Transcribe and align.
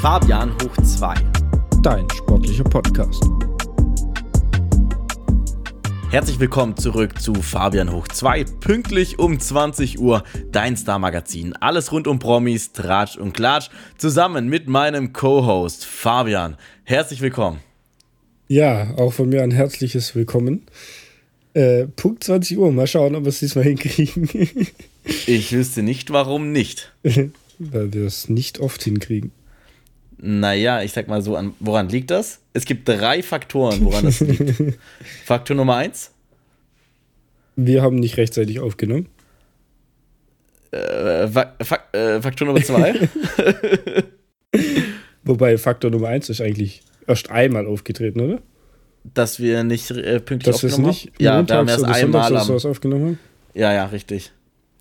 Fabian 0.00 0.50
hoch 0.54 0.82
2. 0.82 1.14
Dein 1.82 2.08
sportlicher 2.08 2.64
Podcast. 2.64 3.22
Herzlich 6.10 6.40
willkommen 6.40 6.74
zurück 6.78 7.20
zu 7.20 7.34
Fabian 7.34 7.92
hoch 7.92 8.08
2, 8.08 8.44
pünktlich 8.60 9.18
um 9.18 9.38
20 9.38 9.98
Uhr, 9.98 10.24
dein 10.52 10.78
Star-Magazin. 10.78 11.52
Alles 11.52 11.92
rund 11.92 12.08
um 12.08 12.18
Promis, 12.18 12.72
Tratsch 12.72 13.18
und 13.18 13.34
Klatsch, 13.34 13.68
zusammen 13.98 14.48
mit 14.48 14.68
meinem 14.68 15.12
Co-Host 15.12 15.84
Fabian. 15.84 16.56
Herzlich 16.84 17.20
willkommen. 17.20 17.60
Ja, 18.48 18.94
auch 18.96 19.12
von 19.12 19.28
mir 19.28 19.42
ein 19.42 19.50
herzliches 19.50 20.14
Willkommen. 20.14 20.62
Äh, 21.52 21.88
Punkt 21.88 22.24
20 22.24 22.56
Uhr, 22.56 22.72
mal 22.72 22.86
schauen, 22.86 23.14
ob 23.16 23.24
wir 23.24 23.28
es 23.28 23.40
diesmal 23.40 23.64
hinkriegen. 23.64 24.30
ich 25.26 25.52
wüsste 25.52 25.82
nicht, 25.82 26.10
warum 26.10 26.52
nicht. 26.52 26.90
Weil 27.58 27.92
wir 27.92 28.06
es 28.06 28.30
nicht 28.30 28.60
oft 28.60 28.82
hinkriegen. 28.82 29.32
Naja, 30.22 30.82
ich 30.82 30.92
sag 30.92 31.08
mal 31.08 31.22
so, 31.22 31.34
an, 31.34 31.54
woran 31.60 31.88
liegt 31.88 32.10
das? 32.10 32.40
Es 32.52 32.66
gibt 32.66 32.86
drei 32.86 33.22
Faktoren, 33.22 33.84
woran 33.84 34.04
das 34.04 34.20
liegt. 34.20 34.78
Faktor 35.24 35.56
Nummer 35.56 35.76
eins. 35.76 36.10
Wir 37.56 37.82
haben 37.82 37.96
nicht 37.96 38.18
rechtzeitig 38.18 38.60
aufgenommen. 38.60 39.08
Äh, 40.72 41.26
Fa 41.26 41.54
Fa 41.62 41.78
äh, 41.92 42.20
Faktor 42.20 42.46
Nummer 42.46 42.62
zwei. 42.62 42.94
Wobei 45.24 45.56
Faktor 45.56 45.90
Nummer 45.90 46.08
eins 46.08 46.28
ist 46.28 46.42
eigentlich 46.42 46.82
erst 47.06 47.30
einmal 47.30 47.66
aufgetreten, 47.66 48.20
oder? 48.20 48.40
Dass 49.14 49.40
wir 49.40 49.64
nicht 49.64 49.90
äh, 49.90 50.20
pünktlich 50.20 50.54
Dass 50.54 50.64
aufgenommen 50.64 50.88
nicht 50.88 51.06
haben? 51.06 51.14
Ja, 51.18 51.48
wir 51.48 51.56
haben 51.56 51.68
erst 51.68 51.84
einmal 51.84 52.36
am... 52.36 52.50
aufgenommen 52.50 53.04
haben? 53.04 53.18
Ja, 53.54 53.72
ja, 53.72 53.86
richtig. 53.86 54.32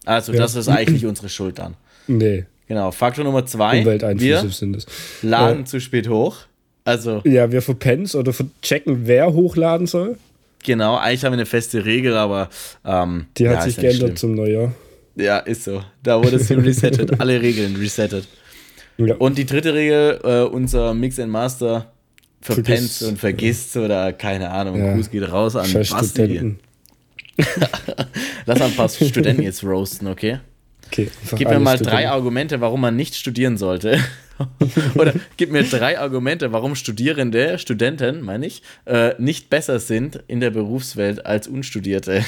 Also, 0.05 0.33
ja. 0.33 0.39
das 0.39 0.55
ist 0.55 0.67
eigentlich 0.67 1.05
unsere 1.05 1.29
Schuld 1.29 1.59
dann. 1.59 1.75
Nee. 2.07 2.45
Genau, 2.69 2.91
Faktor 2.91 3.25
Nummer 3.25 3.45
zwei. 3.47 3.83
Wir 3.83 4.47
sind 4.49 4.75
es. 4.75 4.85
laden 5.23 5.61
äh, 5.61 5.65
zu 5.65 5.81
spät 5.81 6.07
hoch. 6.07 6.37
Also. 6.85 7.21
Ja, 7.25 7.51
wir 7.51 7.63
verpennen 7.63 8.07
oder 8.13 8.31
verchecken, 8.31 9.01
wer 9.07 9.33
hochladen 9.33 9.87
soll. 9.87 10.17
Genau, 10.63 10.95
eigentlich 10.95 11.25
haben 11.25 11.31
wir 11.31 11.37
eine 11.37 11.45
feste 11.47 11.83
Regel, 11.83 12.15
aber. 12.15 12.49
Ähm, 12.85 13.25
Die 13.37 13.49
hat 13.49 13.55
ja, 13.55 13.61
sich 13.63 13.77
geändert 13.77 14.19
zum 14.19 14.35
Neujahr. 14.35 14.71
Ja, 15.15 15.39
ist 15.39 15.63
so. 15.63 15.83
Da 16.03 16.23
wurde 16.23 16.35
es 16.35 16.49
resettet. 16.51 17.19
Alle 17.19 17.41
Regeln 17.41 17.75
resettet. 17.75 18.27
Ja. 18.97 19.15
Und 19.15 19.39
die 19.39 19.45
dritte 19.45 19.73
Regel, 19.73 20.19
äh, 20.23 20.41
unser 20.41 20.93
Mix 20.93 21.19
and 21.19 21.31
Master 21.31 21.91
verpennt 22.39 23.01
und 23.01 23.17
vergisst 23.17 23.75
oder 23.77 24.13
keine 24.13 24.51
Ahnung. 24.51 24.77
Ja. 24.77 24.93
Gruß 24.93 25.09
geht 25.09 25.29
raus 25.31 25.55
an 25.55 25.71
Basti. 25.73 26.55
Lass 28.45 28.59
mal 28.59 28.65
ein 28.65 28.75
paar 28.75 28.89
Studenten 28.89 29.41
jetzt 29.41 29.63
roasten, 29.63 30.07
okay? 30.07 30.39
Okay, 30.91 31.09
gib 31.35 31.49
mir 31.49 31.59
mal 31.59 31.77
drei 31.77 32.09
Argumente, 32.09 32.61
warum 32.61 32.81
man 32.81 32.95
nicht 32.95 33.15
studieren 33.15 33.57
sollte. 33.57 33.99
Oder 34.95 35.13
gib 35.37 35.51
mir 35.51 35.63
drei 35.63 35.99
Argumente, 35.99 36.51
warum 36.51 36.75
Studierende, 36.75 37.59
Studenten, 37.59 38.21
meine 38.21 38.47
ich, 38.47 38.61
äh, 38.85 39.13
nicht 39.17 39.49
besser 39.49 39.79
sind 39.79 40.23
in 40.27 40.39
der 40.39 40.49
Berufswelt 40.49 41.25
als 41.25 41.47
Unstudierte. 41.47 42.23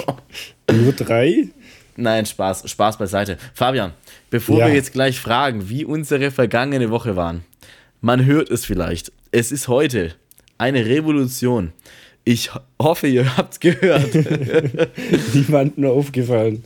Nur 0.70 0.92
drei? 0.92 1.48
Nein, 1.96 2.26
Spaß, 2.26 2.70
Spaß 2.70 2.98
beiseite. 2.98 3.38
Fabian, 3.54 3.92
bevor 4.30 4.60
ja. 4.60 4.66
wir 4.66 4.74
jetzt 4.74 4.92
gleich 4.92 5.18
fragen, 5.18 5.68
wie 5.68 5.84
unsere 5.84 6.30
vergangene 6.30 6.90
Woche 6.90 7.16
waren, 7.16 7.42
man 8.00 8.24
hört 8.24 8.50
es 8.50 8.64
vielleicht. 8.64 9.12
Es 9.32 9.50
ist 9.50 9.68
heute 9.68 10.14
eine 10.58 10.86
Revolution. 10.86 11.72
Ich 12.24 12.50
hoffe, 12.80 13.08
ihr 13.08 13.36
habt 13.36 13.54
es 13.54 13.60
gehört. 13.60 14.14
Niemand 15.34 15.78
nur 15.78 15.92
aufgefallen. 15.92 16.62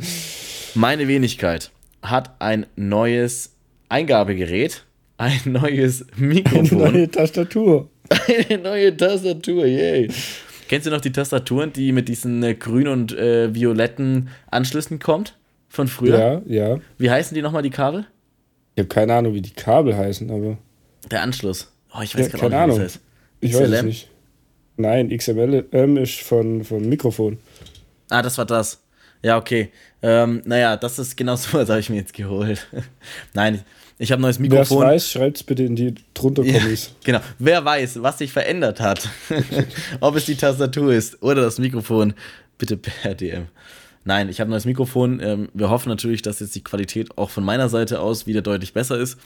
Meine 0.75 1.06
Wenigkeit 1.06 1.70
hat 2.03 2.31
ein 2.39 2.67
neues 2.77 3.55
Eingabegerät, 3.89 4.84
ein 5.19 5.41
neues 5.45 6.06
Mikrofon. 6.17 6.83
Eine 6.83 6.93
neue 6.93 7.10
Tastatur. 7.10 7.91
Eine 8.50 8.62
neue 8.62 8.97
Tastatur, 8.97 9.65
yay. 9.65 10.10
Kennst 10.69 10.87
du 10.87 10.91
noch 10.91 11.00
die 11.00 11.12
Tastaturen, 11.12 11.72
die 11.72 11.93
mit 11.93 12.09
diesen 12.09 12.43
äh, 12.43 12.55
grün 12.55 12.88
und 12.88 13.16
äh, 13.16 13.55
violetten 13.55 14.28
Anschlüssen 14.50 14.99
kommt? 14.99 15.38
Von 15.69 15.88
früher? 15.88 16.43
Ja, 16.47 16.72
ja. 16.72 16.81
Wie 16.99 17.10
heißen 17.10 17.34
die 17.34 17.41
nochmal, 17.41 17.62
die 17.62 17.71
Kabel? 17.71 18.06
Ich 18.75 18.81
habe 18.81 18.89
keine 18.89 19.15
Ahnung, 19.15 19.33
wie 19.33 19.41
die 19.41 19.53
Kabel 19.53 19.97
heißen, 19.97 20.31
aber. 20.31 20.59
Der 21.10 21.22
Anschluss. 21.22 21.72
Oh, 21.94 22.03
ich 22.03 22.16
weiß 22.16 22.33
ja, 22.33 22.39
keine 22.39 22.59
Ahnung. 22.59 22.77
Wie 22.77 22.83
das 22.83 22.94
heißt. 22.94 23.00
Ich 23.41 23.50
XLM? 23.53 23.62
weiß 23.71 23.78
es 23.78 23.84
nicht. 23.84 24.10
Nein, 24.77 25.16
XML 25.16 25.66
ist 26.03 26.21
von, 26.21 26.65
von 26.65 26.87
Mikrofon. 26.87 27.39
Ah, 28.10 28.21
das 28.21 28.37
war 28.37 28.44
das. 28.44 28.83
Ja, 29.22 29.38
okay. 29.38 29.71
Ähm, 30.03 30.43
naja, 30.44 30.77
das 30.77 30.99
ist 30.99 31.16
genau 31.16 31.37
so 31.37 31.53
was 31.55 31.69
habe 31.69 31.81
ich 31.81 31.91
mir 31.91 31.97
jetzt 31.97 32.12
geholt. 32.12 32.66
Nein, 33.34 33.62
ich 33.99 34.10
habe 34.10 34.21
ein 34.21 34.22
neues 34.22 34.38
Mikrofon. 34.38 34.81
Wer 34.81 34.88
weiß, 34.88 35.10
schreibt 35.10 35.37
es 35.37 35.43
bitte 35.44 35.62
in 35.62 35.77
die 35.77 35.94
drunter 36.12 36.43
Kommis. 36.43 36.87
Ja, 36.87 36.93
genau. 37.05 37.21
Wer 37.38 37.65
weiß, 37.65 38.03
was 38.03 38.19
sich 38.19 38.33
verändert 38.33 38.81
hat. 38.81 39.09
Ob 40.00 40.16
es 40.16 40.27
die 40.27 40.34
Tastatur 40.34 40.93
ist 40.93 41.22
oder 41.22 41.43
das 41.43 41.59
Mikrofon, 41.59 42.15
bitte 42.59 42.77
per 42.77 43.15
DM. 43.15 43.47
Nein, 44.05 44.28
ich 44.28 44.41
habe 44.41 44.49
ein 44.49 44.50
neues 44.50 44.65
Mikrofon. 44.65 45.21
Ähm, 45.21 45.49
wir 45.54 45.71
hoffen 45.71 45.89
natürlich, 45.89 46.22
dass 46.22 46.41
jetzt 46.41 46.56
die 46.56 46.65
Qualität 46.65 47.16
auch 47.16 47.31
von 47.31 47.44
meiner 47.44 47.69
Seite 47.69 48.00
aus 48.00 48.27
wieder 48.27 48.43
deutlich 48.43 48.72
besser 48.72 48.99
ist. 48.99 49.19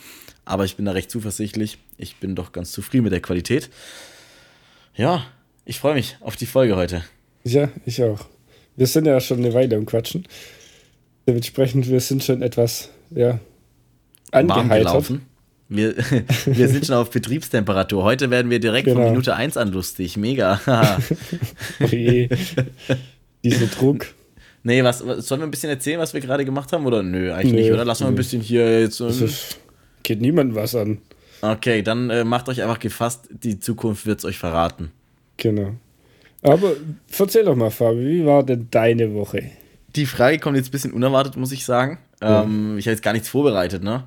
Aber 0.45 0.65
ich 0.67 0.77
bin 0.77 0.85
da 0.85 0.93
recht 0.93 1.11
zuversichtlich. 1.11 1.79
Ich 1.97 2.17
bin 2.17 2.35
doch 2.35 2.53
ganz 2.53 2.73
zufrieden 2.73 3.05
mit 3.05 3.13
der 3.13 3.21
Qualität. 3.21 3.71
Ja, 4.95 5.25
ich 5.65 5.79
freue 5.79 5.95
mich 5.95 6.19
auf 6.21 6.37
die 6.37 6.47
Folge 6.47 6.77
heute. 6.77 7.03
Ja, 7.45 7.71
ich 7.87 8.03
auch. 8.03 8.27
Wir 8.77 8.87
sind 8.87 9.07
ja 9.07 9.19
schon 9.21 9.39
eine 9.39 9.55
Weile 9.55 9.77
am 9.77 9.87
Quatschen. 9.87 10.27
Dementsprechend, 11.27 11.89
wir 11.89 12.01
sind 12.01 12.23
schon 12.23 12.43
etwas, 12.43 12.91
ja, 13.11 13.41
angeheitert. 14.31 15.13
Wir, 15.69 15.97
wir 16.47 16.69
sind 16.69 16.87
schon 16.87 16.97
auf 16.97 17.11
Betriebstemperatur. 17.11 18.05
Heute 18.05 18.31
werden 18.31 18.51
wir 18.51 18.61
direkt 18.61 18.87
genau. 18.87 19.01
von 19.01 19.11
Minute 19.11 19.35
1 19.35 19.57
an 19.57 19.73
lustig. 19.73 20.17
Mega. 20.17 20.61
Oje. 21.81 22.29
Dieser 23.43 23.67
Druck. 23.67 24.07
Nee, 24.63 24.83
was, 24.85 24.99
sollen 24.99 25.41
wir 25.41 25.47
ein 25.47 25.51
bisschen 25.51 25.71
erzählen, 25.71 25.99
was 25.99 26.15
wir 26.15 26.21
gerade 26.21 26.45
gemacht 26.45 26.73
haben? 26.73 26.87
Oder 26.87 27.03
nö, 27.03 27.33
eigentlich 27.33 27.53
nö, 27.53 27.61
nicht, 27.61 27.73
oder? 27.73 27.85
Lassen 27.85 28.05
wir 28.05 28.09
ein 28.09 28.15
bisschen 28.15 28.43
hier 28.43 28.81
jetzt. 28.81 29.01
Ähm, 29.01 29.09
ist, 29.09 29.59
geht 30.03 30.21
niemandem 30.21 30.57
was 30.57 30.75
an. 30.75 30.99
Okay, 31.43 31.83
dann 31.83 32.11
äh, 32.11 32.25
macht 32.25 32.49
euch 32.49 32.63
einfach 32.63 32.79
gefasst, 32.79 33.29
die 33.31 33.61
Zukunft 33.61 34.07
wird 34.07 34.21
es 34.21 34.25
euch 34.25 34.39
verraten. 34.39 34.91
Genau. 35.37 35.75
Aber 36.47 36.75
erzähl 37.19 37.45
doch 37.45 37.57
mal, 37.57 37.71
Fabi, 37.71 38.07
wie 38.07 38.27
war 38.27 38.43
denn 38.45 38.69
deine 38.71 39.13
Woche? 39.15 39.51
Die 39.97 40.07
Frage 40.07 40.39
kommt 40.39 40.57
jetzt 40.57 40.69
ein 40.69 40.73
bisschen 40.73 40.93
unerwartet, 40.93 41.37
muss 41.37 41.53
ich 41.53 41.65
sagen. 41.65 41.99
Ja. 42.23 42.45
Ähm, 42.45 42.79
ich 42.79 42.87
habe 42.87 42.93
jetzt 42.93 43.03
gar 43.03 43.13
nichts 43.13 43.29
vorbereitet, 43.29 43.83
ne? 43.83 44.05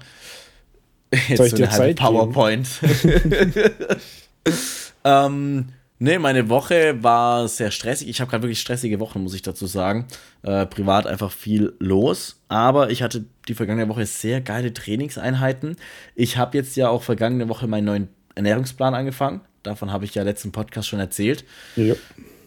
Jetzt 1.28 1.38
Soll 1.38 1.48
ich 1.48 1.52
so 1.52 1.58
dir 1.58 1.70
Zeit 1.72 1.96
PowerPoint. 1.98 2.68
ähm, 5.04 5.66
ne, 5.98 6.20
meine 6.20 6.50
Woche 6.50 7.04
war 7.04 7.48
sehr 7.48 7.72
stressig. 7.72 8.08
Ich 8.08 8.22
habe 8.22 8.30
gerade 8.30 8.44
wirklich 8.44 8.62
stressige 8.62 9.00
Wochen, 9.00 9.22
muss 9.22 9.34
ich 9.34 9.42
dazu 9.42 9.66
sagen. 9.66 10.06
Äh, 10.44 10.68
privat 10.68 11.08
einfach 11.08 11.32
viel 11.32 11.74
los. 11.80 12.42
Aber 12.48 12.92
ich 12.92 13.02
hatte 13.02 13.26
die 13.48 13.56
vergangene 13.56 13.90
Woche 13.90 14.06
sehr 14.06 14.40
geile 14.42 14.72
Trainingseinheiten. 14.72 15.78
Ich 16.14 16.38
habe 16.38 16.58
jetzt 16.58 16.76
ja 16.78 16.90
auch 16.90 17.02
vergangene 17.02 17.50
Woche 17.50 17.66
meinen 17.66 17.86
neuen 17.86 18.08
Ernährungsplan 18.40 18.94
angefangen. 18.96 19.42
Davon 19.64 19.92
habe 19.92 20.06
ich 20.06 20.16
ja 20.16 20.24
letzten 20.24 20.52
Podcast 20.52 20.88
schon 20.88 21.00
erzählt. 21.00 21.44
Ja. 21.76 21.96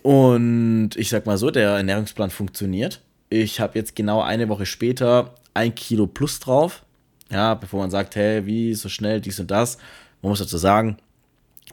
Und 0.03 0.91
ich 0.97 1.11
sag 1.11 1.27
mal 1.27 1.39
so, 1.39 1.51
der 1.51 1.71
Ernährungsplan 1.71 2.31
funktioniert. 2.31 3.01
Ich 3.29 3.61
habe 3.61 3.79
jetzt 3.79 3.95
genau 3.95 4.23
eine 4.23 4.49
Woche 4.49 4.67
später 4.67 5.35
ein 5.55 5.75
Kilo 5.75 6.07
plus 6.07 6.41
drauf. 6.41 6.83
Ja, 7.31 7.55
bevor 7.55 7.81
man 7.81 7.91
sagt, 7.91 8.17
hey, 8.17 8.47
wie 8.47 8.75
so 8.75 8.89
schnell 8.89 9.21
dies 9.21 9.39
und 9.39 9.51
das. 9.51 9.79
Man 10.23 10.31
muss 10.31 10.39
dazu 10.39 10.59
sagen, 10.59 10.97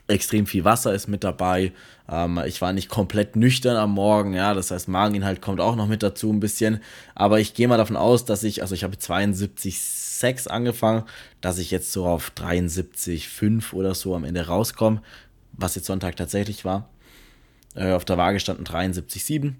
extrem 0.08 0.46
viel 0.46 0.66
Wasser 0.66 0.94
ist 0.94 1.08
mit 1.08 1.24
dabei. 1.24 1.72
Ähm, 2.10 2.42
ich 2.46 2.62
war 2.62 2.74
nicht 2.74 2.90
komplett 2.90 3.36
nüchtern 3.36 3.78
am 3.78 3.92
Morgen, 3.92 4.34
ja, 4.34 4.54
das 4.54 4.72
heißt, 4.72 4.88
Mageninhalt 4.88 5.42
kommt 5.42 5.62
auch 5.62 5.76
noch 5.76 5.88
mit 5.88 6.04
dazu 6.04 6.32
ein 6.32 6.40
bisschen. 6.40 6.82
Aber 7.16 7.40
ich 7.40 7.54
gehe 7.54 7.68
mal 7.68 7.78
davon 7.78 7.98
aus, 7.98 8.26
dass 8.26 8.44
ich, 8.44 8.62
also 8.62 8.76
ich 8.76 8.84
habe 8.84 8.96
72,6 8.96 10.48
angefangen, 10.48 11.04
dass 11.42 11.60
ich 11.60 11.72
jetzt 11.72 11.92
so 11.92 12.06
auf 12.06 12.32
73,5 12.36 13.74
oder 13.74 13.94
so 13.96 14.16
am 14.16 14.24
Ende 14.24 14.48
rauskomme, 14.48 15.02
was 15.54 15.76
jetzt 15.76 15.86
Sonntag 15.86 16.16
tatsächlich 16.16 16.66
war. 16.66 16.90
Äh, 17.76 17.94
auf 17.94 18.06
der 18.06 18.18
Waage 18.18 18.40
standen 18.40 18.64
73,7. 18.64 19.54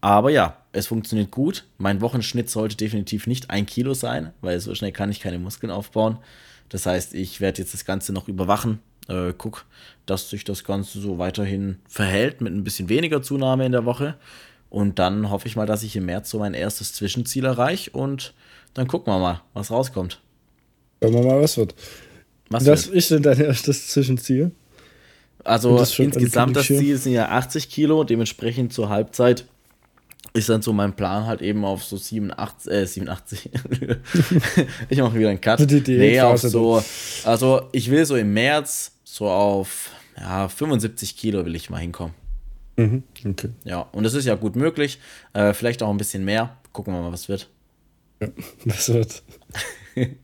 Aber 0.00 0.30
ja, 0.30 0.58
es 0.72 0.86
funktioniert 0.86 1.30
gut. 1.30 1.64
Mein 1.76 2.00
Wochenschnitt 2.00 2.48
sollte 2.50 2.76
definitiv 2.76 3.26
nicht 3.26 3.50
ein 3.50 3.66
Kilo 3.66 3.94
sein, 3.94 4.32
weil 4.40 4.60
so 4.60 4.74
schnell 4.74 4.92
kann 4.92 5.10
ich 5.10 5.18
keine 5.20 5.40
Muskeln 5.40 5.72
aufbauen. 5.72 6.18
Das 6.68 6.86
heißt, 6.86 7.14
ich 7.14 7.40
werde 7.40 7.62
jetzt 7.62 7.74
das 7.74 7.84
Ganze 7.84 8.12
noch 8.12 8.28
überwachen. 8.28 8.80
Äh, 9.08 9.32
guck, 9.36 9.64
dass 10.06 10.30
sich 10.30 10.44
das 10.44 10.64
Ganze 10.64 11.00
so 11.00 11.18
weiterhin 11.18 11.78
verhält 11.88 12.40
mit 12.40 12.52
ein 12.52 12.64
bisschen 12.64 12.88
weniger 12.88 13.22
Zunahme 13.22 13.66
in 13.66 13.72
der 13.72 13.84
Woche. 13.84 14.16
Und 14.70 14.98
dann 14.98 15.30
hoffe 15.30 15.48
ich 15.48 15.56
mal, 15.56 15.66
dass 15.66 15.82
ich 15.82 15.96
im 15.96 16.06
März 16.06 16.30
so 16.30 16.38
mein 16.38 16.54
erstes 16.54 16.92
Zwischenziel 16.92 17.46
erreiche 17.46 17.90
und 17.90 18.34
dann 18.74 18.86
gucken 18.86 19.12
wir 19.12 19.18
mal, 19.18 19.42
was 19.54 19.70
rauskommt. 19.70 20.20
Schauen 21.02 21.14
wir 21.14 21.22
mal, 21.22 21.40
was 21.40 21.56
wird. 21.56 21.74
Was, 22.50 22.66
was 22.66 22.86
wird? 22.86 22.96
ist 22.96 23.10
denn 23.10 23.22
dein 23.22 23.40
erstes 23.40 23.88
Zwischenziel? 23.88 24.52
Also 25.44 25.78
insgesamt 25.78 26.56
das 26.56 26.66
Ziel 26.66 26.98
sind 26.98 27.12
ja 27.12 27.30
80 27.30 27.70
Kilo, 27.70 28.04
dementsprechend 28.04 28.72
zur 28.72 28.90
Halbzeit 28.90 29.46
ist 30.34 30.48
dann 30.48 30.60
so 30.62 30.72
mein 30.72 30.94
Plan 30.94 31.26
halt 31.26 31.40
eben 31.40 31.64
auf 31.64 31.84
so 31.84 31.96
87, 31.96 32.72
äh, 32.72 32.86
87. 32.86 33.50
ich 34.88 34.98
mache 34.98 35.18
wieder 35.18 35.30
einen 35.30 35.40
Cut. 35.40 35.70
Die 35.70 35.80
nee, 35.96 36.20
auf 36.20 36.40
so, 36.40 36.82
also 37.24 37.62
ich 37.72 37.90
will 37.90 38.04
so 38.04 38.16
im 38.16 38.32
März 38.34 38.97
so 39.10 39.28
auf 39.28 39.90
ja, 40.18 40.48
75 40.48 41.16
Kilo 41.16 41.44
will 41.44 41.56
ich 41.56 41.70
mal 41.70 41.78
hinkommen. 41.78 42.14
Mhm, 42.76 43.02
okay. 43.24 43.50
Ja, 43.64 43.80
und 43.92 44.04
das 44.04 44.14
ist 44.14 44.26
ja 44.26 44.34
gut 44.34 44.54
möglich. 44.54 44.98
Äh, 45.32 45.52
vielleicht 45.54 45.82
auch 45.82 45.90
ein 45.90 45.96
bisschen 45.96 46.24
mehr. 46.24 46.56
Gucken 46.72 46.94
wir 46.94 47.00
mal, 47.00 47.12
was 47.12 47.28
wird. 47.28 47.48
Ja, 48.20 48.28
was 48.64 48.88
wird. 48.92 49.22
ähm, 49.96 50.14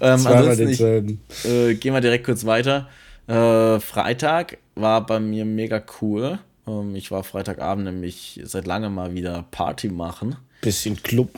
ansonsten 0.00 0.68
ich, 0.68 0.80
äh, 0.80 1.74
gehen 1.74 1.94
wir 1.94 2.00
direkt 2.00 2.26
kurz 2.26 2.44
weiter. 2.44 2.88
Äh, 3.26 3.80
Freitag 3.80 4.58
war 4.74 5.04
bei 5.06 5.18
mir 5.18 5.44
mega 5.44 5.82
cool. 6.00 6.38
Ähm, 6.66 6.94
ich 6.94 7.10
war 7.10 7.24
Freitagabend 7.24 7.86
nämlich 7.86 8.40
seit 8.44 8.66
langem 8.66 8.94
mal 8.94 9.14
wieder 9.14 9.46
Party 9.50 9.88
machen. 9.88 10.36
Bisschen 10.60 11.02
Club. 11.02 11.30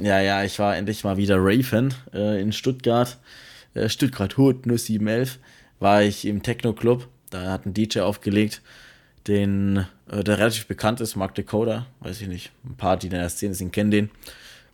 Ja, 0.00 0.20
ja, 0.20 0.44
ich 0.44 0.58
war 0.58 0.76
endlich 0.76 1.04
mal 1.04 1.16
wieder 1.16 1.36
Raven 1.38 1.92
äh, 2.14 2.40
in 2.40 2.52
Stuttgart. 2.52 3.18
Äh, 3.74 3.88
Stuttgart 3.88 4.36
Hut, 4.36 4.66
nur 4.66 4.78
711. 4.78 5.38
War 5.82 6.04
ich 6.04 6.24
im 6.26 6.44
Techno-Club. 6.44 7.08
Da 7.30 7.50
hat 7.50 7.66
ein 7.66 7.74
DJ 7.74 8.00
aufgelegt, 8.00 8.62
den, 9.26 9.84
äh, 10.08 10.22
der 10.22 10.38
relativ 10.38 10.66
bekannt 10.66 11.00
ist, 11.00 11.16
Mark 11.16 11.34
Dakota. 11.34 11.86
Weiß 11.98 12.20
ich 12.20 12.28
nicht. 12.28 12.52
Ein 12.64 12.76
paar, 12.76 12.96
die 12.96 13.08
in 13.08 13.12
der 13.12 13.28
Szene 13.28 13.54
sind, 13.54 13.72
kennen 13.72 13.90
den. 13.90 14.10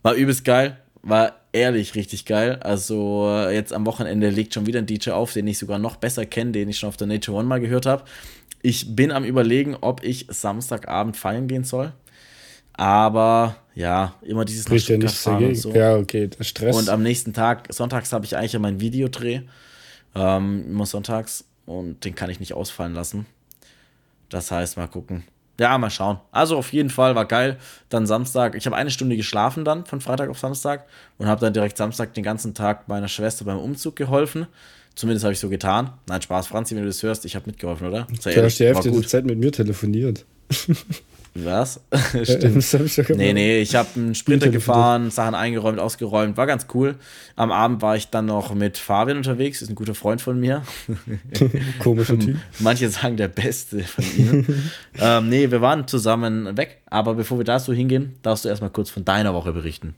War 0.03 0.13
übelst 0.13 0.45
geil. 0.45 0.77
War 1.01 1.39
ehrlich 1.51 1.95
richtig 1.95 2.25
geil. 2.25 2.59
Also 2.61 3.27
äh, 3.27 3.55
jetzt 3.55 3.73
am 3.73 3.87
Wochenende 3.87 4.29
legt 4.29 4.53
schon 4.53 4.67
wieder 4.67 4.77
ein 4.77 4.85
DJ 4.85 5.09
auf, 5.09 5.33
den 5.33 5.47
ich 5.47 5.57
sogar 5.57 5.79
noch 5.79 5.95
besser 5.95 6.27
kenne, 6.27 6.51
den 6.51 6.69
ich 6.69 6.77
schon 6.77 6.89
auf 6.89 6.97
der 6.97 7.07
Nature 7.07 7.37
One 7.37 7.47
mal 7.47 7.59
gehört 7.59 7.87
habe. 7.87 8.03
Ich 8.61 8.95
bin 8.95 9.11
am 9.11 9.23
überlegen, 9.23 9.77
ob 9.81 10.03
ich 10.03 10.27
Samstagabend 10.29 11.17
feiern 11.17 11.47
gehen 11.47 11.63
soll. 11.63 11.91
Aber 12.73 13.55
ja, 13.73 14.13
immer 14.21 14.45
dieses 14.45 14.65
Spricht 14.65 14.89
ja 14.89 14.97
dagegen. 14.97 15.55
So. 15.55 15.73
Ja, 15.73 15.95
okay, 15.95 16.27
der 16.27 16.43
Stress. 16.43 16.75
Und 16.75 16.87
am 16.89 17.01
nächsten 17.01 17.33
Tag, 17.33 17.73
sonntags 17.73 18.13
habe 18.13 18.25
ich 18.25 18.37
eigentlich 18.37 18.53
ja 18.53 18.59
meinen 18.59 18.79
Videodreh. 18.79 19.41
Ähm, 20.15 20.65
immer 20.67 20.85
sonntags. 20.85 21.45
Und 21.65 22.03
den 22.03 22.15
kann 22.15 22.29
ich 22.29 22.39
nicht 22.39 22.53
ausfallen 22.53 22.93
lassen. 22.93 23.25
Das 24.29 24.51
heißt, 24.51 24.77
mal 24.77 24.87
gucken. 24.87 25.23
Ja, 25.59 25.77
mal 25.77 25.89
schauen. 25.89 26.19
Also 26.31 26.57
auf 26.57 26.71
jeden 26.71 26.89
Fall 26.89 27.15
war 27.15 27.25
geil. 27.25 27.57
Dann 27.89 28.07
Samstag, 28.07 28.55
ich 28.55 28.65
habe 28.65 28.75
eine 28.75 28.91
Stunde 28.91 29.17
geschlafen 29.17 29.65
dann 29.65 29.85
von 29.85 29.99
Freitag 29.99 30.29
auf 30.29 30.39
Samstag 30.39 30.85
und 31.17 31.27
habe 31.27 31.41
dann 31.41 31.53
direkt 31.53 31.77
Samstag 31.77 32.13
den 32.13 32.23
ganzen 32.23 32.53
Tag 32.53 32.87
meiner 32.87 33.09
Schwester 33.09 33.43
beim 33.43 33.59
Umzug 33.59 33.97
geholfen. 33.97 34.47
Zumindest 34.95 35.25
habe 35.25 35.33
ich 35.33 35.39
so 35.39 35.49
getan. 35.49 35.91
Nein, 36.07 36.21
Spaß, 36.21 36.47
Franzi, 36.47 36.75
wenn 36.75 36.83
du 36.83 36.89
das 36.89 37.03
hörst, 37.03 37.25
ich 37.25 37.35
habe 37.35 37.45
mitgeholfen, 37.47 37.87
oder? 37.87 38.07
Sei 38.19 38.33
du 38.33 38.43
hast 38.43 38.59
die 38.59 38.65
Hälfte 38.65 38.89
der 38.89 39.01
Zeit 39.03 39.25
mit 39.25 39.37
mir 39.37 39.51
telefoniert. 39.51 40.25
Was? 41.35 41.81
Stimmt. 42.23 42.71
Ja, 42.71 42.79
ich 42.81 43.09
nee, 43.09 43.33
nee, 43.33 43.59
ich 43.59 43.75
habe 43.75 43.87
einen 43.95 44.15
Sprinter 44.15 44.49
gefahren, 44.49 45.11
Sachen 45.11 45.35
eingeräumt, 45.35 45.79
ausgeräumt, 45.79 46.37
war 46.37 46.47
ganz 46.47 46.65
cool. 46.73 46.95
Am 47.35 47.51
Abend 47.51 47.81
war 47.81 47.95
ich 47.95 48.09
dann 48.09 48.25
noch 48.25 48.53
mit 48.53 48.77
Fabian 48.77 49.17
unterwegs, 49.17 49.61
ist 49.61 49.69
ein 49.69 49.75
guter 49.75 49.95
Freund 49.95 50.21
von 50.21 50.39
mir. 50.39 50.63
Komischer 51.79 52.17
Typ. 52.17 52.37
Manche 52.59 52.89
sagen 52.89 53.17
der 53.17 53.27
Beste 53.27 53.79
von 53.83 54.03
ihnen. 54.17 54.71
ähm, 54.99 55.29
nee, 55.29 55.49
wir 55.51 55.61
waren 55.61 55.87
zusammen 55.87 56.57
weg, 56.57 56.81
aber 56.89 57.13
bevor 57.13 57.37
wir 57.37 57.45
da 57.45 57.59
so 57.59 57.73
hingehen, 57.73 58.15
darfst 58.21 58.45
du 58.45 58.49
erstmal 58.49 58.71
kurz 58.71 58.89
von 58.89 59.05
deiner 59.05 59.33
Woche 59.33 59.53
berichten. 59.53 59.95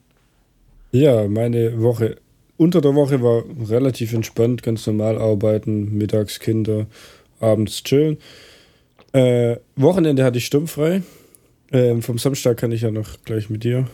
Ja, 0.91 1.27
meine 1.27 1.81
Woche 1.81 2.17
unter 2.61 2.79
der 2.79 2.93
Woche 2.93 3.23
war 3.23 3.43
relativ 3.69 4.13
entspannt, 4.13 4.61
ganz 4.61 4.85
normal 4.85 5.17
arbeiten, 5.17 5.97
mittags 5.97 6.39
Kinder, 6.39 6.85
abends 7.39 7.81
chillen. 7.81 8.19
Äh, 9.13 9.55
Wochenende 9.75 10.23
hatte 10.23 10.37
ich 10.37 10.45
sturmfrei. 10.45 11.01
Ähm, 11.71 12.01
vom 12.01 12.17
Samstag 12.17 12.57
kann 12.57 12.71
ich 12.71 12.81
ja 12.81 12.91
noch 12.91 13.23
gleich 13.23 13.49
mit 13.49 13.63
dir 13.63 13.87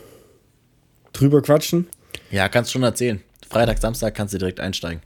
drüber 1.12 1.42
quatschen. 1.42 1.86
Ja, 2.30 2.48
kannst 2.48 2.72
schon 2.72 2.82
erzählen. 2.82 3.20
Freitag, 3.48 3.78
Samstag 3.78 4.14
kannst 4.14 4.34
du 4.34 4.38
direkt 4.38 4.60
einsteigen. 4.60 5.00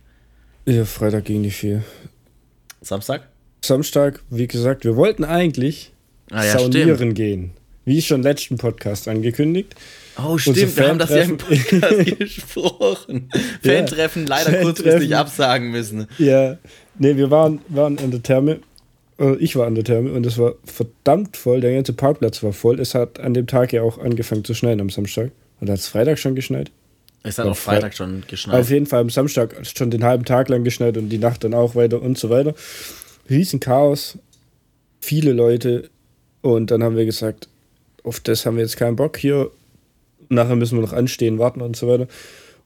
Ja, 0.67 0.85
Freitag 0.85 1.25
ging 1.25 1.43
nicht 1.43 1.57
viel. 1.57 1.83
Samstag? 2.81 3.29
Samstag, 3.65 4.21
wie 4.31 4.49
gesagt, 4.49 4.85
wir 4.85 4.97
wollten 4.97 5.25
eigentlich 5.25 5.93
ah, 6.31 6.45
ja, 6.45 6.59
saunieren 6.59 6.97
stimmt. 6.97 7.15
gehen. 7.15 7.51
Wie 7.85 8.01
schon 8.01 8.23
letzten 8.23 8.59
Podcast 8.59 9.09
angekündigt. 9.09 9.75
Oh, 10.17 10.39
stimmt, 10.39 10.77
wir 10.77 10.89
haben 10.89 10.99
das 10.99 11.11
ja 11.11 11.23
im 11.23 11.37
Podcast 11.37 12.19
gesprochen. 12.19 13.29
Fan-Treffen 13.63 14.27
leider 14.27 14.53
Fan 14.53 14.63
kurzfristig 14.63 15.17
absagen 15.17 15.71
müssen. 15.71 16.07
Ja, 16.19 16.59
nee, 16.99 17.17
wir 17.17 17.31
waren, 17.31 17.61
waren 17.69 17.99
an 17.99 18.11
der 18.11 18.23
Therme. 18.23 18.61
Äh, 19.19 19.37
ich 19.37 19.56
war 19.56 19.67
an 19.67 19.75
der 19.75 19.85
Therme 19.85 20.12
und 20.12 20.26
es 20.26 20.38
war 20.38 20.55
verdammt 20.64 21.37
voll. 21.37 21.61
Der 21.61 21.75
ganze 21.75 21.93
Parkplatz 21.93 22.43
war 22.43 22.53
voll. 22.53 22.81
Es 22.81 22.94
hat 22.94 23.20
an 23.20 23.35
dem 23.35 23.47
Tag 23.47 23.73
ja 23.73 23.82
auch 23.82 23.99
angefangen 23.99 24.44
zu 24.44 24.55
schneien 24.55 24.81
am 24.81 24.91
Samstag. 24.91 25.31
Und 25.61 25.70
hat 25.70 25.79
es 25.79 25.88
Freitag 25.88 26.19
schon 26.19 26.35
geschneit? 26.35 26.70
Es 27.23 27.38
hat 27.38 27.47
auch 27.47 27.56
Freitag 27.56 27.94
schon 27.94 28.25
geschneit. 28.26 28.61
Auf 28.61 28.70
jeden 28.70 28.87
Fall 28.87 29.00
am 29.00 29.11
Samstag 29.11 29.55
schon 29.64 29.91
den 29.91 30.03
halben 30.03 30.25
Tag 30.25 30.49
lang 30.49 30.64
geschneit 30.64 30.97
und 30.97 31.09
die 31.09 31.19
Nacht 31.19 31.44
dann 31.44 31.55
auch 31.55 31.75
weiter 31.75 32.03
und 32.03 32.19
so 32.19 32.31
weiter. 32.31 32.55
Riesen 33.31 33.61
Chaos. 33.61 34.19
Viele 35.00 35.32
Leute. 35.32 35.91
Und 36.41 36.73
dann 36.73 36.82
haben 36.82 36.97
wir 36.97 37.05
gesagt, 37.05 37.49
auf 38.03 38.19
das 38.19 38.44
haben 38.44 38.56
wir 38.56 38.65
jetzt 38.65 38.76
keinen 38.76 38.97
Bock. 38.97 39.17
Hier 39.17 39.50
nachher 40.29 40.56
müssen 40.56 40.79
wir 40.79 40.82
noch 40.82 40.93
anstehen, 40.93 41.38
warten 41.38 41.61
und 41.61 41.76
so 41.76 41.87
weiter. 41.87 42.08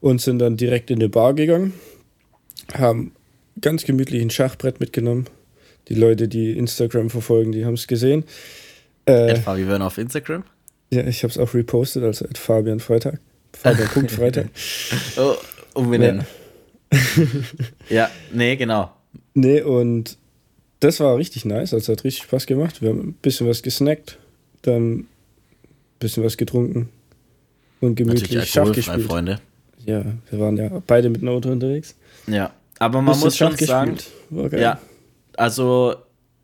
Und 0.00 0.20
sind 0.20 0.38
dann 0.38 0.56
direkt 0.56 0.90
in 0.90 1.00
die 1.00 1.08
Bar 1.08 1.34
gegangen, 1.34 1.74
haben 2.74 3.12
ganz 3.60 3.84
gemütlich 3.84 4.22
ein 4.22 4.30
Schachbrett 4.30 4.80
mitgenommen. 4.80 5.26
Die 5.88 5.94
Leute, 5.94 6.28
die 6.28 6.56
Instagram 6.56 7.10
verfolgen, 7.10 7.52
die 7.52 7.64
haben 7.64 7.74
es 7.74 7.86
gesehen. 7.86 8.24
Äh, 9.04 9.36
Fabian 9.36 9.82
auf 9.82 9.98
Instagram? 9.98 10.44
Ja, 10.90 11.06
ich 11.06 11.22
habe 11.22 11.30
es 11.30 11.38
auch 11.38 11.54
repostet, 11.54 12.02
also 12.02 12.24
at 12.24 12.38
Fabian 12.38 12.80
Freitag. 12.80 13.20
Fabian 13.52 13.88
Freitag. 14.08 14.48
oh, 15.16 15.34
umbenennen. 15.74 16.26
Ja. 16.92 16.98
ja, 17.88 18.10
nee, 18.32 18.56
genau. 18.56 18.92
Nee, 19.34 19.62
und 19.62 20.16
das 20.80 21.00
war 21.00 21.16
richtig 21.16 21.44
nice, 21.44 21.72
also 21.72 21.92
hat 21.92 22.04
richtig 22.04 22.24
Spaß 22.24 22.46
gemacht. 22.46 22.82
Wir 22.82 22.90
haben 22.90 23.08
ein 23.08 23.12
bisschen 23.14 23.48
was 23.48 23.62
gesnackt, 23.62 24.18
dann 24.62 25.00
ein 25.00 25.08
bisschen 25.98 26.24
was 26.24 26.36
getrunken, 26.36 26.88
und 27.80 27.94
gemütlich 27.94 28.50
Schach 28.50 28.72
gespielt. 28.72 29.02
Freunde. 29.06 29.40
Ja, 29.84 30.04
wir 30.30 30.38
waren 30.40 30.56
ja 30.56 30.82
beide 30.86 31.10
mit 31.10 31.20
dem 31.20 31.28
Auto 31.28 31.50
unterwegs. 31.50 31.94
Ja, 32.26 32.52
aber 32.78 33.02
man 33.02 33.18
muss 33.18 33.36
schon 33.36 33.56
sagen, 33.56 33.96
ja, 34.52 34.80
also 35.36 35.96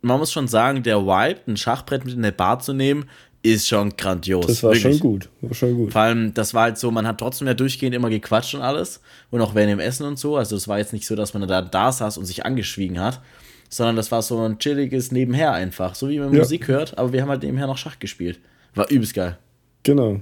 man 0.03 0.19
muss 0.19 0.33
schon 0.33 0.49
sagen, 0.49 0.83
der 0.83 1.07
Vibe, 1.07 1.41
ein 1.47 1.57
Schachbrett 1.57 2.05
mit 2.05 2.15
in 2.15 2.23
der 2.23 2.33
Bar 2.33 2.59
zu 2.59 2.73
nehmen, 2.73 3.07
ist 3.43 3.69
schon 3.69 3.97
grandios. 3.97 4.47
Das 4.47 4.63
war 4.63 4.73
wirklich. 4.73 4.99
schon 4.99 5.01
gut. 5.01 5.29
War 5.41 5.55
schon 5.55 5.75
gut. 5.75 5.93
Vor 5.93 6.03
allem, 6.03 6.33
das 6.35 6.55
war 6.55 6.65
halt 6.65 6.79
so, 6.79 6.91
man 6.91 7.07
hat 7.07 7.19
trotzdem 7.19 7.49
ja 7.49 7.55
durchgehend 7.55 7.95
immer 7.95 8.09
gequatscht 8.09 8.55
und 8.55 8.63
alles. 8.63 9.01
Und 9.31 9.41
auch 9.41 9.55
während 9.55 9.73
dem 9.73 9.81
Essen 9.81 10.07
und 10.07 10.19
so. 10.19 10.37
Also 10.37 10.55
es 10.55 10.69
war 10.69 10.79
jetzt 10.79 10.93
nicht 10.93 11.07
so, 11.07 11.17
dass 11.17 11.35
man 11.35 11.47
da, 11.49 11.63
da 11.63 11.91
saß 11.91 12.19
und 12.19 12.25
sich 12.25 12.45
angeschwiegen 12.45 13.01
hat. 13.01 13.21
Sondern 13.69 13.97
das 13.97 14.13
war 14.13 14.23
so 14.23 14.39
ein 14.39 14.59
chilliges 14.59 15.13
Nebenher 15.13 15.53
einfach. 15.53 15.95
So 15.95 16.09
wie 16.09 16.19
man 16.19 16.33
ja. 16.33 16.41
Musik 16.41 16.69
hört, 16.69 16.99
aber 16.99 17.13
wir 17.13 17.23
haben 17.23 17.31
halt 17.31 17.43
nebenher 17.43 17.67
noch 17.67 17.79
Schach 17.79 17.99
gespielt. 17.99 18.39
War 18.75 18.91
übelst 18.91 19.15
geil. 19.15 19.39
Genau. 19.83 20.21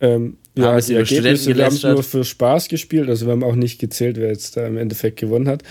Ähm, 0.00 0.36
ja, 0.54 0.78
die 0.78 0.94
Ergebnisse, 0.94 1.56
wir 1.56 1.64
haben 1.64 1.74
es 1.74 1.82
nur 1.82 2.02
für 2.02 2.24
Spaß 2.24 2.68
gespielt, 2.68 3.08
also 3.08 3.26
wir 3.26 3.32
haben 3.32 3.44
auch 3.44 3.54
nicht 3.54 3.80
gezählt, 3.80 4.16
wer 4.18 4.28
jetzt 4.28 4.56
da 4.56 4.66
im 4.66 4.76
Endeffekt 4.76 5.18
gewonnen 5.18 5.48
hat. 5.48 5.62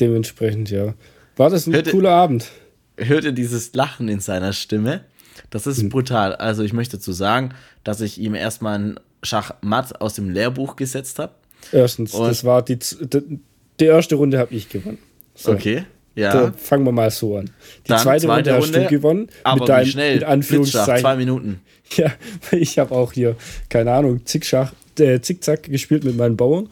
Dementsprechend, 0.00 0.70
ja. 0.70 0.94
War 1.36 1.50
das 1.50 1.66
ein 1.66 1.74
hört 1.74 1.90
cooler 1.90 2.10
Abend? 2.10 2.50
Hört 2.96 3.24
ihr 3.24 3.32
dieses 3.32 3.74
Lachen 3.74 4.08
in 4.08 4.20
seiner 4.20 4.52
Stimme? 4.52 5.04
Das 5.50 5.66
ist 5.66 5.80
hm. 5.80 5.88
brutal. 5.88 6.34
Also 6.34 6.62
ich 6.62 6.72
möchte 6.72 6.96
dazu 6.96 7.12
sagen, 7.12 7.54
dass 7.84 8.00
ich 8.00 8.18
ihm 8.18 8.34
erstmal 8.34 8.78
ein 8.78 9.00
Schachmatt 9.22 10.00
aus 10.00 10.14
dem 10.14 10.30
Lehrbuch 10.30 10.76
gesetzt 10.76 11.18
habe. 11.18 11.32
Erstens, 11.70 12.14
Und 12.14 12.28
das 12.28 12.44
war 12.44 12.62
die, 12.62 12.78
die, 12.78 13.40
die 13.78 13.84
erste 13.84 14.16
Runde 14.16 14.38
habe 14.38 14.54
ich 14.54 14.68
gewonnen. 14.68 14.98
So. 15.34 15.52
Okay. 15.52 15.84
Ja. 16.14 16.32
Da 16.32 16.52
fangen 16.52 16.84
wir 16.84 16.92
mal 16.92 17.10
so 17.10 17.38
an. 17.38 17.46
Die 17.46 17.88
Dann 17.88 18.00
zweite, 18.00 18.26
zweite 18.26 18.50
Runde, 18.50 18.64
Runde 18.64 18.80
hast 18.80 18.90
du 18.90 18.96
gewonnen. 18.96 19.28
Aber 19.44 19.60
mit 19.60 19.68
deinem, 19.68 19.86
schnell? 19.86 20.14
Mit 20.14 20.24
Anführungszeichen. 20.24 21.00
Zwei 21.00 21.16
Minuten. 21.16 21.60
Ja, 21.94 22.10
ich 22.52 22.78
habe 22.78 22.94
auch 22.94 23.12
hier, 23.12 23.36
keine 23.68 23.92
Ahnung, 23.92 24.24
Zickschach, 24.24 24.72
äh, 24.98 25.20
Zickzack 25.20 25.64
gespielt 25.64 26.04
mit 26.04 26.16
meinen 26.16 26.38
Bauern. 26.38 26.70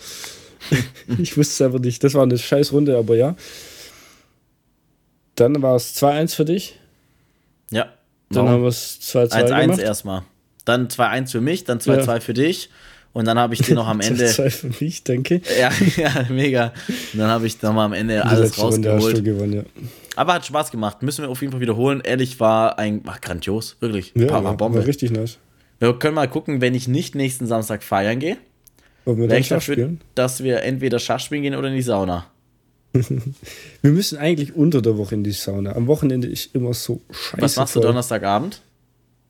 ich 1.18 1.36
wusste 1.36 1.52
es 1.52 1.60
einfach 1.60 1.78
nicht. 1.78 2.02
Das 2.02 2.14
war 2.14 2.22
eine 2.22 2.38
scheiß 2.38 2.72
Runde, 2.72 2.96
aber 2.96 3.16
ja. 3.16 3.36
Dann 5.40 5.62
war 5.62 5.74
es 5.74 5.96
2-1 5.96 6.36
für 6.36 6.44
dich. 6.44 6.78
Ja. 7.70 7.86
Dann 8.28 8.46
haben 8.46 8.60
wir 8.60 8.68
es 8.68 9.00
2-2 9.00 9.46
gemacht. 9.46 9.80
1-1 9.80 9.80
erstmal. 9.80 10.22
Dann 10.66 10.88
2-1 10.88 11.30
für 11.30 11.40
mich, 11.40 11.64
dann 11.64 11.78
2-2 11.78 12.06
ja. 12.06 12.20
für 12.20 12.34
dich. 12.34 12.68
Und 13.14 13.24
dann 13.24 13.38
habe 13.38 13.54
ich 13.54 13.62
dir 13.62 13.74
noch 13.74 13.88
am 13.88 14.00
Ende. 14.02 14.26
Zwei 14.26 14.50
für 14.50 14.70
mich, 14.84 15.02
denke. 15.02 15.40
Ja, 15.58 15.70
ja, 15.96 16.26
mega. 16.28 16.74
Und 17.14 17.20
dann 17.20 17.30
habe 17.30 17.46
ich 17.46 17.60
nochmal 17.62 17.86
am 17.86 17.94
Ende 17.94 18.22
alles 18.22 18.58
rausgeholt. 18.58 19.24
Gewonnen, 19.24 19.52
ja. 19.54 19.62
Aber 20.14 20.34
hat 20.34 20.44
Spaß 20.44 20.70
gemacht. 20.70 21.02
Müssen 21.02 21.22
wir 21.22 21.30
auf 21.30 21.40
jeden 21.40 21.52
Fall 21.52 21.62
wiederholen. 21.62 22.02
Ehrlich, 22.04 22.38
war 22.38 22.78
ein 22.78 23.02
war 23.06 23.18
grandios, 23.18 23.78
wirklich. 23.80 24.12
Ja, 24.14 24.44
war, 24.44 24.56
Bombe. 24.58 24.80
war 24.80 24.86
richtig 24.86 25.10
nice. 25.10 25.38
Wir 25.78 25.98
können 25.98 26.16
mal 26.16 26.28
gucken, 26.28 26.60
wenn 26.60 26.74
ich 26.74 26.86
nicht 26.86 27.14
nächsten 27.14 27.46
Samstag 27.46 27.82
feiern 27.82 28.18
gehe. 28.18 28.36
Wollen 29.06 29.18
wir 29.18 29.28
dann 29.28 29.42
Schach 29.42 29.56
dafür, 29.56 29.74
spielen? 29.74 30.00
dass 30.14 30.42
wir 30.42 30.62
entweder 30.62 30.98
Schach 30.98 31.20
spielen 31.20 31.42
gehen 31.42 31.54
oder 31.54 31.68
in 31.68 31.76
die 31.76 31.82
Sauna. 31.82 32.26
wir 33.82 33.90
müssen 33.92 34.18
eigentlich 34.18 34.54
unter 34.56 34.82
der 34.82 34.96
Woche 34.98 35.14
in 35.14 35.22
die 35.24 35.32
Sauna. 35.32 35.72
Am 35.76 35.86
Wochenende 35.86 36.26
ist 36.28 36.54
immer 36.54 36.74
so 36.74 37.00
scheiße. 37.10 37.42
Was 37.42 37.56
machst 37.56 37.76
du 37.76 37.80
Donnerstagabend? 37.80 38.62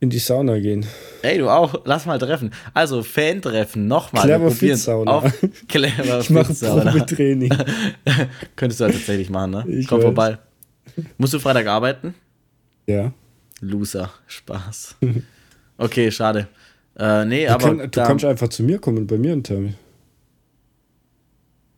in 0.02 0.08
die 0.08 0.18
Sauna 0.18 0.58
gehen. 0.58 0.86
Ey, 1.20 1.36
du 1.36 1.50
auch, 1.50 1.82
lass 1.84 2.06
mal 2.06 2.18
treffen. 2.18 2.52
Also, 2.72 3.02
Fan-Treffen, 3.02 3.86
nochmal. 3.86 4.22
Clever 4.24 4.50
Fit 4.50 4.78
Sauna. 4.78 5.10
Auf 5.12 5.30
Clever 5.68 6.20
Ich 6.20 6.30
mache 6.30 6.46
Fit 6.46 6.56
Sauna. 6.56 7.00
Training. 7.04 7.52
Könntest 8.56 8.80
du 8.80 8.84
ja 8.84 8.90
tatsächlich 8.92 9.28
machen, 9.28 9.50
ne? 9.50 9.64
Ich 9.68 9.86
Komm 9.86 9.98
weiß. 9.98 10.04
vorbei. 10.04 10.38
Musst 11.18 11.34
du 11.34 11.38
Freitag 11.38 11.66
arbeiten? 11.66 12.14
Ja. 12.86 13.12
Loser. 13.60 14.10
Spaß. 14.26 14.96
Okay, 15.76 16.10
schade. 16.10 16.48
Äh, 16.98 17.26
nee, 17.26 17.44
Du, 17.44 17.52
aber. 17.52 17.66
kann, 17.66 17.78
du 17.80 17.88
da- 17.88 18.06
kannst 18.06 18.24
einfach 18.24 18.48
zu 18.48 18.62
mir 18.62 18.78
kommen, 18.78 19.06
bei 19.06 19.18
mir 19.18 19.34
in 19.34 19.44
Termin. 19.44 19.74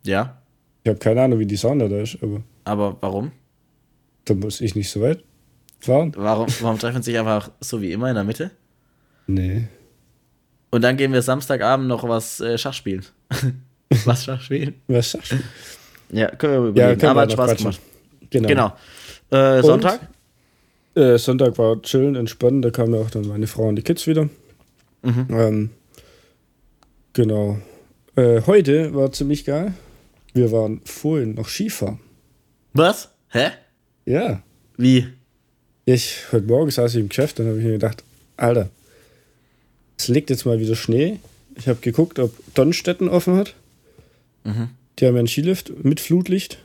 ja, 0.04 0.40
Ich 0.84 0.88
habe 0.88 0.98
keine 0.98 1.22
Ahnung, 1.22 1.38
wie 1.38 1.46
die 1.46 1.56
Sauna 1.56 1.88
da 1.88 2.00
ist, 2.00 2.18
aber 2.22 2.42
aber 2.64 2.96
warum? 3.00 3.32
da 4.24 4.34
muss 4.34 4.60
ich 4.60 4.74
nicht 4.74 4.90
so 4.90 5.00
weit 5.00 5.22
fahren. 5.80 6.12
Warum, 6.16 6.46
warum 6.60 6.78
treffen 6.78 7.02
sich 7.02 7.18
einfach 7.18 7.50
so 7.60 7.80
wie 7.82 7.92
immer 7.92 8.08
in 8.08 8.14
der 8.14 8.24
Mitte? 8.24 8.50
Nee. 9.26 9.64
Und 10.70 10.82
dann 10.82 10.96
gehen 10.96 11.12
wir 11.12 11.22
Samstagabend 11.22 11.88
noch 11.88 12.08
was 12.08 12.40
äh, 12.40 12.56
Schach 12.56 12.72
spielen. 12.72 13.04
was 14.04 14.24
Schach 14.24 14.40
spielen? 14.40 14.74
Was 14.86 15.10
sagst 15.10 15.32
du? 15.32 15.36
Ja, 16.16 16.30
können 16.34 16.52
wir 16.52 16.60
Ja, 16.62 16.68
überlegen. 16.70 17.00
können 17.00 17.10
aber 17.10 17.20
hat 17.22 17.32
Spaß 17.32 17.50
quatschen. 17.50 17.70
gemacht. 17.72 17.80
Genau. 18.30 18.48
Genau. 18.48 18.72
Äh, 19.58 19.62
Sonntag? 19.62 20.00
Äh, 20.94 21.18
Sonntag 21.18 21.58
war 21.58 21.80
chillen, 21.82 22.16
entspannen. 22.16 22.62
Da 22.62 22.70
kamen 22.70 22.94
ja 22.94 23.00
auch 23.00 23.10
dann 23.10 23.26
meine 23.26 23.46
Frau 23.46 23.68
und 23.68 23.76
die 23.76 23.82
Kids 23.82 24.06
wieder. 24.06 24.28
Mhm. 25.02 25.26
Ähm, 25.30 25.70
genau. 27.12 27.58
Äh, 28.16 28.42
heute 28.46 28.94
war 28.94 29.10
ziemlich 29.12 29.44
geil. 29.44 29.74
Wir 30.34 30.50
waren 30.50 30.80
vorhin 30.84 31.34
noch 31.34 31.48
Skifahren. 31.48 31.98
Was? 32.72 33.10
Hä? 33.28 33.50
Ja. 34.06 34.42
Wie? 34.76 35.06
Ich, 35.84 36.32
heute 36.32 36.46
Morgen 36.46 36.70
saß 36.70 36.94
ich 36.94 37.00
im 37.00 37.08
Geschäft 37.08 37.38
und 37.38 37.46
habe 37.48 37.58
ich 37.58 37.64
mir 37.64 37.72
gedacht, 37.72 38.02
Alter, 38.36 38.70
es 39.98 40.08
liegt 40.08 40.30
jetzt 40.30 40.46
mal 40.46 40.58
wieder 40.58 40.74
Schnee. 40.74 41.18
Ich 41.56 41.68
habe 41.68 41.80
geguckt, 41.80 42.18
ob 42.18 42.32
Donnstetten 42.54 43.08
offen 43.08 43.36
hat. 43.36 43.54
Mhm. 44.44 44.70
Die 44.98 45.06
haben 45.06 45.14
ja 45.14 45.20
einen 45.20 45.28
Skilift 45.28 45.84
mit 45.84 46.00
Flutlicht. 46.00 46.58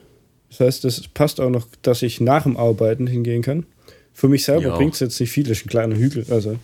Das 0.50 0.62
heißt, 0.62 0.84
das 0.86 1.08
passt 1.10 1.42
auch 1.42 1.50
noch, 1.50 1.68
dass 1.82 2.02
ich 2.02 2.22
nach 2.22 2.44
dem 2.44 2.56
Arbeiten 2.56 3.06
hingehen 3.06 3.42
kann. 3.42 3.66
Für 4.14 4.30
mich 4.30 4.46
selber 4.46 4.78
bringt 4.78 4.94
es 4.94 5.00
jetzt 5.02 5.20
nicht 5.20 5.32
viel, 5.32 5.44
das 5.44 5.58
ist 5.58 5.66
ein 5.66 5.70
kleiner 5.70 5.96
Hügel. 5.96 6.26
Also. 6.30 6.58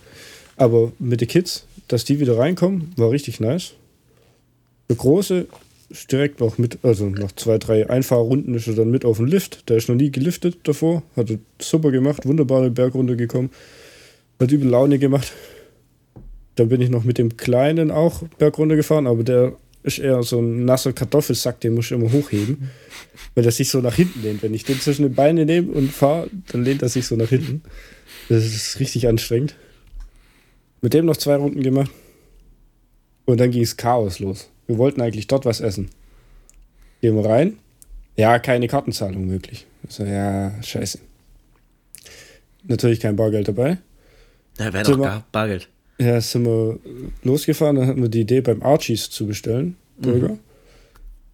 Aber 0.56 0.92
mit 0.98 1.20
den 1.20 1.28
Kids, 1.28 1.66
dass 1.88 2.04
die 2.04 2.18
wieder 2.18 2.38
reinkommen, 2.38 2.92
war 2.96 3.10
richtig 3.10 3.40
nice. 3.40 3.74
Der 4.88 4.96
Große 4.96 5.46
direkt 6.10 6.40
noch 6.40 6.58
mit, 6.58 6.78
also 6.82 7.08
nach 7.08 7.32
zwei, 7.32 7.58
drei 7.58 7.88
Einfahrrunden 7.88 8.54
ist 8.54 8.66
er 8.66 8.74
dann 8.74 8.90
mit 8.90 9.04
auf 9.04 9.18
dem 9.18 9.26
Lift. 9.26 9.68
Der 9.68 9.76
ist 9.76 9.88
noch 9.88 9.96
nie 9.96 10.10
geliftet 10.10 10.58
davor. 10.64 11.02
Hat 11.16 11.30
er 11.30 11.38
super 11.60 11.90
gemacht, 11.90 12.26
wunderbar 12.26 12.62
den 12.62 12.74
Berg 12.74 12.94
runtergekommen. 12.94 13.50
Hat 14.40 14.50
übel 14.50 14.68
Laune 14.68 14.98
gemacht. 14.98 15.32
Dann 16.56 16.68
bin 16.68 16.80
ich 16.80 16.90
noch 16.90 17.04
mit 17.04 17.18
dem 17.18 17.36
Kleinen 17.36 17.90
auch 17.90 18.22
Berg 18.38 18.58
runtergefahren, 18.58 19.06
aber 19.06 19.24
der 19.24 19.56
ist 19.82 19.98
eher 19.98 20.22
so 20.22 20.40
ein 20.40 20.64
nasser 20.64 20.92
Kartoffelsack, 20.92 21.60
den 21.60 21.74
muss 21.74 21.86
ich 21.86 21.92
immer 21.92 22.10
hochheben, 22.10 22.70
weil 23.34 23.42
der 23.42 23.52
sich 23.52 23.68
so 23.68 23.80
nach 23.80 23.94
hinten 23.94 24.22
lehnt. 24.22 24.42
Wenn 24.42 24.54
ich 24.54 24.64
den 24.64 24.80
zwischen 24.80 25.02
den 25.02 25.14
Beinen 25.14 25.46
nehme 25.46 25.72
und 25.72 25.92
fahre, 25.92 26.30
dann 26.50 26.64
lehnt 26.64 26.82
er 26.82 26.88
sich 26.88 27.06
so 27.06 27.16
nach 27.16 27.28
hinten. 27.28 27.62
Das 28.28 28.44
ist 28.44 28.80
richtig 28.80 29.06
anstrengend. 29.06 29.56
Mit 30.80 30.94
dem 30.94 31.04
noch 31.04 31.16
zwei 31.16 31.36
Runden 31.36 31.62
gemacht. 31.62 31.90
Und 33.26 33.40
dann 33.40 33.50
ging 33.50 33.62
es 33.62 33.76
Chaos 33.76 34.18
los. 34.18 34.50
Wir 34.66 34.78
wollten 34.78 35.00
eigentlich 35.00 35.26
dort 35.26 35.44
was 35.44 35.60
essen. 35.60 35.90
Gehen 37.00 37.16
wir 37.16 37.24
rein. 37.26 37.58
Ja, 38.16 38.38
keine 38.38 38.68
Kartenzahlung 38.68 39.26
möglich. 39.26 39.66
Ich 39.88 39.94
So, 39.94 40.04
ja, 40.04 40.52
scheiße. 40.62 40.98
Natürlich 42.64 43.00
kein 43.00 43.16
Bargeld 43.16 43.48
dabei. 43.48 43.78
Ja, 44.58 44.72
wäre 44.72 44.84
doch 44.84 45.00
gar 45.00 45.24
Bargeld. 45.32 45.68
Ja, 45.98 46.20
sind 46.20 46.46
wir 46.46 46.78
losgefahren, 47.22 47.76
dann 47.76 47.86
hatten 47.86 48.02
wir 48.02 48.08
die 48.08 48.20
Idee, 48.22 48.40
beim 48.40 48.62
Archies 48.62 49.10
zu 49.10 49.26
bestellen. 49.26 49.76
Burger. 49.98 50.38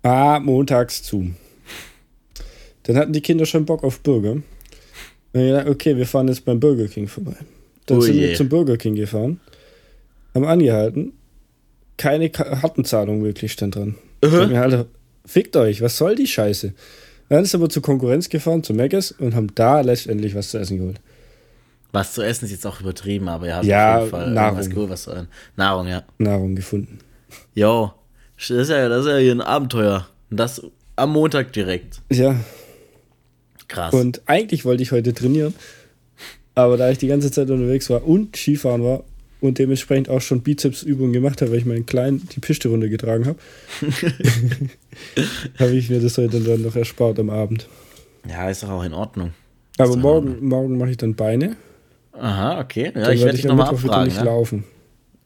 Ah, 0.03 0.39
montags 0.41 1.03
zu. 1.03 1.31
Dann 2.83 2.97
hatten 2.97 3.13
die 3.13 3.21
Kinder 3.21 3.47
schon 3.47 3.65
Bock 3.65 3.85
auf 3.85 4.01
Burger. 4.01 4.33
Und 4.33 4.45
ich 5.33 5.47
gedacht, 5.47 5.69
okay, 5.69 5.97
wir 5.97 6.07
fahren 6.07 6.29
jetzt 6.29 6.45
beim 6.45 6.59
Burger 6.59 6.89
King 6.89 7.07
vorbei. 7.07 7.37
Dann 7.87 7.99
Oh 7.99 8.01
sind 8.01 8.17
je. 8.17 8.29
wir 8.29 8.35
zum 8.35 8.49
Burger 8.49 8.77
King 8.77 8.97
gefahren, 8.97 9.41
haben 10.35 10.45
angehalten. 10.45 11.13
Keine 12.01 12.31
Ka- 12.31 12.57
Kartenzahlung 12.57 13.23
wirklich 13.23 13.53
stand 13.53 13.75
dran. 13.77 13.95
Ich 14.23 14.31
dachte 14.31 14.47
mir, 14.49 14.63
Alter, 14.63 14.87
fickt 15.27 15.55
euch, 15.57 15.83
was 15.83 15.99
soll 15.99 16.15
die 16.15 16.27
Scheiße? 16.27 16.73
Dann 17.29 17.45
sind 17.45 17.61
wir 17.61 17.69
zur 17.69 17.83
Konkurrenz 17.83 18.29
gefahren, 18.31 18.63
zu 18.65 18.73
Megas 18.73 19.13
und 19.13 19.35
haben 19.35 19.55
da 19.55 19.83
letztendlich 19.83 20.35
was 20.35 20.49
zu 20.51 20.59
essen 20.59 20.79
geholt. 20.79 21.01
Was 21.93 22.15
zu 22.15 22.23
essen 22.23 22.47
ist 22.47 22.53
jetzt 22.53 22.67
auch 22.67 22.81
übertrieben, 22.81 23.29
aber 23.29 23.47
ja, 23.49 23.63
Ja, 23.63 23.97
auf 23.97 24.01
jeden 24.05 24.11
Fall 24.13 24.31
Nahrung. 24.31 24.69
cool, 24.77 24.89
was 24.89 25.03
zu. 25.03 25.27
Nahrung, 25.57 25.89
ja. 25.89 26.03
Nahrung 26.19 26.55
gefunden. 26.57 27.01
Jo, 27.55 27.93
das 28.39 28.49
ist 28.51 28.71
ja, 28.71 28.89
das 28.89 29.05
ist 29.05 29.11
ja 29.11 29.19
hier 29.19 29.33
ein 29.33 29.41
Abenteuer. 29.43 30.09
Und 30.31 30.39
das 30.39 30.63
am 30.97 31.13
Montag 31.13 31.53
direkt. 31.53 32.01
Ja, 32.11 32.35
Krass. 33.69 33.93
Und 33.95 34.23
eigentlich 34.27 34.65
wollte 34.65 34.83
ich 34.83 34.91
heute 34.91 35.13
trainieren, 35.15 35.55
aber 36.55 36.77
da 36.77 36.91
ich 36.91 36.99
die 36.99 37.07
ganze 37.09 37.31
Zeit 37.31 37.51
unterwegs 37.51 37.89
war 37.91 38.05
und 38.07 38.37
Skifahren 38.37 38.83
war 38.83 39.05
und 39.41 39.59
dementsprechend 39.59 40.09
auch 40.09 40.21
schon 40.21 40.43
Bizepsübungen 40.43 41.13
gemacht 41.13 41.41
habe, 41.41 41.53
weil 41.53 41.59
ich 41.59 41.65
meinen 41.67 41.87
Kleinen 41.87 42.29
die 42.35 42.41
Piste 42.41 42.69
runtergetragen 42.69 43.27
habe, 43.27 43.39
habe 45.59 45.71
ich 45.73 45.89
mir 45.91 46.01
das 46.01 46.19
heute 46.19 46.41
dann 46.41 46.63
noch 46.63 46.77
erspart 46.77 47.19
am 47.19 47.31
Abend. 47.31 47.69
ja, 48.29 48.49
ist 48.51 48.63
doch 48.63 48.71
auch 48.71 48.85
in 48.85 48.93
Ordnung. 48.95 49.33
Aber 49.79 49.93
So. 49.93 49.99
morgen, 49.99 50.45
morgen 50.47 50.77
mache 50.79 50.91
ich 50.91 50.97
dann 50.97 51.15
Beine. 51.15 51.57
Aha, 52.13 52.61
okay. 52.61 52.93
Ja, 52.95 53.03
dann 53.05 53.13
ich 53.15 53.21
werde 53.23 53.37
dich 53.37 53.45
nochmal 53.47 53.69
abfragen. 53.69 54.05
nicht 54.09 54.17
Ja? 54.19 54.25
laufen. 54.25 54.65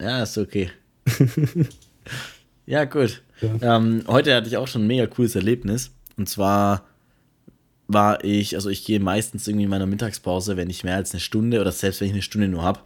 ja, 0.01 0.23
ist 0.23 0.39
okay. 0.39 0.71
ja, 2.67 2.85
gut. 2.85 3.23
Ja. 3.41 3.77
Ähm, 3.77 4.05
heute 4.07 4.35
hatte 4.35 4.47
ich 4.49 4.57
auch 4.57 4.69
schon 4.69 4.83
ein 4.85 4.87
mega 4.87 5.07
cooles 5.07 5.35
Erlebnis. 5.35 5.91
Und 6.17 6.29
zwar 6.29 6.87
war 7.89 8.23
ich, 8.25 8.55
also 8.55 8.71
ich 8.71 8.85
gehe 8.85 9.01
meistens 9.01 9.47
irgendwie 9.49 9.65
in 9.65 9.71
meiner 9.71 9.87
Mittagspause, 9.87 10.57
wenn 10.57 10.71
ich 10.71 10.85
mehr 10.85 10.97
als 10.97 11.11
eine 11.13 11.21
Stunde 11.21 11.61
oder 11.61 11.73
selbst 11.73 12.01
wenn 12.01 12.07
ich 12.09 12.13
eine 12.15 12.23
Stunde 12.23 12.49
nur 12.49 12.63
habe, 12.63 12.81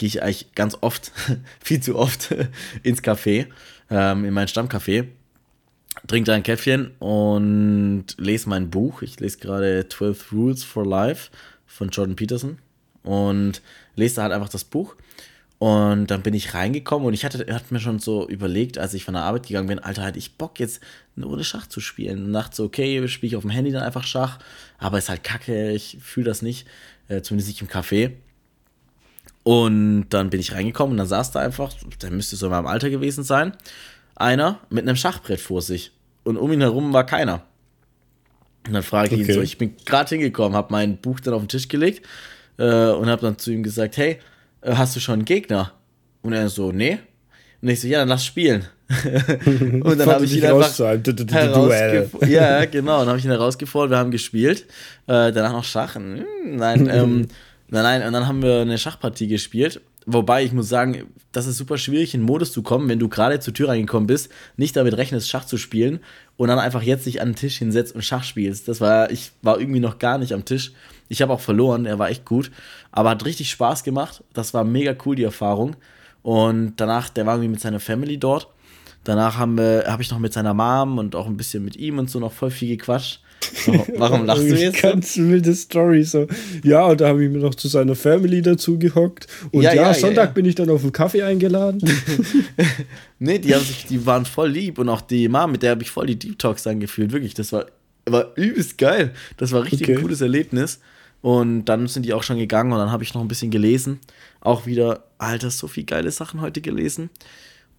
gehe 0.00 0.06
ich 0.06 0.22
eigentlich 0.22 0.54
ganz 0.54 0.78
oft, 0.80 1.12
viel 1.62 1.80
zu 1.80 1.96
oft, 1.96 2.34
ins 2.82 3.02
Café, 3.02 3.46
ähm, 3.90 4.24
in 4.24 4.32
mein 4.32 4.48
Stammcafé, 4.48 5.08
trinke 6.06 6.26
da 6.26 6.34
ein 6.34 6.42
Käffchen 6.42 6.92
und 6.98 8.06
lese 8.16 8.48
mein 8.48 8.70
Buch. 8.70 9.02
Ich 9.02 9.20
lese 9.20 9.38
gerade 9.38 9.86
12 9.88 10.32
Rules 10.32 10.64
for 10.64 10.86
Life 10.86 11.30
von 11.66 11.90
Jordan 11.90 12.16
Peterson 12.16 12.58
und 13.02 13.60
lese 13.94 14.16
da 14.16 14.22
halt 14.22 14.32
einfach 14.32 14.48
das 14.48 14.64
Buch. 14.64 14.96
Und 15.58 16.06
dann 16.06 16.22
bin 16.22 16.32
ich 16.32 16.54
reingekommen 16.54 17.06
und 17.06 17.12
ich 17.12 17.26
hatte, 17.26 17.52
hatte 17.52 17.74
mir 17.74 17.80
schon 17.80 17.98
so 17.98 18.26
überlegt, 18.26 18.78
als 18.78 18.94
ich 18.94 19.04
von 19.04 19.12
der 19.12 19.24
Arbeit 19.24 19.48
gegangen 19.48 19.68
bin, 19.68 19.78
Alter, 19.78 20.04
hatte 20.04 20.18
ich 20.18 20.38
Bock 20.38 20.58
jetzt 20.58 20.80
eine 21.14 21.26
Runde 21.26 21.44
Schach 21.44 21.66
zu 21.66 21.80
spielen. 21.80 22.24
Und 22.24 22.32
dachte 22.32 22.56
so, 22.56 22.64
okay, 22.64 23.06
spiele 23.08 23.28
ich 23.28 23.36
auf 23.36 23.42
dem 23.42 23.50
Handy 23.50 23.70
dann 23.70 23.82
einfach 23.82 24.04
Schach, 24.04 24.38
aber 24.78 24.96
ist 24.96 25.10
halt 25.10 25.22
kacke, 25.22 25.72
ich 25.72 25.98
fühle 26.00 26.24
das 26.24 26.40
nicht, 26.40 26.66
äh, 27.08 27.20
zumindest 27.20 27.48
nicht 27.50 27.60
im 27.60 27.68
Café. 27.68 28.12
Und 29.50 30.10
dann 30.10 30.30
bin 30.30 30.38
ich 30.38 30.52
reingekommen 30.52 30.92
und 30.92 30.98
dann 30.98 31.08
saß 31.08 31.32
da 31.32 31.40
einfach, 31.40 31.72
der 32.00 32.12
müsste 32.12 32.36
so 32.36 32.46
in 32.46 32.52
meinem 32.52 32.68
Alter 32.68 32.88
gewesen 32.88 33.24
sein, 33.24 33.52
einer 34.14 34.60
mit 34.70 34.86
einem 34.86 34.94
Schachbrett 34.94 35.40
vor 35.40 35.60
sich. 35.60 35.90
Und 36.22 36.36
um 36.36 36.52
ihn 36.52 36.60
herum 36.60 36.92
war 36.92 37.04
keiner. 37.04 37.42
Und 38.64 38.74
dann 38.74 38.84
frage 38.84 39.16
ich 39.16 39.22
ihn 39.22 39.24
Okay. 39.24 39.32
so, 39.32 39.40
ich 39.40 39.58
bin 39.58 39.74
gerade 39.84 40.08
hingekommen, 40.10 40.56
habe 40.56 40.68
mein 40.70 40.98
Buch 40.98 41.18
dann 41.18 41.34
auf 41.34 41.42
den 41.42 41.48
Tisch 41.48 41.66
gelegt 41.66 42.06
äh, 42.58 42.90
und 42.90 43.08
habe 43.08 43.22
dann 43.22 43.38
zu 43.38 43.50
ihm 43.50 43.64
gesagt, 43.64 43.96
hey, 43.96 44.20
äh, 44.60 44.74
hast 44.74 44.94
du 44.94 45.00
schon 45.00 45.14
einen 45.14 45.24
Gegner? 45.24 45.72
Und 46.22 46.32
er 46.32 46.48
so, 46.48 46.70
nee. 46.70 47.00
Und 47.60 47.70
ich 47.70 47.80
so, 47.80 47.88
ja, 47.88 47.98
dann 47.98 48.08
lass 48.08 48.24
spielen. 48.24 48.68
und 49.82 49.98
dann 49.98 50.08
habe 50.10 50.26
ich 50.26 50.36
ihn 50.36 50.44
einfach 50.44 50.70
Ja, 52.28 52.66
genau. 52.66 53.00
Dann 53.00 53.08
habe 53.08 53.18
ich 53.18 53.24
ihn 53.24 53.32
herausgefordert, 53.32 53.90
wir 53.90 53.98
haben 53.98 54.12
gespielt. 54.12 54.66
Äh, 55.08 55.32
danach 55.32 55.52
noch 55.52 55.64
Schach. 55.64 55.96
Hm, 55.96 56.24
Nein, 56.44 56.88
ähm, 56.92 57.28
nein, 57.70 57.82
nein. 57.82 58.06
Und 58.06 58.12
dann 58.12 58.26
haben 58.26 58.42
wir 58.42 58.60
eine 58.60 58.78
Schachpartie 58.78 59.28
gespielt. 59.28 59.80
Wobei 60.06 60.42
ich 60.42 60.52
muss 60.52 60.68
sagen, 60.68 61.12
das 61.30 61.46
ist 61.46 61.58
super 61.58 61.76
schwierig, 61.76 62.14
in 62.14 62.22
Modus 62.22 62.52
zu 62.52 62.62
kommen, 62.62 62.88
wenn 62.88 62.98
du 62.98 63.08
gerade 63.08 63.38
zur 63.38 63.52
Tür 63.52 63.68
reingekommen 63.68 64.06
bist, 64.06 64.30
nicht 64.56 64.74
damit 64.74 64.96
rechnest, 64.96 65.28
Schach 65.28 65.44
zu 65.44 65.58
spielen 65.58 66.00
und 66.36 66.48
dann 66.48 66.58
einfach 66.58 66.82
jetzt 66.82 67.04
dich 67.04 67.20
an 67.20 67.28
den 67.28 67.36
Tisch 67.36 67.58
hinsetzt 67.58 67.94
und 67.94 68.02
Schach 68.02 68.24
spielst. 68.24 68.66
Das 68.66 68.80
war, 68.80 69.10
ich 69.10 69.32
war 69.42 69.60
irgendwie 69.60 69.80
noch 69.80 69.98
gar 69.98 70.16
nicht 70.16 70.32
am 70.32 70.46
Tisch. 70.46 70.72
Ich 71.08 71.20
habe 71.20 71.32
auch 71.32 71.40
verloren, 71.40 71.84
er 71.84 71.98
war 71.98 72.08
echt 72.08 72.24
gut, 72.24 72.50
aber 72.92 73.10
hat 73.10 73.24
richtig 73.26 73.50
Spaß 73.50 73.84
gemacht. 73.84 74.24
Das 74.32 74.54
war 74.54 74.64
mega 74.64 74.96
cool, 75.04 75.16
die 75.16 75.24
Erfahrung. 75.24 75.76
Und 76.22 76.74
danach, 76.76 77.10
der 77.10 77.26
war 77.26 77.34
irgendwie 77.34 77.50
mit 77.50 77.60
seiner 77.60 77.80
Family 77.80 78.18
dort. 78.18 78.48
Danach 79.04 79.38
habe 79.38 79.98
ich 80.00 80.10
noch 80.10 80.18
mit 80.18 80.32
seiner 80.32 80.54
Mom 80.54 80.98
und 80.98 81.14
auch 81.14 81.26
ein 81.26 81.36
bisschen 81.36 81.64
mit 81.64 81.76
ihm 81.76 81.98
und 81.98 82.10
so 82.10 82.20
noch 82.20 82.32
voll 82.32 82.50
viel 82.50 82.76
gequatscht. 82.76 83.20
So, 83.64 83.72
warum 83.96 84.26
lachst 84.26 84.42
du 84.42 84.54
jetzt? 84.56 84.80
so? 84.80 84.88
Ganz 84.88 85.16
wilde 85.16 85.54
Story 85.54 86.02
so. 86.04 86.26
Ja, 86.62 86.86
und 86.86 87.00
da 87.00 87.08
habe 87.08 87.24
ich 87.24 87.30
mir 87.30 87.38
noch 87.38 87.54
zu 87.54 87.68
seiner 87.68 87.94
Family 87.94 88.42
dazu 88.42 88.78
gehockt. 88.78 89.26
Und 89.52 89.62
Ja, 89.62 89.72
ja, 89.74 89.82
ja, 89.88 89.94
Sonntag 89.94 90.24
ja. 90.28 90.32
bin 90.32 90.44
ich 90.44 90.54
dann 90.54 90.70
auf 90.70 90.82
einen 90.82 90.92
Kaffee 90.92 91.22
eingeladen. 91.22 91.80
Nee, 93.22 93.38
die, 93.38 93.54
haben 93.54 93.62
sich, 93.64 93.84
die 93.84 94.06
waren 94.06 94.24
voll 94.24 94.48
lieb 94.48 94.78
und 94.78 94.88
auch 94.88 95.02
die 95.02 95.28
Mom, 95.28 95.52
mit 95.52 95.62
der 95.62 95.72
habe 95.72 95.82
ich 95.82 95.90
voll 95.90 96.06
die 96.06 96.18
Deep 96.18 96.38
Talks 96.38 96.62
dann 96.62 96.80
gefühlt. 96.80 97.12
Wirklich, 97.12 97.34
das 97.34 97.52
war, 97.52 97.66
war 98.06 98.28
übelst 98.34 98.78
geil. 98.78 99.12
Das 99.36 99.52
war 99.52 99.62
richtig 99.62 99.82
Okay. 99.82 99.96
ein 99.96 100.00
cooles 100.02 100.22
Erlebnis. 100.22 100.80
Und 101.20 101.66
dann 101.66 101.86
sind 101.86 102.06
die 102.06 102.14
auch 102.14 102.22
schon 102.22 102.38
gegangen 102.38 102.72
und 102.72 102.78
dann 102.78 102.90
habe 102.90 103.02
ich 103.04 103.12
noch 103.12 103.20
ein 103.20 103.28
bisschen 103.28 103.50
gelesen. 103.50 104.00
Auch 104.40 104.64
wieder, 104.64 105.04
Alter, 105.18 105.50
so 105.50 105.68
viel 105.68 105.84
geile 105.84 106.10
Sachen 106.10 106.40
heute 106.40 106.62
gelesen. 106.62 107.10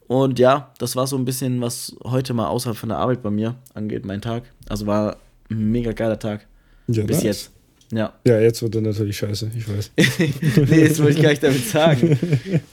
Und 0.08 0.38
ja, 0.38 0.72
das 0.78 0.96
war 0.96 1.08
so 1.08 1.18
ein 1.18 1.26
bisschen, 1.26 1.60
was 1.60 1.96
heute 2.04 2.36
mal 2.36 2.46
außerhalb 2.48 2.78
von 2.78 2.90
der 2.90 3.00
Arbeit 3.00 3.24
bei 3.24 3.32
mir 3.32 3.56
angeht, 3.74 4.06
mein 4.06 4.22
Tag. 4.22 4.44
Also 4.70 4.86
war 4.86 5.18
mega 5.56 5.92
geiler 5.92 6.20
Tag. 6.20 6.48
Ja, 6.88 7.04
Bis 7.04 7.18
nice. 7.18 7.24
jetzt. 7.24 7.52
Ja. 7.92 8.14
Ja, 8.26 8.40
jetzt 8.40 8.62
wird 8.62 8.76
er 8.76 8.82
natürlich 8.82 9.18
scheiße, 9.18 9.52
ich 9.56 9.68
weiß. 9.68 9.92
nee, 10.70 10.88
das 10.88 11.02
wollte 11.02 11.18
ich 11.18 11.22
gar 11.22 11.30
nicht 11.30 11.44
damit 11.44 11.68
sagen. 11.68 12.18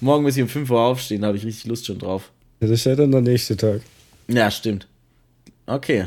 Morgen 0.00 0.22
muss 0.22 0.36
ich 0.36 0.42
um 0.42 0.48
5 0.48 0.70
Uhr 0.70 0.80
aufstehen, 0.80 1.22
da 1.22 1.28
habe 1.28 1.36
ich 1.36 1.44
richtig 1.44 1.66
Lust 1.66 1.86
schon 1.86 1.98
drauf. 1.98 2.30
Ja, 2.60 2.68
das 2.68 2.80
ist 2.80 2.84
ja 2.84 2.94
dann 2.94 3.10
der 3.10 3.20
nächste 3.20 3.56
Tag. 3.56 3.80
Ja, 4.28 4.50
stimmt. 4.50 4.86
Okay. 5.66 6.06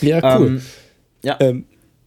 Ja, 0.00 0.38
cool. 0.38 0.46
Ähm, 0.46 0.62
ja. 1.22 1.36
Ähm, 1.40 1.64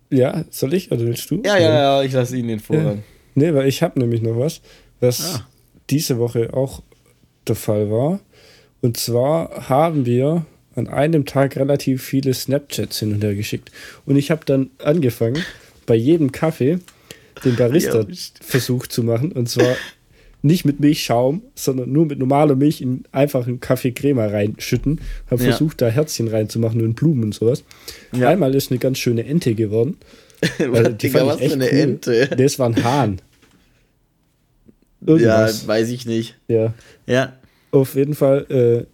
ja, 0.09 0.43
soll 0.49 0.73
ich 0.73 0.91
oder 0.91 1.01
willst 1.01 1.29
du? 1.29 1.41
Ja, 1.45 1.57
ja, 1.57 1.73
ja, 1.73 2.03
ich 2.03 2.13
lasse 2.13 2.37
Ihnen 2.37 2.49
den 2.49 2.59
Vorrang. 2.59 2.97
Ja. 2.97 3.03
Nee, 3.35 3.53
weil 3.53 3.67
ich 3.67 3.81
habe 3.81 3.99
nämlich 3.99 4.21
noch 4.21 4.37
was, 4.37 4.61
was 4.99 5.35
ah. 5.35 5.47
diese 5.89 6.17
Woche 6.17 6.53
auch 6.53 6.81
der 7.47 7.55
Fall 7.55 7.89
war. 7.89 8.19
Und 8.81 8.97
zwar 8.97 9.69
haben 9.69 10.05
wir 10.05 10.45
an 10.75 10.87
einem 10.87 11.25
Tag 11.25 11.55
relativ 11.55 12.03
viele 12.03 12.33
Snapchats 12.33 12.99
hin 12.99 13.13
und 13.13 13.23
her 13.23 13.35
geschickt. 13.35 13.71
Und 14.05 14.15
ich 14.15 14.31
habe 14.31 14.45
dann 14.45 14.71
angefangen, 14.79 15.43
bei 15.85 15.95
jedem 15.95 16.31
Kaffee 16.31 16.79
den 17.43 17.55
Barista-Versuch 17.55 18.87
zu 18.87 19.03
machen. 19.03 19.31
Und 19.31 19.49
zwar 19.49 19.75
nicht 20.41 20.65
mit 20.65 20.79
Milchschaum, 20.79 21.41
sondern 21.55 21.91
nur 21.91 22.05
mit 22.05 22.19
normaler 22.19 22.55
Milch 22.55 22.81
in 22.81 23.03
einfachen 23.11 23.59
Kaffee 23.59 23.91
Crema 23.91 24.27
reinschütten. 24.27 24.99
Habe 25.29 25.43
ja. 25.43 25.49
versucht, 25.49 25.81
da 25.81 25.87
Herzchen 25.87 26.27
reinzumachen 26.27 26.81
und 26.81 26.95
Blumen 26.95 27.25
und 27.25 27.33
sowas. 27.33 27.63
Ja. 28.15 28.29
Einmal 28.29 28.53
ist 28.53 28.71
eine 28.71 28.79
ganz 28.79 28.99
schöne 28.99 29.25
Ente 29.25 29.55
geworden. 29.55 29.97
also, 30.59 30.91
die 30.91 31.07
Digga, 31.07 31.25
was 31.25 31.37
für 31.37 31.53
eine 31.53 31.65
cool. 31.65 31.77
Ente? 31.79 32.29
Das 32.37 32.59
war 32.59 32.69
ein 32.69 32.83
Hahn. 32.83 33.21
Irgendwas. 35.05 35.61
Ja, 35.61 35.67
weiß 35.67 35.89
ich 35.89 36.05
nicht. 36.05 36.35
Ja. 36.47 36.73
Ja. 37.07 37.33
Auf 37.71 37.95
jeden 37.95 38.13
Fall, 38.13 38.45
äh, 38.49 38.85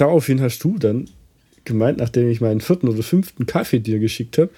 daraufhin 0.00 0.40
hast 0.40 0.60
du 0.60 0.78
dann 0.78 1.08
gemeint, 1.64 1.98
nachdem 1.98 2.30
ich 2.30 2.40
meinen 2.40 2.60
vierten 2.60 2.88
oder 2.88 3.02
fünften 3.02 3.46
Kaffee 3.46 3.80
dir 3.80 3.98
geschickt 3.98 4.38
habe, 4.38 4.50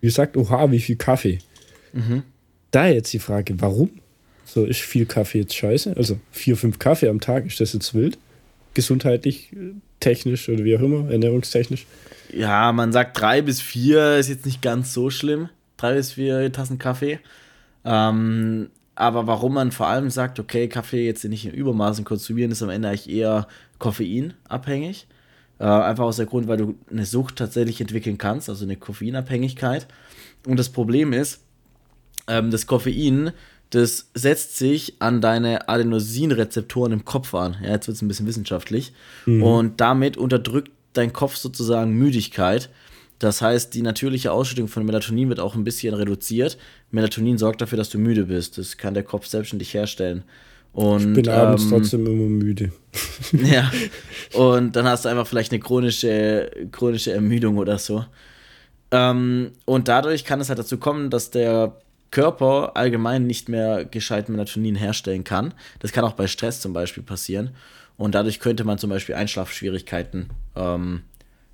gesagt, 0.00 0.36
oha, 0.36 0.70
wie 0.70 0.80
viel 0.80 0.96
Kaffee. 0.96 1.38
Mhm. 1.92 2.22
Da 2.70 2.86
jetzt 2.86 3.12
die 3.12 3.18
Frage, 3.18 3.60
warum? 3.60 3.90
So, 4.44 4.64
ist 4.64 4.80
viel 4.80 5.06
Kaffee 5.06 5.40
jetzt 5.40 5.54
scheiße? 5.54 5.96
Also 5.96 6.18
vier, 6.32 6.56
fünf 6.56 6.78
Kaffee 6.78 7.08
am 7.08 7.20
Tag, 7.20 7.46
ist 7.46 7.60
das 7.60 7.72
jetzt 7.72 7.94
wild? 7.94 8.18
Gesundheitlich, 8.74 9.50
technisch 9.98 10.48
oder 10.48 10.64
wie 10.64 10.76
auch 10.76 10.82
immer, 10.82 11.10
ernährungstechnisch? 11.10 11.86
Ja, 12.32 12.72
man 12.72 12.92
sagt 12.92 13.20
drei 13.20 13.42
bis 13.42 13.60
vier 13.60 14.16
ist 14.16 14.28
jetzt 14.28 14.46
nicht 14.46 14.62
ganz 14.62 14.94
so 14.94 15.10
schlimm. 15.10 15.48
Drei 15.76 15.94
bis 15.94 16.12
vier 16.12 16.52
Tassen 16.52 16.78
Kaffee. 16.78 17.18
Ähm, 17.84 18.70
aber 18.94 19.26
warum 19.26 19.54
man 19.54 19.72
vor 19.72 19.86
allem 19.86 20.10
sagt, 20.10 20.38
okay, 20.38 20.68
Kaffee 20.68 21.06
jetzt 21.06 21.24
nicht 21.24 21.46
in 21.46 21.54
Übermaßen 21.54 22.04
konsumieren, 22.04 22.52
ist 22.52 22.62
am 22.62 22.70
Ende 22.70 22.88
eigentlich 22.88 23.08
eher 23.10 23.48
koffeinabhängig. 23.80 25.08
Äh, 25.58 25.64
einfach 25.64 26.04
aus 26.04 26.16
dem 26.16 26.26
Grund, 26.26 26.46
weil 26.46 26.56
du 26.56 26.78
eine 26.90 27.04
Sucht 27.04 27.36
tatsächlich 27.36 27.80
entwickeln 27.80 28.16
kannst, 28.16 28.48
also 28.48 28.64
eine 28.64 28.76
Koffeinabhängigkeit. 28.76 29.88
Und 30.46 30.56
das 30.58 30.68
Problem 30.68 31.12
ist, 31.12 31.40
ähm, 32.28 32.50
das 32.50 32.66
Koffein, 32.66 33.32
das 33.70 34.10
setzt 34.14 34.56
sich 34.56 34.94
an 35.00 35.20
deine 35.20 35.68
Adenosinrezeptoren 35.68 36.92
im 36.92 37.04
Kopf 37.04 37.34
an. 37.34 37.56
Ja, 37.62 37.72
jetzt 37.72 37.88
wird 37.88 37.96
es 37.96 38.02
ein 38.02 38.08
bisschen 38.08 38.26
wissenschaftlich. 38.26 38.92
Mhm. 39.26 39.42
Und 39.42 39.80
damit 39.80 40.16
unterdrückt 40.16 40.70
dein 40.92 41.12
Kopf 41.12 41.36
sozusagen 41.36 41.92
Müdigkeit. 41.92 42.70
Das 43.18 43.42
heißt, 43.42 43.74
die 43.74 43.82
natürliche 43.82 44.32
Ausschüttung 44.32 44.66
von 44.66 44.86
Melatonin 44.86 45.28
wird 45.28 45.40
auch 45.40 45.54
ein 45.54 45.62
bisschen 45.62 45.94
reduziert. 45.94 46.56
Melatonin 46.90 47.36
sorgt 47.36 47.60
dafür, 47.60 47.76
dass 47.76 47.90
du 47.90 47.98
müde 47.98 48.24
bist. 48.24 48.56
Das 48.56 48.78
kann 48.78 48.94
der 48.94 49.02
Kopf 49.02 49.26
selbstständig 49.26 49.74
herstellen. 49.74 50.24
Und, 50.72 51.00
ich 51.00 51.12
bin 51.14 51.28
abends 51.28 51.64
ähm, 51.64 51.70
trotzdem 51.70 52.06
immer 52.06 52.28
müde. 52.28 52.72
ja. 53.32 53.70
Und 54.34 54.76
dann 54.76 54.86
hast 54.86 55.04
du 55.04 55.08
einfach 55.08 55.26
vielleicht 55.26 55.52
eine 55.52 55.60
chronische, 55.60 56.50
chronische 56.70 57.12
Ermüdung 57.12 57.58
oder 57.58 57.78
so. 57.78 58.04
Ähm, 58.90 59.52
und 59.64 59.88
dadurch 59.88 60.24
kann 60.24 60.40
es 60.40 60.48
halt 60.48 60.58
dazu 60.58 60.78
kommen, 60.78 61.10
dass 61.10 61.30
der 61.30 61.76
Körper 62.10 62.72
allgemein 62.76 63.26
nicht 63.26 63.48
mehr 63.48 63.84
gescheit 63.84 64.28
Melatonin 64.28 64.74
herstellen 64.74 65.24
kann. 65.24 65.54
Das 65.78 65.92
kann 65.92 66.04
auch 66.04 66.12
bei 66.12 66.26
Stress 66.26 66.60
zum 66.60 66.72
Beispiel 66.72 67.02
passieren. 67.02 67.50
Und 67.96 68.14
dadurch 68.14 68.40
könnte 68.40 68.64
man 68.64 68.78
zum 68.78 68.90
Beispiel 68.90 69.14
Einschlafschwierigkeiten 69.14 70.30
ähm, 70.56 71.02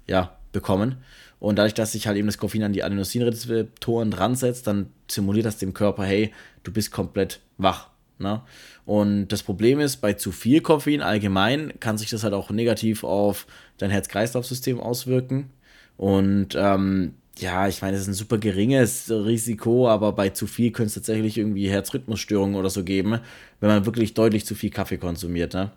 ja, 0.07 0.37
bekommen. 0.53 0.97
Und 1.39 1.57
dadurch, 1.57 1.75
dass 1.75 1.93
sich 1.93 2.07
halt 2.07 2.17
eben 2.17 2.29
das 2.29 2.39
Koffein 2.39 2.63
an 2.63 2.73
die 2.73 2.83
Adenosinrezeptoren 2.83 4.11
dran 4.11 4.37
setzt, 4.37 4.67
dann 4.67 4.91
simuliert 5.09 5.47
das 5.47 5.59
dem 5.59 5.75
Körper, 5.75 6.05
hey, 6.05 6.33
du 6.63 6.73
bist 6.73 6.93
komplett 6.93 7.41
wach. 7.59 7.89
Ne? 8.19 8.43
Und 8.85 9.29
das 9.29 9.43
Problem 9.43 9.81
ist, 9.81 9.97
bei 9.99 10.15
zu 10.15 10.33
viel 10.33 10.61
Koffein 10.61 11.03
allgemein 11.03 11.75
kann 11.81 11.99
sich 11.99 12.11
das 12.11 12.25
halt 12.25 12.35
auch 12.35 12.51
negativ 12.51 13.05
auf 13.05 13.47
dein 13.79 13.91
Herz-Kreislauf-System 13.91 14.81
auswirken. 14.81 15.51
Und 15.97 16.55
ähm, 16.57 17.15
ja, 17.39 17.69
ich 17.69 17.83
meine, 17.83 17.97
es 17.97 18.03
ist 18.03 18.09
ein 18.09 18.15
super 18.15 18.39
geringes 18.39 19.11
Risiko, 19.11 19.89
aber 19.89 20.13
bei 20.13 20.31
zu 20.31 20.47
viel 20.47 20.71
könnte 20.71 20.89
es 20.89 20.95
tatsächlich 20.95 21.37
irgendwie 21.37 21.69
Herzrhythmusstörungen 21.69 22.57
oder 22.57 22.71
so 22.71 22.83
geben, 22.83 23.19
wenn 23.61 23.69
man 23.69 23.85
wirklich 23.85 24.15
deutlich 24.15 24.47
zu 24.47 24.55
viel 24.55 24.71
Kaffee 24.71 24.97
konsumiert. 24.97 25.53
Ne? 25.53 25.71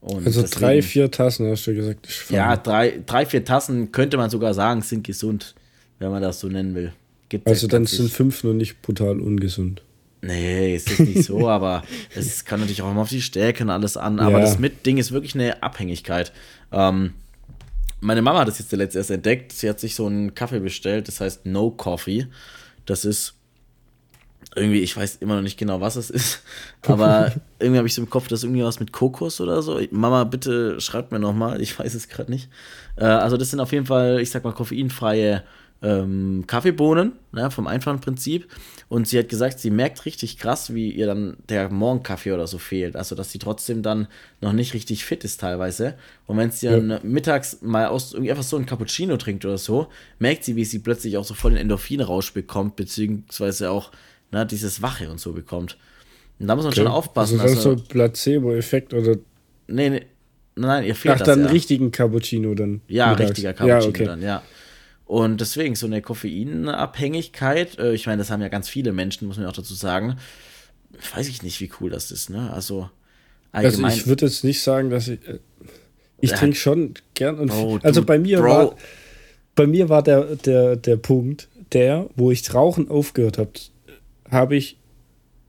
Und 0.00 0.26
also 0.26 0.42
deswegen, 0.42 0.60
drei, 0.60 0.82
vier 0.82 1.10
Tassen, 1.10 1.50
hast 1.50 1.66
du 1.66 1.74
gesagt. 1.74 2.08
Ja, 2.30 2.56
drei, 2.56 3.02
drei, 3.04 3.26
vier 3.26 3.44
Tassen 3.44 3.90
könnte 3.92 4.16
man 4.16 4.30
sogar 4.30 4.54
sagen, 4.54 4.82
sind 4.82 5.04
gesund, 5.04 5.54
wenn 5.98 6.10
man 6.10 6.22
das 6.22 6.40
so 6.40 6.48
nennen 6.48 6.74
will. 6.74 6.92
Gibt's 7.28 7.50
also 7.50 7.66
dann 7.66 7.86
sind 7.86 8.10
fünf 8.10 8.44
nur 8.44 8.54
nicht 8.54 8.80
brutal 8.82 9.20
ungesund. 9.20 9.82
Nee, 10.22 10.74
es 10.74 10.86
ist 10.86 11.00
nicht 11.00 11.24
so, 11.24 11.48
aber 11.48 11.82
es 12.14 12.44
kann 12.44 12.60
natürlich 12.60 12.82
auch 12.82 12.90
immer 12.90 13.02
auf 13.02 13.08
die 13.08 13.22
Stärke 13.22 13.64
und 13.64 13.70
alles 13.70 13.96
an. 13.96 14.20
Aber 14.20 14.38
ja. 14.38 14.40
das 14.40 14.58
Mit-Ding 14.58 14.98
ist 14.98 15.12
wirklich 15.12 15.34
eine 15.34 15.62
Abhängigkeit. 15.62 16.32
Ähm, 16.72 17.14
meine 18.00 18.22
Mama 18.22 18.40
hat 18.40 18.48
das 18.48 18.58
jetzt 18.58 18.70
zuletzt 18.70 18.96
erst 18.96 19.10
entdeckt. 19.10 19.52
Sie 19.52 19.68
hat 19.68 19.80
sich 19.80 19.94
so 19.94 20.06
einen 20.06 20.34
Kaffee 20.34 20.60
bestellt, 20.60 21.08
das 21.08 21.20
heißt 21.20 21.46
No 21.46 21.70
Coffee. 21.70 22.26
Das 22.86 23.04
ist 23.04 23.34
irgendwie, 24.56 24.80
ich 24.80 24.96
weiß 24.96 25.16
immer 25.16 25.36
noch 25.36 25.42
nicht 25.42 25.58
genau, 25.58 25.80
was 25.80 25.96
es 25.96 26.10
ist, 26.10 26.42
aber 26.86 27.32
irgendwie 27.60 27.78
habe 27.78 27.86
ich 27.86 27.94
so 27.94 28.02
im 28.02 28.10
Kopf, 28.10 28.26
das 28.26 28.40
ist 28.40 28.44
irgendwie 28.44 28.64
was 28.64 28.80
mit 28.80 28.92
Kokos 28.92 29.40
oder 29.40 29.62
so. 29.62 29.80
Mama, 29.90 30.24
bitte 30.24 30.80
schreibt 30.80 31.12
mir 31.12 31.20
nochmal, 31.20 31.60
ich 31.60 31.78
weiß 31.78 31.94
es 31.94 32.08
gerade 32.08 32.30
nicht. 32.30 32.48
Äh, 32.96 33.04
also, 33.04 33.36
das 33.36 33.50
sind 33.50 33.60
auf 33.60 33.72
jeden 33.72 33.86
Fall, 33.86 34.20
ich 34.20 34.30
sag 34.30 34.44
mal, 34.44 34.52
koffeinfreie 34.52 35.44
ähm, 35.82 36.44
Kaffeebohnen, 36.46 37.12
ne, 37.32 37.50
vom 37.50 37.66
einfachen 37.66 38.00
Prinzip. 38.00 38.48
Und 38.88 39.08
sie 39.08 39.18
hat 39.18 39.28
gesagt, 39.28 39.60
sie 39.60 39.70
merkt 39.70 40.04
richtig 40.04 40.36
krass, 40.36 40.74
wie 40.74 40.90
ihr 40.90 41.06
dann 41.06 41.36
der 41.48 41.70
Morgenkaffee 41.70 42.32
oder 42.32 42.46
so 42.46 42.58
fehlt. 42.58 42.96
Also, 42.96 43.14
dass 43.14 43.32
sie 43.32 43.38
trotzdem 43.38 43.82
dann 43.82 44.08
noch 44.40 44.52
nicht 44.52 44.74
richtig 44.74 45.04
fit 45.04 45.24
ist 45.24 45.40
teilweise. 45.40 45.94
Und 46.26 46.36
wenn 46.36 46.50
sie 46.50 46.66
dann 46.66 46.90
ja. 46.90 47.00
mittags 47.02 47.62
mal 47.62 47.86
aus 47.86 48.12
irgendwie 48.12 48.30
einfach 48.30 48.44
so 48.44 48.56
ein 48.56 48.66
Cappuccino 48.66 49.16
trinkt 49.16 49.44
oder 49.44 49.58
so, 49.58 49.88
merkt 50.18 50.44
sie, 50.44 50.56
wie 50.56 50.64
sie 50.64 50.80
plötzlich 50.80 51.16
auch 51.16 51.24
so 51.24 51.34
voll 51.34 51.52
den 51.52 51.60
Endorphinrausch 51.60 52.32
bekommt, 52.32 52.76
beziehungsweise 52.76 53.70
auch 53.70 53.90
ne, 54.32 54.44
dieses 54.44 54.82
Wache 54.82 55.10
und 55.10 55.18
so 55.18 55.32
bekommt. 55.32 55.78
Und 56.38 56.46
da 56.46 56.56
muss 56.56 56.64
man 56.64 56.72
okay. 56.72 56.82
schon 56.82 56.90
aufpassen. 56.90 57.40
Also, 57.40 57.54
das 57.54 57.58
ist 57.58 57.62
so 57.62 57.70
ein 57.72 57.84
Placebo-Effekt 57.84 58.92
oder. 58.92 59.16
Nee, 59.66 59.90
nee, 59.90 60.06
nein, 60.56 60.84
ihr 60.84 60.94
fehlt 60.94 61.14
Ach, 61.14 61.18
das. 61.20 61.28
Dann 61.28 61.44
ja. 61.44 61.50
richtigen 61.50 61.90
Cappuccino 61.90 62.54
dann. 62.54 62.82
Ja, 62.88 63.10
mittags. 63.10 63.30
richtiger 63.30 63.52
Cappuccino 63.54 63.80
ja, 63.80 63.88
okay. 63.88 64.04
dann, 64.04 64.22
ja. 64.22 64.42
Und 65.10 65.40
deswegen 65.40 65.74
so 65.74 65.86
eine 65.86 66.02
Koffeinabhängigkeit, 66.02 67.80
äh, 67.80 67.94
ich 67.94 68.06
meine, 68.06 68.18
das 68.18 68.30
haben 68.30 68.42
ja 68.42 68.48
ganz 68.48 68.68
viele 68.68 68.92
Menschen, 68.92 69.26
muss 69.26 69.38
man 69.38 69.46
auch 69.46 69.52
dazu 69.52 69.74
sagen. 69.74 70.18
Weiß 71.16 71.26
ich 71.26 71.42
nicht, 71.42 71.60
wie 71.60 71.68
cool 71.80 71.90
das 71.90 72.12
ist, 72.12 72.30
ne? 72.30 72.52
Also 72.52 72.88
allgemein. 73.50 73.86
Also 73.86 73.96
ich 73.96 74.06
würde 74.06 74.26
jetzt 74.26 74.44
nicht 74.44 74.62
sagen, 74.62 74.88
dass 74.90 75.08
ich. 75.08 75.18
Äh, 75.26 75.40
ich 76.20 76.30
trinke 76.30 76.54
schon 76.56 76.94
gern 77.14 77.40
und 77.40 77.48
Bro, 77.48 77.80
also 77.82 78.04
bei 78.04 78.20
mir 78.20 78.38
Bro. 78.38 78.48
war 78.48 78.76
bei 79.56 79.66
mir 79.66 79.88
war 79.88 80.04
der, 80.04 80.36
der, 80.36 80.76
der 80.76 80.96
Punkt, 80.96 81.48
der, 81.72 82.08
wo 82.14 82.30
ich 82.30 82.54
Rauchen 82.54 82.88
aufgehört 82.88 83.36
habe, 83.36 83.50
habe 84.30 84.54
ich 84.54 84.78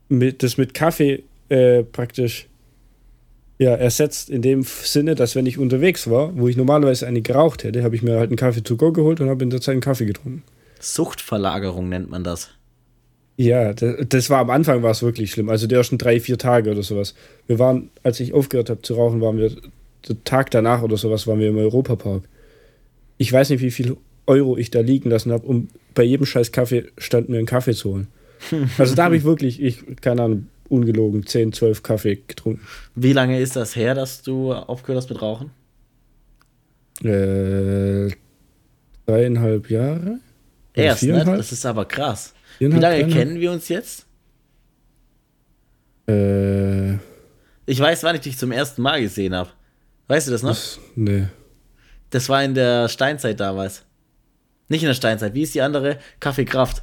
mit, 0.08 0.42
das 0.42 0.56
mit 0.56 0.74
Kaffee 0.74 1.22
äh, 1.50 1.84
praktisch 1.84 2.48
ja, 3.62 3.74
ersetzt 3.76 4.28
in 4.28 4.42
dem 4.42 4.64
Sinne, 4.64 5.14
dass 5.14 5.36
wenn 5.36 5.46
ich 5.46 5.56
unterwegs 5.56 6.10
war, 6.10 6.36
wo 6.36 6.48
ich 6.48 6.56
normalerweise 6.56 7.06
eine 7.06 7.22
geraucht 7.22 7.62
hätte, 7.62 7.84
habe 7.84 7.94
ich 7.94 8.02
mir 8.02 8.18
halt 8.18 8.30
einen 8.30 8.36
Kaffee 8.36 8.62
to 8.62 8.76
go 8.76 8.92
geholt 8.92 9.20
und 9.20 9.28
habe 9.28 9.44
in 9.44 9.50
der 9.50 9.60
Zeit 9.60 9.74
einen 9.74 9.80
Kaffee 9.80 10.04
getrunken. 10.04 10.42
Suchtverlagerung 10.80 11.88
nennt 11.88 12.10
man 12.10 12.24
das. 12.24 12.50
Ja, 13.36 13.72
das, 13.72 13.96
das 14.08 14.30
war 14.30 14.40
am 14.40 14.50
Anfang 14.50 14.82
war 14.82 14.90
es 14.90 15.02
wirklich 15.02 15.30
schlimm. 15.30 15.48
Also 15.48 15.68
die 15.68 15.76
ersten 15.76 15.96
drei, 15.96 16.18
vier 16.18 16.38
Tage 16.38 16.72
oder 16.72 16.82
sowas. 16.82 17.14
Wir 17.46 17.60
waren, 17.60 17.90
als 18.02 18.18
ich 18.18 18.34
aufgehört 18.34 18.68
habe 18.68 18.82
zu 18.82 18.94
rauchen, 18.94 19.20
waren 19.20 19.38
wir, 19.38 19.52
der 20.08 20.24
Tag 20.24 20.50
danach 20.50 20.82
oder 20.82 20.96
sowas, 20.96 21.28
waren 21.28 21.38
wir 21.38 21.48
im 21.48 21.56
Europapark. 21.56 22.24
Ich 23.18 23.32
weiß 23.32 23.50
nicht, 23.50 23.62
wie 23.62 23.70
viel 23.70 23.96
Euro 24.26 24.56
ich 24.56 24.72
da 24.72 24.80
liegen 24.80 25.08
lassen 25.08 25.30
habe, 25.30 25.46
um 25.46 25.68
bei 25.94 26.02
jedem 26.02 26.26
scheiß 26.26 26.50
Kaffee 26.50 26.86
stand 26.98 27.28
mir 27.28 27.38
einen 27.38 27.46
Kaffee 27.46 27.74
zu 27.74 27.92
holen. 27.92 28.08
Also 28.76 28.96
da 28.96 29.04
habe 29.04 29.16
ich 29.16 29.22
wirklich, 29.22 29.62
ich, 29.62 29.84
keine 30.00 30.22
Ahnung, 30.22 30.48
ungelogen 30.72 31.26
10, 31.26 31.52
12 31.52 31.82
Kaffee 31.82 32.16
getrunken. 32.16 32.66
Wie 32.94 33.12
lange 33.12 33.40
ist 33.40 33.56
das 33.56 33.76
her, 33.76 33.94
dass 33.94 34.22
du 34.22 34.52
aufgehört 34.52 35.02
hast 35.02 35.10
mit 35.10 35.20
Rauchen? 35.20 35.50
Äh, 37.04 38.10
dreieinhalb 39.06 39.70
Jahre. 39.70 40.18
Erst, 40.74 41.02
ne? 41.02 41.24
Das 41.24 41.52
ist 41.52 41.66
aber 41.66 41.84
krass. 41.84 42.34
Wie 42.58 42.66
lange 42.66 43.06
kennen 43.08 43.38
wir 43.38 43.52
uns 43.52 43.68
jetzt? 43.68 44.06
Äh, 46.08 46.94
ich 47.66 47.78
weiß, 47.78 48.02
wann 48.04 48.16
ich 48.16 48.22
dich 48.22 48.38
zum 48.38 48.52
ersten 48.52 48.82
Mal 48.82 49.00
gesehen 49.00 49.34
habe. 49.34 49.50
Weißt 50.08 50.28
du 50.28 50.32
das 50.32 50.42
noch? 50.42 50.50
Das, 50.50 50.78
nee. 50.94 51.26
Das 52.10 52.28
war 52.28 52.42
in 52.42 52.54
der 52.54 52.88
Steinzeit 52.88 53.38
damals. 53.40 53.84
Nicht 54.68 54.82
in 54.82 54.88
der 54.88 54.94
Steinzeit. 54.94 55.34
Wie 55.34 55.42
ist 55.42 55.54
die 55.54 55.60
andere? 55.60 55.98
Kaffeekraft. 56.20 56.82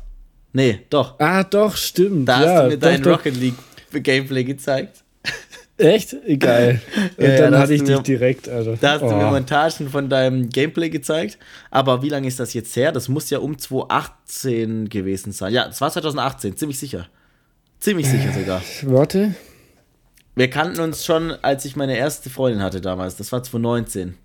Nee, 0.54 0.86
doch. 0.89 1.19
Ah, 1.19 1.43
doch, 1.43 1.75
stimmt. 1.75 2.28
Da 2.28 2.43
ja, 2.43 2.54
hast 2.54 2.63
du 2.63 2.69
mir 2.69 2.78
dein 2.78 3.04
Rocket 3.04 3.36
League 3.36 3.56
Gameplay 3.91 4.43
gezeigt. 4.43 5.04
Echt? 5.80 6.15
Geil. 6.39 6.82
Und 7.17 7.25
ja, 7.25 7.38
dann 7.38 7.58
hatte 7.58 7.73
ich 7.73 7.84
dich 7.84 7.99
direkt. 7.99 8.49
Also. 8.49 8.78
Da 8.80 8.93
hast 8.93 9.02
oh. 9.02 9.10
du 9.10 9.15
mir 9.15 9.28
oh. 9.28 9.32
Montagen 9.32 9.89
von 9.89 10.10
deinem 10.10 10.49
Gameplay 10.49 10.89
gezeigt. 10.89 11.38
Aber 11.71 12.02
wie 12.04 12.10
lange 12.10 12.28
ist 12.28 12.39
das 12.39 12.54
jetzt 12.54 12.75
her? 12.75 12.91
Das 12.91 13.08
muss 13.08 13.30
ja 13.30 13.39
um 13.39 13.58
2018 13.58 14.89
gewesen 14.89 15.32
sein. 15.32 15.54
Ja, 15.54 15.67
es 15.67 15.80
war 15.80 15.89
2018, 15.89 16.58
ziemlich 16.58 16.78
sicher. 16.78 17.08
Ziemlich 17.80 18.08
sicher 18.08 18.34
sogar. 18.34 18.62
Warte. 18.84 19.36
Wir 20.36 20.49
kannten 20.49 20.82
uns 20.82 21.06
schon, 21.06 21.32
als 21.41 21.63
ich 21.63 21.78
meine 21.78 21.97
erste 21.97 22.30
Freundin 22.30 22.62
hatte 22.62 22.82
damals. 22.82 23.15
Das 23.15 23.32
war 23.32 23.41
2019. 23.41 24.15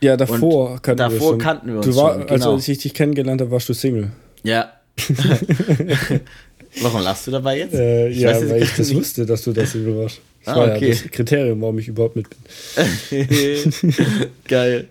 Ja, 0.00 0.16
davor 0.16 0.80
kannten 0.80 0.98
davor 0.98 1.18
wir 1.18 1.28
schon. 1.28 1.38
kannten 1.38 1.68
wir 1.68 1.76
uns 1.78 1.86
du 1.86 1.96
war, 1.96 2.12
schon. 2.12 2.20
Genau. 2.22 2.32
Also 2.32 2.52
als 2.52 2.68
ich 2.68 2.78
dich 2.78 2.94
kennengelernt 2.94 3.40
habe, 3.40 3.50
warst 3.50 3.68
du 3.68 3.72
Single. 3.72 4.12
Ja. 4.44 4.72
Warum 6.80 7.02
lachst 7.02 7.26
du 7.26 7.30
dabei 7.30 7.58
jetzt? 7.58 7.74
Äh, 7.74 8.08
ja, 8.10 8.30
weiß, 8.30 8.50
weil 8.50 8.62
ich 8.62 8.76
das 8.76 8.88
nicht. 8.88 8.96
wusste, 8.96 9.26
dass 9.26 9.44
du 9.44 9.52
das 9.52 9.74
warst. 9.74 10.20
Das 10.44 10.54
ah, 10.54 10.58
war 10.58 10.74
okay. 10.74 10.88
ja 10.88 10.94
das 10.94 11.10
Kriterium, 11.10 11.60
warum 11.62 11.78
ich 11.78 11.88
überhaupt 11.88 12.16
mit 12.16 12.26
bin. 12.28 13.94
Geil. 14.48 14.88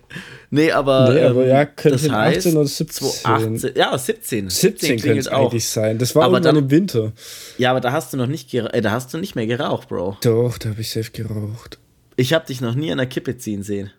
Nee, 0.50 0.72
aber, 0.72 1.14
nee, 1.14 1.22
aber 1.22 1.46
ja, 1.46 1.66
könnte 1.66 1.98
das 1.98 2.10
heißt, 2.10 2.38
18 2.48 2.58
oder 2.58 2.68
17. 2.68 3.08
18, 3.24 3.72
ja, 3.76 3.98
17. 3.98 4.50
17, 4.50 5.00
könnte 5.00 5.20
es 5.20 5.28
eigentlich 5.28 5.66
sein. 5.68 5.98
Das 5.98 6.16
war 6.16 6.24
aber 6.26 6.40
dann 6.40 6.56
im 6.56 6.72
Winter. 6.72 7.12
Ja, 7.58 7.72
aber 7.72 7.82
da 7.82 7.92
hast 7.92 8.14
du 8.14 8.18
noch 8.18 8.28
nicht, 8.28 8.54
äh, 8.54 8.82
da 8.82 8.92
hast 8.92 9.14
du 9.14 9.18
nicht 9.18 9.36
mehr 9.36 9.46
geraucht, 9.46 9.90
Bro. 9.90 10.18
Doch, 10.22 10.58
da 10.58 10.70
habe 10.70 10.82
ich 10.82 10.90
safe 10.90 11.12
geraucht. 11.12 11.80
Ich 12.16 12.34
habe 12.34 12.46
dich 12.46 12.62
noch 12.62 12.76
nie 12.76 12.92
an 12.92 12.98
der 12.98 13.08
Kippe 13.08 13.38
ziehen 13.38 13.64
sehen. 13.64 13.92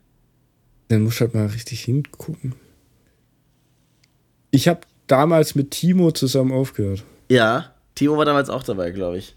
Dann 0.88 1.03
musst 1.03 1.18
du 1.18 1.23
halt 1.23 1.35
mal 1.35 1.47
richtig 1.47 1.83
hingucken. 1.83 2.55
Ich 4.51 4.68
habe 4.68 4.81
damals 5.07 5.55
mit 5.55 5.73
Timo 5.73 6.12
zusammen 6.12 6.53
aufgehört. 6.53 7.05
Ja, 7.29 7.73
Timo 7.94 8.16
war 8.16 8.24
damals 8.24 8.50
auch 8.50 8.62
dabei, 8.62 8.90
glaube 8.90 9.18
ich. 9.18 9.37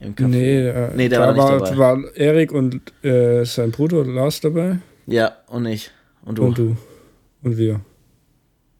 Im 0.00 0.14
Café. 0.14 0.26
Nee, 0.26 0.68
äh, 0.68 0.90
nee 0.96 1.08
der 1.08 1.20
war, 1.20 1.36
war 1.36 1.52
nicht 1.52 1.66
dabei. 1.66 1.78
waren 1.78 2.04
Erik 2.14 2.52
und 2.52 2.80
äh, 3.04 3.44
sein 3.44 3.70
Bruder 3.70 4.04
Lars 4.04 4.40
dabei. 4.40 4.78
Ja, 5.06 5.36
und 5.48 5.66
ich. 5.66 5.90
Und 6.24 6.38
du. 6.38 6.44
Und 6.44 6.58
du. 6.58 6.76
Und 7.42 7.56
wir. 7.56 7.80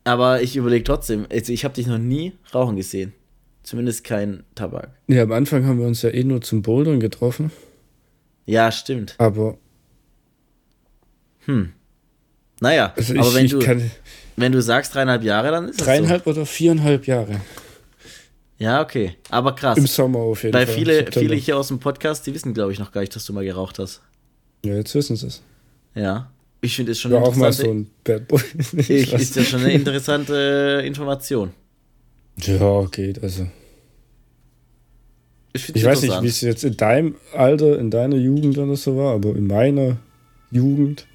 Aber 0.04 0.42
ich 0.42 0.56
überlege 0.56 0.84
trotzdem, 0.84 1.26
also 1.30 1.52
ich 1.52 1.64
habe 1.64 1.74
dich 1.74 1.86
noch 1.86 1.98
nie 1.98 2.32
rauchen 2.54 2.76
gesehen. 2.76 3.12
Zumindest 3.62 4.04
kein 4.04 4.42
Tabak. 4.54 4.90
Ja, 5.06 5.22
am 5.22 5.32
Anfang 5.32 5.64
haben 5.66 5.78
wir 5.78 5.86
uns 5.86 6.02
ja 6.02 6.10
eh 6.10 6.24
nur 6.24 6.42
zum 6.42 6.60
Bouldern 6.60 7.00
getroffen. 7.00 7.50
Ja, 8.44 8.70
stimmt. 8.70 9.14
Aber. 9.16 9.56
Hm. 11.46 11.72
Naja, 12.60 12.92
also 12.96 13.14
aber 13.14 13.28
ich, 13.28 13.34
wenn, 13.34 13.44
ich 13.46 13.52
du, 13.52 13.58
kann, 13.60 13.90
wenn 14.36 14.52
du 14.52 14.60
sagst 14.60 14.94
dreieinhalb 14.94 15.22
Jahre, 15.22 15.50
dann 15.50 15.68
ist 15.68 15.80
es 15.80 15.86
Dreieinhalb 15.86 16.24
so. 16.24 16.30
oder 16.30 16.46
viereinhalb 16.46 17.06
Jahre. 17.06 17.40
Ja, 18.58 18.82
okay. 18.82 19.16
Aber 19.30 19.54
krass. 19.54 19.76
Im 19.78 19.86
Sommer 19.86 20.20
auf 20.20 20.42
jeden 20.42 20.54
Weil 20.54 20.66
Fall. 20.66 20.76
Weil 20.76 20.84
viele, 20.84 21.12
viele 21.12 21.34
hier 21.34 21.58
aus 21.58 21.68
dem 21.68 21.80
Podcast, 21.80 22.26
die 22.26 22.34
wissen, 22.34 22.54
glaube 22.54 22.72
ich, 22.72 22.78
noch 22.78 22.92
gar 22.92 23.00
nicht, 23.00 23.14
dass 23.14 23.24
du 23.24 23.32
mal 23.32 23.44
geraucht 23.44 23.78
hast. 23.78 24.00
Ja, 24.64 24.74
jetzt 24.74 24.94
wissen 24.94 25.16
sie 25.16 25.26
es. 25.26 25.42
Ja. 25.94 26.30
Ich 26.60 26.76
finde 26.76 26.92
es 26.92 27.00
schon 27.00 27.12
ja, 27.12 27.20
auch 27.20 27.36
mal 27.36 27.52
so 27.52 27.70
ein 27.70 27.90
Bad 28.04 28.26
Boy. 28.26 28.40
ich, 28.78 29.12
ist 29.12 29.36
ja 29.36 29.42
schon 29.42 29.60
eine 29.60 29.72
interessante 29.72 30.82
Information. 30.84 31.52
Ja, 32.38 32.84
geht, 32.86 33.22
also. 33.22 33.46
Ich, 35.52 35.74
ich 35.74 35.84
weiß 35.84 36.02
nicht, 36.02 36.22
wie 36.22 36.26
es 36.26 36.40
jetzt 36.40 36.64
in 36.64 36.76
deinem 36.76 37.16
Alter, 37.32 37.78
in 37.78 37.90
deiner 37.90 38.16
Jugend 38.16 38.58
oder 38.58 38.76
so 38.76 38.96
war, 38.96 39.14
aber 39.14 39.36
in 39.36 39.46
meiner 39.46 39.98
Jugend 40.50 41.06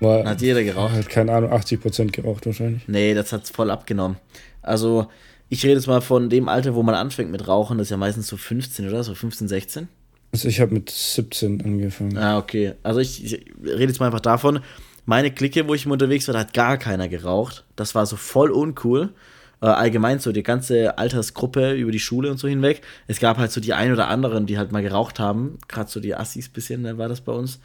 war. 0.00 0.24
Hat 0.24 0.42
jeder 0.42 0.64
geraucht? 0.64 0.92
Hat, 0.92 1.08
keine 1.08 1.32
Ahnung, 1.32 1.52
80% 1.52 2.10
geraucht 2.10 2.44
wahrscheinlich. 2.44 2.86
Nee, 2.88 3.14
das 3.14 3.32
hat 3.32 3.44
es 3.44 3.50
voll 3.50 3.70
abgenommen. 3.70 4.16
Also, 4.60 5.08
ich 5.52 5.64
rede 5.64 5.74
jetzt 5.74 5.86
mal 5.86 6.00
von 6.00 6.30
dem 6.30 6.48
Alter, 6.48 6.74
wo 6.74 6.82
man 6.82 6.94
anfängt 6.94 7.30
mit 7.30 7.46
Rauchen, 7.46 7.76
das 7.76 7.88
ist 7.88 7.90
ja 7.90 7.98
meistens 7.98 8.26
so 8.26 8.38
15 8.38 8.88
oder 8.88 9.04
so, 9.04 9.14
15, 9.14 9.48
16. 9.48 9.88
Also 10.32 10.48
ich 10.48 10.60
habe 10.60 10.72
mit 10.72 10.88
17 10.88 11.62
angefangen. 11.62 12.16
Ah, 12.16 12.38
okay. 12.38 12.72
Also 12.82 13.00
ich, 13.00 13.22
ich 13.22 13.44
rede 13.62 13.84
jetzt 13.84 14.00
mal 14.00 14.06
einfach 14.06 14.20
davon, 14.20 14.60
meine 15.04 15.30
Clique, 15.30 15.68
wo 15.68 15.74
ich 15.74 15.84
immer 15.84 15.92
unterwegs 15.92 16.26
war, 16.26 16.32
da 16.32 16.40
hat 16.40 16.54
gar 16.54 16.78
keiner 16.78 17.06
geraucht. 17.06 17.66
Das 17.76 17.94
war 17.94 18.06
so 18.06 18.16
voll 18.16 18.50
uncool. 18.50 19.10
Äh, 19.60 19.66
allgemein 19.66 20.20
so 20.20 20.32
die 20.32 20.42
ganze 20.42 20.96
Altersgruppe 20.96 21.74
über 21.74 21.92
die 21.92 22.00
Schule 22.00 22.30
und 22.30 22.38
so 22.38 22.48
hinweg. 22.48 22.80
Es 23.06 23.20
gab 23.20 23.36
halt 23.36 23.52
so 23.52 23.60
die 23.60 23.74
ein 23.74 23.92
oder 23.92 24.08
anderen, 24.08 24.46
die 24.46 24.56
halt 24.56 24.72
mal 24.72 24.82
geraucht 24.82 25.20
haben. 25.20 25.58
Gerade 25.68 25.90
so 25.90 26.00
die 26.00 26.14
Assis 26.14 26.48
bisschen, 26.48 26.80
ne, 26.80 26.96
war 26.96 27.10
das 27.10 27.20
bei 27.20 27.32
uns. 27.32 27.60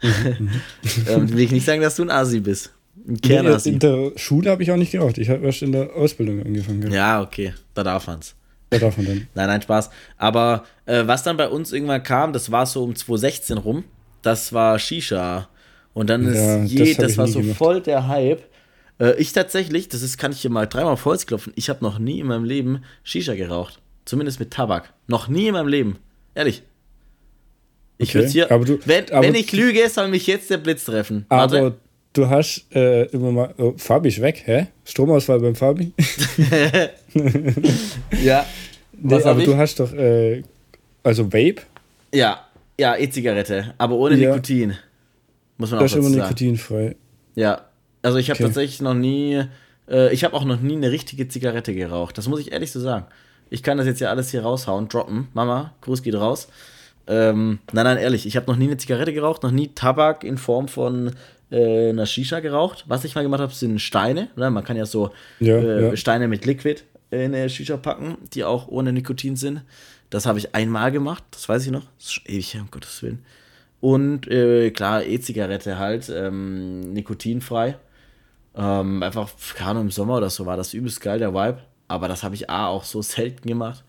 Mhm. 0.00 0.50
ähm, 1.08 1.32
will 1.32 1.40
ich 1.40 1.50
nicht 1.50 1.66
sagen, 1.66 1.82
dass 1.82 1.96
du 1.96 2.04
ein 2.04 2.10
Assi 2.10 2.38
bist. 2.38 2.72
Nee, 3.04 3.38
in 3.64 3.78
der 3.78 4.12
Schule 4.16 4.50
habe 4.50 4.62
ich 4.62 4.70
auch 4.70 4.76
nicht 4.76 4.92
geraucht. 4.92 5.18
Ich 5.18 5.28
habe 5.28 5.44
erst 5.44 5.62
in 5.62 5.72
der 5.72 5.94
Ausbildung 5.94 6.44
angefangen. 6.44 6.90
Ja, 6.92 7.20
okay. 7.20 7.54
Da 7.74 7.82
darf 7.82 8.06
man's. 8.06 8.34
Da 8.70 8.78
darf 8.78 8.96
man 8.96 9.06
dann. 9.06 9.28
nein, 9.34 9.46
nein, 9.48 9.62
Spaß. 9.62 9.90
Aber 10.16 10.64
äh, 10.86 11.06
was 11.06 11.22
dann 11.22 11.36
bei 11.36 11.48
uns 11.48 11.72
irgendwann 11.72 12.02
kam, 12.02 12.32
das 12.32 12.50
war 12.52 12.66
so 12.66 12.84
um 12.84 12.94
2016 12.94 13.58
rum, 13.58 13.84
das 14.22 14.52
war 14.52 14.78
Shisha. 14.78 15.48
Und 15.94 16.10
dann 16.10 16.26
ist 16.26 16.36
ja, 16.36 16.62
je, 16.62 16.94
das, 16.94 17.08
das 17.08 17.18
war 17.18 17.26
so 17.26 17.40
gemacht. 17.40 17.58
voll 17.58 17.80
der 17.80 18.08
Hype. 18.08 18.42
Äh, 18.98 19.14
ich 19.20 19.32
tatsächlich, 19.32 19.88
das 19.88 20.02
ist, 20.02 20.16
kann 20.16 20.32
ich 20.32 20.40
hier 20.40 20.50
mal 20.50 20.66
dreimal 20.66 20.92
auf 20.92 21.04
Holz 21.04 21.26
klopfen, 21.26 21.52
ich 21.56 21.68
habe 21.68 21.84
noch 21.84 21.98
nie 21.98 22.20
in 22.20 22.26
meinem 22.28 22.44
Leben 22.44 22.82
Shisha 23.02 23.34
geraucht. 23.34 23.80
Zumindest 24.04 24.40
mit 24.40 24.52
Tabak. 24.52 24.92
Noch 25.06 25.28
nie 25.28 25.48
in 25.48 25.52
meinem 25.52 25.68
Leben. 25.68 25.98
Ehrlich. 26.34 26.62
Ich 27.98 28.10
okay, 28.10 28.18
würde 28.18 28.28
hier. 28.28 28.46
Du, 28.46 28.78
wenn, 28.86 29.04
wenn 29.10 29.34
ich 29.34 29.52
lüge, 29.52 29.88
soll 29.88 30.08
mich 30.08 30.26
jetzt 30.26 30.50
der 30.50 30.58
Blitz 30.58 30.84
treffen. 30.84 31.26
Warte. 31.28 31.76
Du 32.12 32.28
hast 32.28 32.66
äh, 32.74 33.04
immer 33.06 33.32
mal. 33.32 33.54
Oh, 33.56 33.72
Fabi 33.76 34.08
ist 34.08 34.20
weg, 34.20 34.42
hä? 34.44 34.66
Stromausfall 34.84 35.40
beim 35.40 35.54
Fabi? 35.54 35.92
ja. 38.22 38.44
Nee, 38.92 39.22
aber 39.22 39.40
ich? 39.40 39.44
du 39.46 39.56
hast 39.56 39.80
doch. 39.80 39.92
Äh, 39.94 40.42
also 41.02 41.24
Vape? 41.32 41.62
Ja, 42.14 42.46
ja, 42.78 42.96
E-Zigarette, 42.96 43.74
aber 43.78 43.96
ohne 43.96 44.16
ja. 44.16 44.30
Nikotin. 44.30 44.76
Muss 45.56 45.70
man 45.70 45.80
das 45.80 45.92
auch 45.92 45.96
Das 45.96 46.04
ist 46.06 46.12
immer 46.12 46.22
nikotinfrei. 46.22 46.96
Ja, 47.34 47.62
also 48.02 48.18
ich 48.18 48.28
habe 48.28 48.36
okay. 48.38 48.44
tatsächlich 48.44 48.82
noch 48.82 48.94
nie. 48.94 49.42
Äh, 49.88 50.12
ich 50.12 50.24
habe 50.24 50.34
auch 50.34 50.44
noch 50.44 50.60
nie 50.60 50.76
eine 50.76 50.90
richtige 50.90 51.28
Zigarette 51.28 51.74
geraucht. 51.74 52.18
Das 52.18 52.28
muss 52.28 52.40
ich 52.40 52.52
ehrlich 52.52 52.72
so 52.72 52.80
sagen. 52.80 53.06
Ich 53.48 53.62
kann 53.62 53.78
das 53.78 53.86
jetzt 53.86 54.00
ja 54.00 54.10
alles 54.10 54.30
hier 54.30 54.42
raushauen, 54.42 54.88
droppen. 54.88 55.28
Mama, 55.34 55.74
Gruß 55.80 56.02
geht 56.02 56.14
raus. 56.14 56.48
Ähm, 57.06 57.58
nein, 57.72 57.84
nein, 57.84 57.98
ehrlich, 57.98 58.26
ich 58.26 58.36
habe 58.36 58.50
noch 58.50 58.56
nie 58.56 58.66
eine 58.66 58.76
Zigarette 58.76 59.12
geraucht, 59.12 59.42
noch 59.42 59.50
nie 59.50 59.68
Tabak 59.68 60.24
in 60.24 60.38
Form 60.38 60.68
von 60.68 61.12
äh, 61.52 61.90
einer 61.90 62.06
Shisha 62.06 62.40
geraucht. 62.40 62.84
Was 62.88 63.04
ich 63.04 63.14
mal 63.14 63.22
gemacht 63.22 63.40
habe, 63.40 63.52
sind 63.52 63.78
Steine. 63.80 64.28
Ne? 64.36 64.50
Man 64.50 64.64
kann 64.64 64.76
ja 64.76 64.86
so 64.86 65.10
ja, 65.38 65.56
äh, 65.56 65.82
ja. 65.82 65.96
Steine 65.96 66.26
mit 66.26 66.44
Liquid 66.44 66.82
in 67.10 67.34
eine 67.34 67.50
Shisha 67.50 67.76
packen, 67.76 68.16
die 68.32 68.42
auch 68.42 68.68
ohne 68.68 68.92
Nikotin 68.92 69.36
sind. 69.36 69.62
Das 70.10 70.26
habe 70.26 70.38
ich 70.38 70.54
einmal 70.54 70.90
gemacht, 70.92 71.22
das 71.30 71.48
weiß 71.48 71.66
ich 71.66 71.72
noch. 71.72 71.84
Das 71.98 72.06
ist 72.06 72.12
schon 72.12 72.24
ewig 72.26 72.54
her, 72.54 72.62
um 72.62 72.70
Gottes 72.70 73.02
Willen. 73.02 73.24
Und 73.80 74.28
äh, 74.28 74.70
klar, 74.70 75.04
E-Zigarette 75.04 75.78
halt, 75.78 76.10
ähm, 76.14 76.80
nikotinfrei. 76.92 77.76
Ähm, 78.54 79.02
einfach, 79.02 79.30
keine 79.56 79.70
Ahnung, 79.70 79.84
im 79.84 79.90
Sommer 79.90 80.18
oder 80.18 80.30
so 80.30 80.46
war 80.46 80.56
das 80.56 80.74
übelst 80.74 81.00
geil, 81.00 81.18
der 81.18 81.34
Vibe. 81.34 81.58
Aber 81.88 82.08
das 82.08 82.22
habe 82.22 82.34
ich 82.34 82.48
A 82.48 82.68
auch 82.68 82.84
so 82.84 83.02
selten 83.02 83.48
gemacht. 83.48 83.84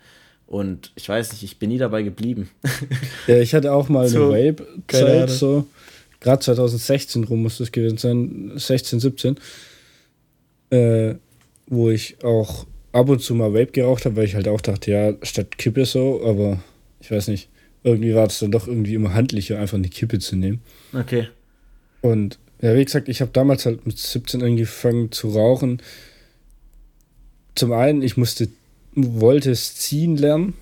Und 0.47 0.91
ich 0.95 1.07
weiß 1.07 1.31
nicht, 1.31 1.43
ich 1.43 1.59
bin 1.59 1.69
nie 1.69 1.77
dabei 1.77 2.03
geblieben. 2.03 2.49
ja, 3.27 3.37
ich 3.37 3.53
hatte 3.53 3.71
auch 3.71 3.87
mal 3.89 4.07
so, 4.09 4.31
eine 4.31 4.49
Vape-Zeit, 4.49 5.29
so. 5.29 5.67
Gerade 6.23 6.39
2016 6.39 7.25
rum 7.25 7.43
muss 7.43 7.59
das 7.59 7.71
gewesen 7.71 7.97
sein, 7.97 8.53
16, 8.55 8.99
17. 8.99 9.35
Äh, 10.71 11.15
wo 11.67 11.89
ich 11.89 12.23
auch 12.23 12.65
ab 12.93 13.09
und 13.09 13.21
zu 13.21 13.35
mal 13.35 13.53
Vape 13.53 13.71
geraucht 13.71 14.05
habe, 14.05 14.15
weil 14.15 14.25
ich 14.25 14.35
halt 14.35 14.47
auch 14.47 14.61
dachte, 14.61 14.91
ja, 14.91 15.13
statt 15.21 15.57
Kippe 15.57 15.85
so, 15.85 16.21
aber 16.25 16.63
ich 17.01 17.11
weiß 17.11 17.27
nicht. 17.27 17.49
Irgendwie 17.83 18.15
war 18.15 18.27
es 18.27 18.39
dann 18.39 18.51
doch 18.51 18.67
irgendwie 18.67 18.93
immer 18.93 19.13
handlicher, 19.13 19.59
einfach 19.59 19.77
eine 19.77 19.89
Kippe 19.89 20.19
zu 20.19 20.37
nehmen. 20.37 20.61
Okay. 20.93 21.27
Und 22.01 22.39
ja, 22.61 22.73
wie 22.75 22.85
gesagt, 22.85 23.09
ich 23.09 23.19
habe 23.19 23.31
damals 23.33 23.65
halt 23.65 23.85
mit 23.85 23.97
17 23.97 24.41
angefangen 24.41 25.11
zu 25.11 25.29
rauchen. 25.29 25.81
Zum 27.55 27.73
einen, 27.73 28.01
ich 28.01 28.15
musste, 28.15 28.47
wollte 28.93 29.51
es 29.51 29.75
ziehen 29.75 30.15
lernen, 30.15 30.53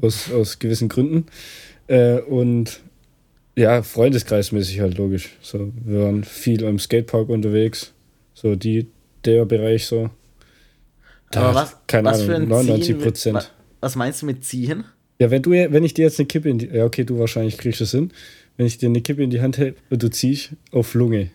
aus, 0.00 0.32
aus 0.32 0.58
gewissen 0.58 0.88
Gründen. 0.88 1.26
Äh, 1.86 2.18
und 2.18 2.80
ja, 3.56 3.82
freundeskreismäßig 3.82 4.80
halt 4.80 4.98
logisch. 4.98 5.30
So, 5.40 5.72
wir 5.84 6.02
waren 6.02 6.24
viel 6.24 6.62
im 6.62 6.78
Skatepark 6.78 7.28
unterwegs. 7.28 7.92
So 8.34 8.54
die, 8.54 8.88
der 9.24 9.46
Bereich 9.46 9.86
so. 9.86 10.10
Da, 11.30 11.40
Aber 11.42 11.54
was, 11.54 11.76
keine 11.86 12.10
was 12.10 12.28
Ahnung, 12.28 12.48
99 12.48 12.98
Prozent. 12.98 13.52
Was 13.80 13.96
meinst 13.96 14.22
du 14.22 14.26
mit 14.26 14.44
ziehen? 14.44 14.84
Ja, 15.18 15.30
wenn 15.30 15.42
du 15.42 15.50
wenn 15.50 15.84
ich 15.84 15.94
dir 15.94 16.04
jetzt 16.04 16.18
eine 16.18 16.26
Kippe 16.26 16.50
in 16.50 16.58
die. 16.58 16.66
Ja, 16.66 16.84
okay, 16.84 17.04
du 17.04 17.18
wahrscheinlich 17.18 17.56
kriegst 17.56 17.80
es 17.80 17.92
hin. 17.92 18.12
Wenn 18.56 18.66
ich 18.66 18.78
dir 18.78 18.88
eine 18.88 19.00
Kippe 19.00 19.22
in 19.22 19.30
die 19.30 19.40
Hand 19.40 19.58
hält 19.58 19.76
und 19.90 20.02
du 20.02 20.10
ziehst 20.10 20.50
auf 20.70 20.94
Lunge. 20.94 21.30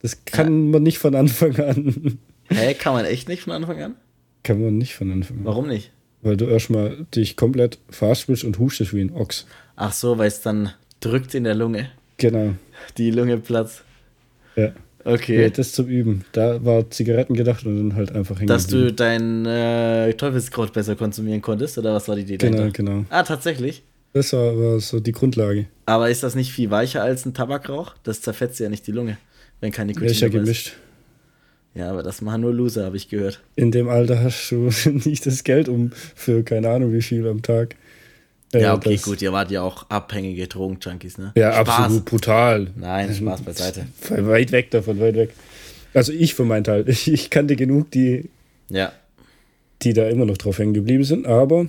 Das 0.00 0.24
kann 0.24 0.66
ja. 0.66 0.72
man 0.72 0.82
nicht 0.82 0.98
von 0.98 1.14
Anfang 1.14 1.56
an. 1.56 2.18
Hä, 2.48 2.74
kann 2.74 2.92
man 2.94 3.04
echt 3.04 3.28
nicht 3.28 3.42
von 3.42 3.52
Anfang 3.52 3.82
an? 3.82 3.96
Kann 4.44 4.62
man 4.62 4.78
nicht 4.78 4.94
von 4.94 5.10
Anfang 5.10 5.38
an. 5.38 5.44
Warum 5.44 5.66
nicht? 5.66 5.90
Weil 6.22 6.36
du 6.36 6.46
erstmal 6.46 7.06
dich 7.14 7.36
komplett 7.36 7.78
verhaspelst 7.90 8.44
und 8.44 8.58
hustest 8.58 8.94
wie 8.94 9.00
ein 9.00 9.12
Ochs. 9.12 9.46
Ach 9.76 9.92
so, 9.92 10.18
weil 10.18 10.28
es 10.28 10.40
dann 10.40 10.72
drückt 11.00 11.34
in 11.34 11.44
der 11.44 11.54
Lunge. 11.54 11.90
Genau. 12.16 12.54
Die 12.96 13.10
Lunge 13.10 13.38
platzt. 13.38 13.84
Ja. 14.56 14.72
Okay. 15.04 15.42
Ja, 15.42 15.48
das 15.48 15.72
zum 15.72 15.86
Üben. 15.86 16.24
Da 16.32 16.62
war 16.64 16.90
Zigaretten 16.90 17.34
gedacht 17.34 17.64
und 17.64 17.76
dann 17.76 17.96
halt 17.96 18.12
einfach 18.12 18.36
hängen 18.38 18.48
Dass 18.48 18.66
du 18.66 18.92
dein 18.92 19.46
äh, 19.46 20.12
Teufelskraut 20.14 20.72
besser 20.72 20.96
konsumieren 20.96 21.40
konntest, 21.40 21.78
oder 21.78 21.94
was 21.94 22.08
war 22.08 22.16
die 22.16 22.22
Idee 22.22 22.36
Genau, 22.36 22.58
dahinter? 22.58 22.76
genau. 22.76 23.04
Ah, 23.08 23.22
tatsächlich. 23.22 23.82
Das 24.12 24.32
war, 24.32 24.56
war 24.58 24.80
so 24.80 25.00
die 25.00 25.12
Grundlage. 25.12 25.66
Aber 25.86 26.10
ist 26.10 26.22
das 26.24 26.34
nicht 26.34 26.52
viel 26.52 26.70
weicher 26.70 27.02
als 27.02 27.24
ein 27.24 27.32
Tabakrauch? 27.34 27.94
Das 28.02 28.20
zerfetzt 28.20 28.58
ja 28.58 28.68
nicht 28.68 28.86
die 28.86 28.92
Lunge, 28.92 29.16
wenn 29.60 29.70
kein 29.70 29.86
Ja, 29.88 29.92
Nikotin 29.94 30.10
ist 30.10 30.20
ja 30.20 30.28
dabei 30.28 30.40
gemischt. 30.40 30.72
Ja, 31.74 31.90
aber 31.90 32.02
das 32.02 32.20
machen 32.20 32.40
nur 32.40 32.52
Loser, 32.52 32.84
habe 32.84 32.96
ich 32.96 33.08
gehört. 33.08 33.40
In 33.54 33.70
dem 33.70 33.88
Alter 33.88 34.22
hast 34.22 34.50
du 34.50 34.68
nicht 35.08 35.24
das 35.26 35.44
Geld 35.44 35.68
um 35.68 35.92
für 36.14 36.42
keine 36.42 36.68
Ahnung 36.70 36.92
wie 36.92 37.02
viel 37.02 37.26
am 37.28 37.40
Tag. 37.42 37.76
Äh, 38.52 38.62
ja, 38.62 38.74
okay, 38.74 38.94
das- 38.94 39.02
gut, 39.02 39.20
ihr 39.22 39.32
wart 39.32 39.50
ja 39.50 39.62
auch 39.62 39.84
abhängige 39.90 40.46
Drogenjunkies, 40.48 41.18
ne? 41.18 41.32
Ja, 41.36 41.52
Spaß. 41.52 41.68
absolut 41.78 42.04
brutal. 42.06 42.68
Nein, 42.76 43.14
Spaß 43.14 43.42
beiseite. 43.42 43.86
Weit 44.08 44.52
weg 44.52 44.70
davon, 44.70 44.98
weit 45.00 45.16
weg. 45.16 45.30
Also 45.94 46.12
ich 46.12 46.34
für 46.34 46.44
meinen 46.44 46.64
Teil. 46.64 46.84
Ich, 46.88 47.10
ich 47.12 47.28
kannte 47.30 47.56
genug, 47.56 47.90
die, 47.90 48.30
Ja. 48.70 48.92
die 49.82 49.92
da 49.92 50.08
immer 50.08 50.24
noch 50.24 50.38
drauf 50.38 50.58
hängen 50.58 50.74
geblieben 50.74 51.04
sind, 51.04 51.26
aber 51.26 51.66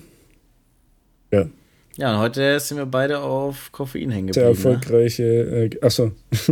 ja, 1.34 1.46
Ja, 1.98 2.14
und 2.14 2.20
heute 2.20 2.60
sind 2.62 2.78
wir 2.78 2.86
beide 2.86 3.20
auf 3.20 3.72
Koffein 3.74 4.10
hängen 4.12 4.32
sehr 4.34 4.48
geblieben. 4.50 4.70
Ne? 4.70 4.76
erfolgreiche. 4.76 5.24
Äh, 5.24 5.70
achso, 5.86 6.12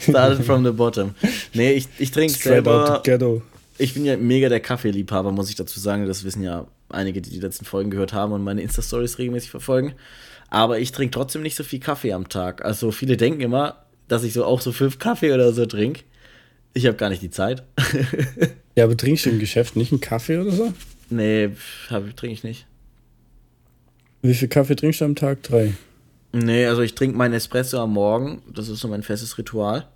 Started 0.00 0.44
from 0.44 0.64
the 0.64 0.72
bottom. 0.72 1.14
Nee, 1.52 1.72
ich, 1.74 1.86
ich 1.98 2.10
trinke 2.10 2.34
straight 2.34 2.66
out 2.66 2.86
selber. 2.86 3.02
the 3.04 3.10
ghetto. 3.10 3.42
Ich 3.78 3.94
bin 3.94 4.04
ja 4.04 4.16
mega 4.16 4.48
der 4.48 4.60
Kaffeeliebhaber, 4.60 5.30
muss 5.30 5.48
ich 5.48 5.54
dazu 5.56 5.78
sagen. 5.78 6.06
Das 6.06 6.24
wissen 6.24 6.42
ja 6.42 6.66
einige, 6.94 7.20
die 7.20 7.30
die 7.30 7.40
letzten 7.40 7.64
Folgen 7.64 7.90
gehört 7.90 8.12
haben 8.12 8.32
und 8.32 8.42
meine 8.42 8.62
Insta-Stories 8.62 9.18
regelmäßig 9.18 9.50
verfolgen. 9.50 9.94
Aber 10.48 10.78
ich 10.78 10.92
trinke 10.92 11.12
trotzdem 11.12 11.42
nicht 11.42 11.56
so 11.56 11.64
viel 11.64 11.80
Kaffee 11.80 12.12
am 12.12 12.28
Tag. 12.28 12.64
Also 12.64 12.90
viele 12.90 13.16
denken 13.16 13.40
immer, 13.40 13.84
dass 14.08 14.24
ich 14.24 14.32
so 14.32 14.44
auch 14.44 14.60
so 14.60 14.72
fünf 14.72 14.98
Kaffee 14.98 15.32
oder 15.32 15.52
so 15.52 15.66
trinke. 15.66 16.02
Ich 16.74 16.86
habe 16.86 16.96
gar 16.96 17.10
nicht 17.10 17.22
die 17.22 17.30
Zeit. 17.30 17.62
Ja, 18.76 18.84
aber 18.84 18.96
trinkst 18.96 19.24
du 19.26 19.30
im 19.30 19.38
Geschäft 19.38 19.76
nicht 19.76 19.92
einen 19.92 20.00
Kaffee 20.00 20.38
oder 20.38 20.50
so? 20.50 20.72
nee, 21.08 21.50
trinke 21.88 22.26
ich 22.26 22.42
nicht. 22.42 22.66
Wie 24.22 24.34
viel 24.34 24.48
Kaffee 24.48 24.74
trinkst 24.74 25.00
du 25.00 25.04
am 25.04 25.14
Tag? 25.14 25.42
Drei. 25.42 25.74
Nee, 26.32 26.66
also 26.66 26.82
ich 26.82 26.94
trinke 26.94 27.16
meinen 27.16 27.34
Espresso 27.34 27.78
am 27.78 27.92
Morgen. 27.92 28.42
Das 28.52 28.68
ist 28.68 28.80
so 28.80 28.88
mein 28.88 29.02
festes 29.02 29.38
Ritual. 29.38 29.86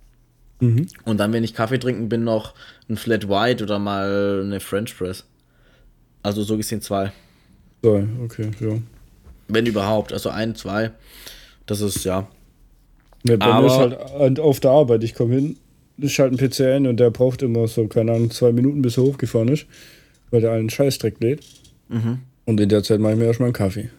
Mhm. 0.59 0.87
Und 1.03 1.17
dann, 1.17 1.33
wenn 1.33 1.43
ich 1.43 1.53
Kaffee 1.53 1.79
trinken 1.79 2.09
bin, 2.09 2.23
noch 2.23 2.53
ein 2.89 2.95
Flat 2.95 3.27
White 3.27 3.63
oder 3.63 3.79
mal 3.79 4.43
eine 4.45 4.59
French 4.59 4.97
Press. 4.97 5.25
Also 6.23 6.43
so 6.43 6.57
gesehen 6.57 6.81
zwei. 6.81 7.11
So, 7.81 8.03
okay, 8.23 8.51
ja. 8.59 8.77
Wenn 9.47 9.65
überhaupt. 9.65 10.13
Also 10.13 10.29
ein, 10.29 10.55
zwei. 10.55 10.91
Das 11.65 11.81
ist 11.81 12.03
ja. 12.03 12.27
Ne, 13.23 13.37
bei 13.37 13.45
Aber- 13.45 13.61
mir 13.61 13.67
ist 13.95 14.09
halt 14.19 14.39
auf 14.39 14.59
der 14.59 14.71
Arbeit. 14.71 15.03
Ich 15.03 15.13
komme 15.13 15.35
hin, 15.35 15.57
ich 15.97 16.13
schalte 16.13 16.37
einen 16.39 16.49
PC 16.49 16.59
ein 16.75 16.87
und 16.87 16.97
der 16.97 17.09
braucht 17.09 17.41
immer 17.41 17.67
so, 17.67 17.87
keine 17.87 18.13
Ahnung, 18.13 18.31
zwei 18.31 18.51
Minuten, 18.51 18.81
bis 18.81 18.97
er 18.97 19.03
hochgefahren 19.03 19.49
ist, 19.49 19.65
weil 20.31 20.41
der 20.41 20.51
einen 20.51 20.69
Scheißdreck 20.69 21.19
lädt. 21.19 21.41
Mhm. 21.89 22.19
Und 22.45 22.59
in 22.59 22.69
der 22.69 22.83
Zeit 22.83 22.99
mache 22.99 23.13
ich 23.13 23.19
mir 23.19 23.25
erstmal 23.25 23.47
einen 23.47 23.53
Kaffee. 23.53 23.89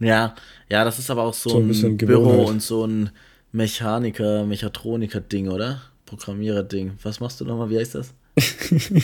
Ja, 0.00 0.34
ja, 0.68 0.84
das 0.84 0.98
ist 0.98 1.10
aber 1.10 1.22
auch 1.22 1.34
so, 1.34 1.50
So 1.50 1.58
ein 1.58 1.70
ein, 1.70 1.96
Büro 1.96 2.44
und 2.44 2.62
so 2.62 2.84
ein 2.86 3.10
Mechaniker, 3.52 4.44
Mechatroniker-Ding, 4.46 5.48
oder? 5.48 5.82
Programmierer-Ding. 6.06 6.92
Was 7.02 7.20
machst 7.20 7.40
du 7.40 7.44
nochmal? 7.44 7.70
Wie 7.70 7.78
heißt 7.78 7.94
das? 7.94 8.12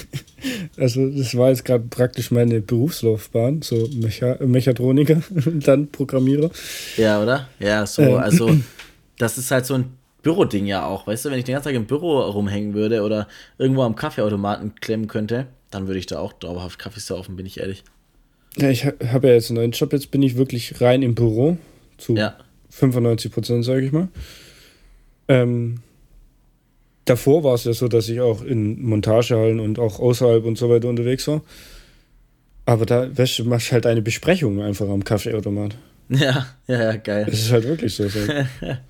Also, 0.77 1.09
das 1.11 1.37
war 1.37 1.51
jetzt 1.51 1.65
gerade 1.65 1.85
praktisch 1.91 2.31
meine 2.31 2.61
Berufslaufbahn, 2.61 3.63
so 3.63 3.89
Mecha 3.97 4.37
Mechatroniker 4.45 5.21
und 5.47 5.67
dann 5.67 5.89
Programmierer. 5.89 6.51
Ja, 6.97 7.21
oder? 7.23 7.49
Ja, 7.59 7.85
so, 7.87 8.03
Ähm. 8.03 8.15
also, 8.17 8.51
das 9.19 9.37
ist 9.39 9.51
halt 9.51 9.67
so 9.67 9.75
ein 9.75 9.87
Büroding 10.23 10.67
ja 10.67 10.87
auch, 10.87 11.07
weißt 11.07 11.25
du? 11.25 11.31
Wenn 11.31 11.39
ich 11.39 11.45
den 11.45 11.55
ganzen 11.55 11.69
Tag 11.69 11.75
im 11.75 11.87
Büro 11.87 12.21
rumhängen 12.21 12.75
würde 12.75 13.03
oder 13.03 13.27
irgendwo 13.59 13.83
am 13.83 13.97
Kaffeeautomaten 13.97 14.75
klemmen 14.77 15.09
könnte, 15.09 15.47
dann 15.71 15.87
würde 15.89 15.99
ich 15.99 16.07
da 16.07 16.19
auch 16.21 16.33
dauerhaft 16.33 16.79
Kaffee 16.79 17.01
saufen, 17.01 17.37
bin 17.37 17.45
ich 17.47 17.59
ehrlich. 17.61 17.83
Ja, 18.57 18.71
ich 18.71 18.85
ha- 18.87 18.95
habe 19.13 19.29
ja 19.29 19.35
jetzt 19.35 19.51
einen 19.51 19.57
neuen 19.59 19.73
Job, 19.73 19.93
jetzt 19.93 20.11
bin 20.11 20.23
ich 20.23 20.37
wirklich 20.37 20.81
rein 20.81 21.03
im 21.03 21.15
Büro, 21.15 21.59
zu 21.99 22.15
Ja. 22.17 22.37
95 22.71 23.33
Prozent, 23.33 23.65
sage 23.65 23.85
ich 23.85 23.93
mal. 23.93 24.09
Ähm, 25.29 25.81
davor 27.09 27.45
war 27.45 27.55
es 27.55 27.65
ja 27.65 27.73
so, 27.73 27.89
dass 27.89 28.09
ich 28.09 28.21
auch 28.21 28.43
in 28.43 28.83
Montagehallen 28.83 29.61
und 29.61 29.79
auch 29.79 29.99
außerhalb 29.99 30.45
und 30.45 30.59
so 30.59 30.69
weiter 30.69 30.89
unterwegs 30.89 31.27
war. 31.29 31.43
Aber 32.67 32.85
da 32.87 33.17
weißt 33.17 33.39
du, 33.41 33.45
machst 33.45 33.73
halt 33.73 33.87
eine 33.87 34.03
Besprechung 34.03 34.61
einfach 34.63 34.89
am 34.89 35.05
Kaffeeautomat. 35.05 35.77
Ja, 36.11 36.47
ja, 36.67 36.85
ja, 36.85 36.97
geil. 36.97 37.27
Das 37.27 37.39
ist 37.39 37.53
halt 37.53 37.65
wirklich 37.65 37.95
so. 37.95 38.05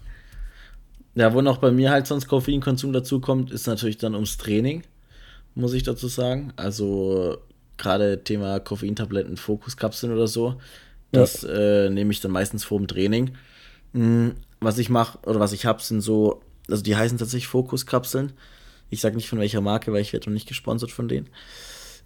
Ja, 1.16 1.35
wo 1.35 1.40
noch 1.40 1.59
bei 1.59 1.72
mir 1.72 1.90
halt 1.90 2.07
sonst 2.07 2.28
Koffeinkonsum 2.28 2.92
dazu 2.92 3.20
kommt, 3.20 3.50
ist 3.50 3.66
natürlich 3.66 3.98
dann 3.98 4.14
ums 4.14 4.37
Training, 4.37 4.85
muss 5.57 5.72
ich 5.72 5.83
dazu 5.83 6.07
sagen. 6.07 6.52
Also 6.54 7.38
gerade 7.76 8.22
Thema 8.22 8.61
Koffeintabletten, 8.61 9.37
Fokuskapseln 9.37 10.12
oder 10.12 10.28
so, 10.28 10.61
das 11.11 11.42
äh, 11.42 11.90
nehme 11.90 12.12
ich 12.12 12.20
dann 12.20 12.31
meistens 12.31 12.62
vor 12.62 12.78
dem 12.78 12.87
Training. 12.87 13.33
Mm, 13.94 14.28
Was 14.61 14.78
ich 14.78 14.90
mache 14.90 15.18
oder 15.26 15.40
was 15.40 15.52
ich 15.52 15.66
habe, 15.66 15.83
sind 15.83 16.02
so, 16.02 16.40
also 16.68 16.83
die 16.83 16.96
heißen 16.96 17.18
tatsächlich 17.18 17.48
Fokuskapseln. 17.48 18.33
Ich 18.90 19.00
sage 19.00 19.16
nicht 19.16 19.28
von 19.28 19.38
welcher 19.38 19.61
Marke, 19.61 19.92
weil 19.92 20.00
ich 20.00 20.12
werde 20.12 20.31
noch 20.31 20.35
nicht 20.35 20.48
gesponsert 20.48 20.90
von 20.90 21.09
denen. 21.09 21.28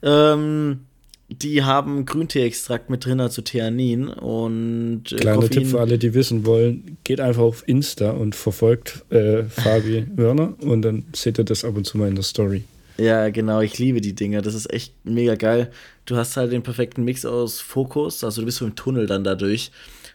Ähm, 0.02 0.80
die 1.28 1.62
haben 1.62 2.04
Grüntee-Extrakt 2.04 2.90
mit 2.90 3.04
drin, 3.04 3.20
also 3.20 3.42
Theanin 3.42 4.08
und 4.08 5.12
äh, 5.12 5.16
Kleiner 5.16 5.48
Tipp 5.48 5.66
für 5.66 5.80
alle, 5.80 5.98
die 5.98 6.14
wissen 6.14 6.44
wollen, 6.44 6.98
geht 7.04 7.20
einfach 7.20 7.42
auf 7.42 7.66
Insta 7.66 8.10
und 8.10 8.34
verfolgt 8.34 9.04
äh, 9.10 9.44
Fabi 9.44 10.06
Wörner 10.16 10.54
und 10.60 10.82
dann 10.82 11.04
seht 11.14 11.38
ihr 11.38 11.44
das 11.44 11.64
ab 11.64 11.76
und 11.76 11.86
zu 11.86 11.96
mal 11.98 12.08
in 12.08 12.14
der 12.14 12.24
Story. 12.24 12.64
Ja, 12.98 13.30
genau, 13.30 13.60
ich 13.60 13.78
liebe 13.78 14.00
die 14.00 14.14
Dinger. 14.14 14.42
Das 14.42 14.54
ist 14.54 14.70
echt 14.70 14.92
mega 15.04 15.34
geil. 15.34 15.70
Du 16.04 16.16
hast 16.16 16.36
halt 16.36 16.52
den 16.52 16.62
perfekten 16.62 17.04
Mix 17.04 17.24
aus 17.24 17.60
Fokus, 17.60 18.22
also 18.22 18.42
du 18.42 18.46
bist 18.46 18.58
so 18.58 18.66
im 18.66 18.74
Tunnel 18.74 19.06
dann 19.06 19.24
dadurch. 19.24 19.70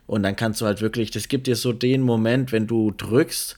Und 0.05 0.23
dann 0.23 0.35
kannst 0.35 0.61
du 0.61 0.65
halt 0.65 0.81
wirklich, 0.81 1.11
das 1.11 1.27
gibt 1.27 1.47
dir 1.47 1.55
so 1.55 1.73
den 1.73 2.01
Moment, 2.01 2.51
wenn 2.51 2.67
du 2.67 2.91
drückst, 2.91 3.57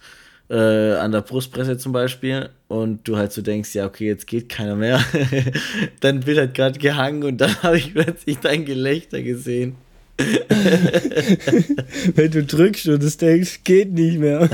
äh, 0.49 0.93
an 0.93 1.11
der 1.11 1.21
Brustpresse 1.21 1.77
zum 1.77 1.91
Beispiel, 1.91 2.49
und 2.69 3.05
du 3.07 3.17
halt 3.17 3.33
so 3.33 3.41
denkst, 3.41 3.73
ja, 3.73 3.85
okay, 3.85 4.07
jetzt 4.07 4.27
geht 4.27 4.47
keiner 4.47 4.75
mehr. 4.75 5.03
dann 5.99 6.25
wird 6.25 6.37
halt 6.37 6.53
gerade 6.53 6.79
gehangen 6.79 7.23
und 7.23 7.39
dann 7.39 7.55
habe 7.63 7.77
ich 7.77 7.93
plötzlich 7.93 8.37
dein 8.37 8.63
Gelächter 8.63 9.21
gesehen. 9.21 9.75
Wenn 12.15 12.29
du 12.29 12.43
drückst 12.43 12.89
und 12.89 13.01
es 13.01 13.15
denkst, 13.15 13.61
geht 13.63 13.93
nicht 13.93 14.19
mehr. 14.19 14.49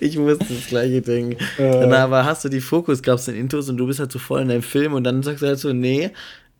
Ich 0.00 0.18
musste 0.18 0.44
das 0.52 0.66
gleiche 0.66 1.00
denken. 1.00 1.36
Äh. 1.56 1.70
Dann 1.70 1.92
aber 1.92 2.24
hast 2.24 2.44
du 2.44 2.48
die 2.48 2.60
Fokuskapseln 2.60 3.36
Intus 3.36 3.68
und 3.68 3.76
du 3.76 3.86
bist 3.86 4.00
halt 4.00 4.10
so 4.10 4.18
voll 4.18 4.42
in 4.42 4.48
deinem 4.48 4.62
Film 4.62 4.94
und 4.94 5.04
dann 5.04 5.22
sagst 5.22 5.42
du 5.42 5.46
halt 5.46 5.60
so, 5.60 5.72
nee, 5.72 6.10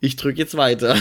ich 0.00 0.14
drücke 0.14 0.38
jetzt 0.38 0.56
weiter. 0.56 0.94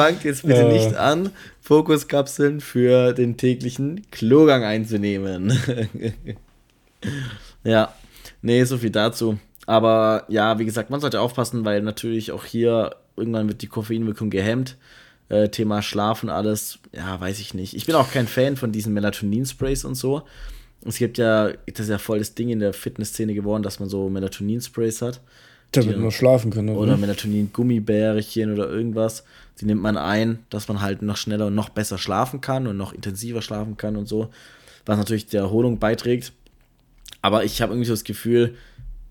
Fangt 0.00 0.24
jetzt 0.24 0.42
bitte 0.46 0.62
Ja. 0.62 0.68
nicht 0.68 0.94
an, 0.96 1.30
Fokuskapseln 1.60 2.60
für 2.60 3.12
den 3.12 3.36
täglichen 3.36 4.02
Klogang 4.10 4.64
einzunehmen. 4.64 5.52
ja, 7.64 7.92
nee, 8.42 8.64
so 8.64 8.78
viel 8.78 8.90
dazu. 8.90 9.38
Aber 9.66 10.24
ja, 10.28 10.58
wie 10.58 10.64
gesagt, 10.64 10.90
man 10.90 11.00
sollte 11.00 11.20
aufpassen, 11.20 11.64
weil 11.64 11.82
natürlich 11.82 12.32
auch 12.32 12.44
hier 12.44 12.96
irgendwann 13.16 13.48
wird 13.48 13.62
die 13.62 13.66
Koffeinwirkung 13.68 14.30
gehemmt. 14.30 14.76
Äh, 15.28 15.48
Thema 15.48 15.80
Schlaf 15.80 16.24
und 16.24 16.30
alles, 16.30 16.80
ja, 16.92 17.20
weiß 17.20 17.38
ich 17.38 17.54
nicht. 17.54 17.74
Ich 17.74 17.86
bin 17.86 17.94
auch 17.94 18.10
kein 18.10 18.26
Fan 18.26 18.56
von 18.56 18.72
diesen 18.72 18.92
Melatonin-Sprays 18.94 19.84
und 19.84 19.94
so. 19.94 20.22
Es 20.84 20.96
gibt 20.96 21.18
ja, 21.18 21.50
das 21.66 21.80
ist 21.86 21.90
ja 21.90 21.98
voll 21.98 22.18
das 22.18 22.34
Ding 22.34 22.48
in 22.48 22.58
der 22.58 22.72
Fitnessszene 22.72 23.34
geworden, 23.34 23.62
dass 23.62 23.78
man 23.78 23.88
so 23.88 24.08
Melatonin-Sprays 24.08 25.02
hat. 25.02 25.20
Damit 25.72 25.98
man 25.98 26.10
schlafen 26.10 26.50
kann. 26.50 26.68
Oder 26.70 26.96
Melatonin-Gummibärchen 26.96 28.52
oder 28.52 28.68
irgendwas. 28.68 29.24
Die 29.60 29.66
nimmt 29.66 29.82
man 29.82 29.96
ein, 29.96 30.38
dass 30.48 30.68
man 30.68 30.80
halt 30.80 31.02
noch 31.02 31.16
schneller 31.16 31.46
und 31.48 31.54
noch 31.54 31.68
besser 31.68 31.98
schlafen 31.98 32.40
kann 32.40 32.66
und 32.66 32.76
noch 32.76 32.92
intensiver 32.92 33.42
schlafen 33.42 33.76
kann 33.76 33.96
und 33.96 34.06
so. 34.06 34.30
Was 34.86 34.96
natürlich 34.96 35.26
der 35.26 35.42
Erholung 35.42 35.78
beiträgt. 35.78 36.32
Aber 37.22 37.44
ich 37.44 37.60
habe 37.60 37.72
irgendwie 37.72 37.86
so 37.86 37.92
das 37.92 38.04
Gefühl, 38.04 38.56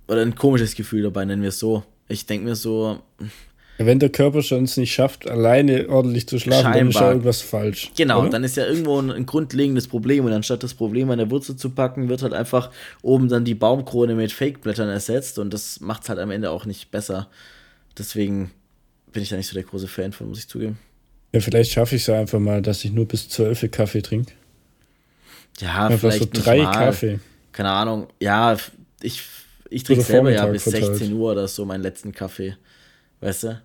oder 0.07 0.21
ein 0.21 0.35
komisches 0.35 0.75
Gefühl 0.75 1.03
dabei, 1.03 1.25
nennen 1.25 1.43
wir 1.43 1.49
es 1.49 1.59
so. 1.59 1.83
Ich 2.07 2.25
denke 2.25 2.45
mir 2.47 2.55
so, 2.55 2.99
Wenn 3.77 3.99
der 3.99 4.09
Körper 4.09 4.41
schon 4.41 4.63
es 4.63 4.75
nicht 4.75 4.91
schafft, 4.91 5.29
alleine 5.29 5.88
ordentlich 5.88 6.27
zu 6.27 6.39
schlafen, 6.39 6.73
dann 6.73 6.88
ist 6.89 6.95
ja 6.95 6.99
Scheinbar. 6.99 7.12
irgendwas 7.12 7.41
falsch. 7.41 7.91
Genau, 7.95 8.21
oder? 8.21 8.29
dann 8.31 8.43
ist 8.43 8.57
ja 8.57 8.65
irgendwo 8.65 8.99
ein, 8.99 9.12
ein 9.12 9.25
grundlegendes 9.25 9.88
Problem 9.88 10.25
und 10.25 10.33
anstatt 10.33 10.63
das 10.63 10.73
Problem 10.73 11.09
an 11.12 11.19
der 11.19 11.29
Wurzel 11.29 11.55
zu 11.55 11.69
packen, 11.69 12.09
wird 12.09 12.23
halt 12.23 12.33
einfach 12.33 12.71
oben 13.03 13.29
dann 13.29 13.45
die 13.45 13.55
Baumkrone 13.55 14.15
mit 14.15 14.33
Fake-Blättern 14.33 14.89
ersetzt 14.89 15.38
und 15.38 15.53
das 15.53 15.79
macht 15.79 16.03
es 16.03 16.09
halt 16.09 16.19
am 16.19 16.31
Ende 16.31 16.49
auch 16.51 16.65
nicht 16.65 16.91
besser. 16.91 17.29
Deswegen 17.97 18.51
bin 19.12 19.24
ich 19.24 19.30
da 19.30 19.38
nicht 19.38 19.48
so 19.48 19.54
der 19.54 19.63
große 19.63 19.88
Fan 19.88 20.12
von, 20.12 20.28
muss 20.28 20.39
ich 20.39 20.48
zugeben. 20.48 20.78
Ja, 21.32 21.39
vielleicht 21.39 21.72
schaffe 21.72 21.95
ich 21.95 22.02
es 22.02 22.08
ja 22.08 22.19
einfach 22.19 22.39
mal, 22.39 22.62
dass 22.62 22.84
ich 22.84 22.91
nur 22.91 23.08
bis 23.08 23.30
12 23.30 23.69
Kaffee 23.72 24.02
trinke. 24.02 24.34
Ja, 25.60 25.88
Einfach 25.88 26.12
so 26.12 26.17
vielleicht 26.17 26.34
nicht 26.34 26.45
drei 26.45 26.58
mal. 26.63 26.72
Kaffee. 26.72 27.19
Keine 27.52 27.69
Ahnung. 27.72 28.08
Ja, 28.19 28.58
ich 29.02 29.24
Ich 29.69 29.84
trinke 29.84 30.04
selber 30.04 30.32
ja 30.32 30.41
Vormittag 30.43 30.54
bis 30.54 30.63
verteilt. 30.63 30.98
16 30.98 31.13
Uhr 31.13 31.32
oder 31.32 31.48
so 31.48 31.65
meinen 31.65 31.82
letzten 31.82 32.12
Kaffee. 32.12 32.56
Weißt 33.19 33.43
du? 33.43 33.62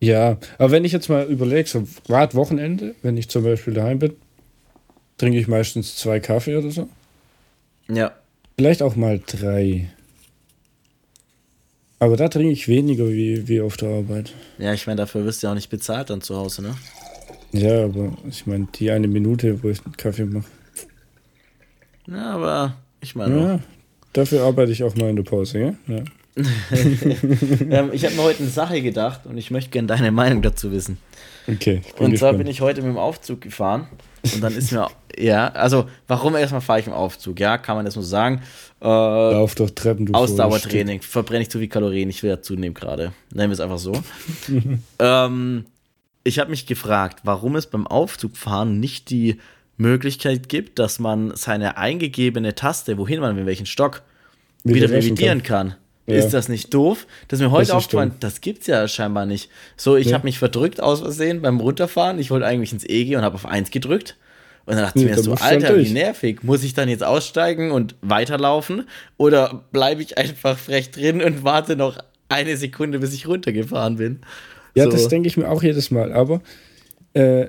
Ja, 0.00 0.38
aber 0.58 0.70
wenn 0.72 0.84
ich 0.84 0.92
jetzt 0.92 1.08
mal 1.08 1.26
überlege, 1.26 1.68
so 1.68 1.86
gerade 2.06 2.34
Wochenende, 2.34 2.94
wenn 3.02 3.16
ich 3.16 3.28
zum 3.28 3.44
Beispiel 3.44 3.74
daheim 3.74 3.98
bin, 3.98 4.14
trinke 5.18 5.38
ich 5.38 5.48
meistens 5.48 5.96
zwei 5.96 6.20
Kaffee 6.20 6.56
oder 6.56 6.70
so. 6.70 6.88
Ja. 7.88 8.14
Vielleicht 8.56 8.82
auch 8.82 8.96
mal 8.96 9.20
drei. 9.26 9.90
Aber 11.98 12.16
da 12.16 12.28
trinke 12.28 12.52
ich 12.52 12.68
weniger 12.68 13.08
wie, 13.08 13.48
wie 13.48 13.60
auf 13.60 13.76
der 13.76 13.88
Arbeit. 13.88 14.32
Ja, 14.58 14.74
ich 14.74 14.86
meine, 14.86 14.96
dafür 14.96 15.24
wirst 15.24 15.42
du 15.42 15.46
ja 15.46 15.52
auch 15.52 15.54
nicht 15.54 15.70
bezahlt 15.70 16.10
dann 16.10 16.20
zu 16.20 16.36
Hause, 16.36 16.62
ne? 16.62 16.74
Ja, 17.52 17.84
aber 17.84 18.12
ich 18.28 18.46
meine, 18.46 18.68
die 18.74 18.90
eine 18.90 19.08
Minute, 19.08 19.62
wo 19.62 19.70
ich 19.70 19.84
einen 19.84 19.96
Kaffee 19.96 20.26
mache. 20.26 20.44
Ja, 22.06 22.34
aber 22.34 22.76
ich 23.00 23.14
meine, 23.14 23.40
Ja, 23.40 23.60
dafür 24.12 24.42
arbeite 24.42 24.72
ich 24.72 24.84
auch 24.84 24.94
mal 24.94 25.08
in 25.08 25.16
der 25.16 25.22
Pause, 25.22 25.58
ja? 25.58 25.74
ja. 25.86 26.02
ähm, 26.70 27.90
ich 27.92 28.04
habe 28.04 28.14
mir 28.14 28.22
heute 28.22 28.42
eine 28.42 28.50
Sache 28.50 28.82
gedacht 28.82 29.24
und 29.24 29.38
ich 29.38 29.50
möchte 29.50 29.70
gerne 29.70 29.88
deine 29.88 30.10
Meinung 30.12 30.42
dazu 30.42 30.70
wissen. 30.70 30.98
Okay. 31.48 31.82
Und 31.92 31.96
zwar 31.96 32.10
gespannt. 32.10 32.38
bin 32.38 32.46
ich 32.48 32.60
heute 32.60 32.82
mit 32.82 32.90
dem 32.90 32.98
Aufzug 32.98 33.40
gefahren 33.40 33.86
und 34.34 34.42
dann 34.42 34.54
ist 34.54 34.72
mir, 34.72 34.88
ja, 35.18 35.48
also 35.48 35.88
warum 36.06 36.34
erstmal 36.34 36.60
fahre 36.60 36.80
ich 36.80 36.86
im 36.86 36.92
Aufzug? 36.92 37.38
Ja, 37.40 37.58
kann 37.58 37.76
man 37.76 37.84
das 37.84 37.94
nur 37.94 38.04
sagen. 38.04 38.42
Äh, 38.80 38.86
Lauf 38.86 39.54
doch 39.54 39.70
Treppen, 39.70 40.06
du 40.06 40.12
Ausdauertraining, 40.14 41.02
verbrenne 41.02 41.42
ich 41.42 41.50
zu 41.50 41.58
viel 41.58 41.68
Kalorien, 41.68 42.10
ich 42.10 42.22
will 42.22 42.30
ja 42.30 42.42
zunehmen 42.42 42.74
gerade. 42.74 43.12
Nennen 43.32 43.50
wir 43.50 43.54
es 43.54 43.60
einfach 43.60 43.78
so. 43.78 43.92
ähm, 44.98 45.66
ich 46.24 46.38
habe 46.38 46.50
mich 46.50 46.66
gefragt, 46.66 47.20
warum 47.22 47.56
es 47.56 47.66
beim 47.66 47.86
Aufzugfahren 47.86 48.80
nicht 48.80 49.10
die 49.10 49.36
Möglichkeit 49.76 50.48
gibt, 50.48 50.78
dass 50.78 50.98
man 50.98 51.36
seine 51.36 51.76
eingegebene 51.76 52.54
Taste, 52.54 52.98
wohin 52.98 53.20
man, 53.20 53.36
in 53.38 53.46
welchen 53.46 53.66
Stock, 53.66 54.02
wieder 54.64 54.88
löschen 54.88 55.12
revidieren 55.12 55.42
kann. 55.42 55.74
Ja. 56.06 56.14
Ist 56.16 56.30
das 56.30 56.48
nicht 56.48 56.72
doof? 56.72 57.06
Das 57.26 57.40
ist 57.40 57.44
mir 57.44 57.50
heute 57.50 57.74
aufgefallen, 57.74 58.12
das 58.20 58.40
gibt's 58.40 58.68
ja 58.68 58.86
scheinbar 58.86 59.26
nicht. 59.26 59.50
So, 59.76 59.96
ich 59.96 60.08
Ja. 60.08 60.14
habe 60.14 60.24
mich 60.24 60.38
verdrückt 60.38 60.80
aus 60.80 61.00
Versehen 61.00 61.42
beim 61.42 61.58
Runterfahren. 61.58 62.18
Ich 62.20 62.30
wollte 62.30 62.46
eigentlich 62.46 62.72
ins 62.72 62.84
EG 62.84 63.16
und 63.16 63.22
habe 63.22 63.34
auf 63.34 63.44
1 63.46 63.70
gedrückt. 63.72 64.16
Und 64.66 64.74
dann 64.76 64.84
dachte 64.84 64.98
Nee, 64.98 65.06
ich 65.06 65.16
mir 65.16 65.22
so, 65.22 65.34
Alter, 65.34 65.76
wie 65.78 65.90
nervig. 65.92 66.42
Muss 66.42 66.62
ich 66.64 66.74
dann 66.74 66.88
jetzt 66.88 67.04
aussteigen 67.04 67.70
und 67.72 67.94
weiterlaufen? 68.02 68.88
Oder 69.16 69.64
bleibe 69.72 70.02
ich 70.02 70.16
einfach 70.18 70.58
frech 70.58 70.90
drin 70.90 71.22
und 71.22 71.44
warte 71.44 71.76
noch 71.76 71.98
eine 72.28 72.56
Sekunde, 72.56 72.98
bis 73.00 73.12
ich 73.12 73.26
runtergefahren 73.28 73.96
bin? 73.96 74.20
Ja, 74.74 74.84
so. 74.84 74.90
das 74.90 75.08
denke 75.08 75.28
ich 75.28 75.36
mir 75.36 75.48
auch 75.48 75.62
jedes 75.62 75.90
Mal. 75.90 76.12
Aber 76.12 76.40
äh, 77.14 77.46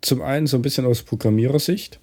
zum 0.00 0.20
einen 0.22 0.46
so 0.46 0.56
ein 0.58 0.62
bisschen 0.62 0.84
aus 0.86 1.02
Programmierersicht. 1.02 1.98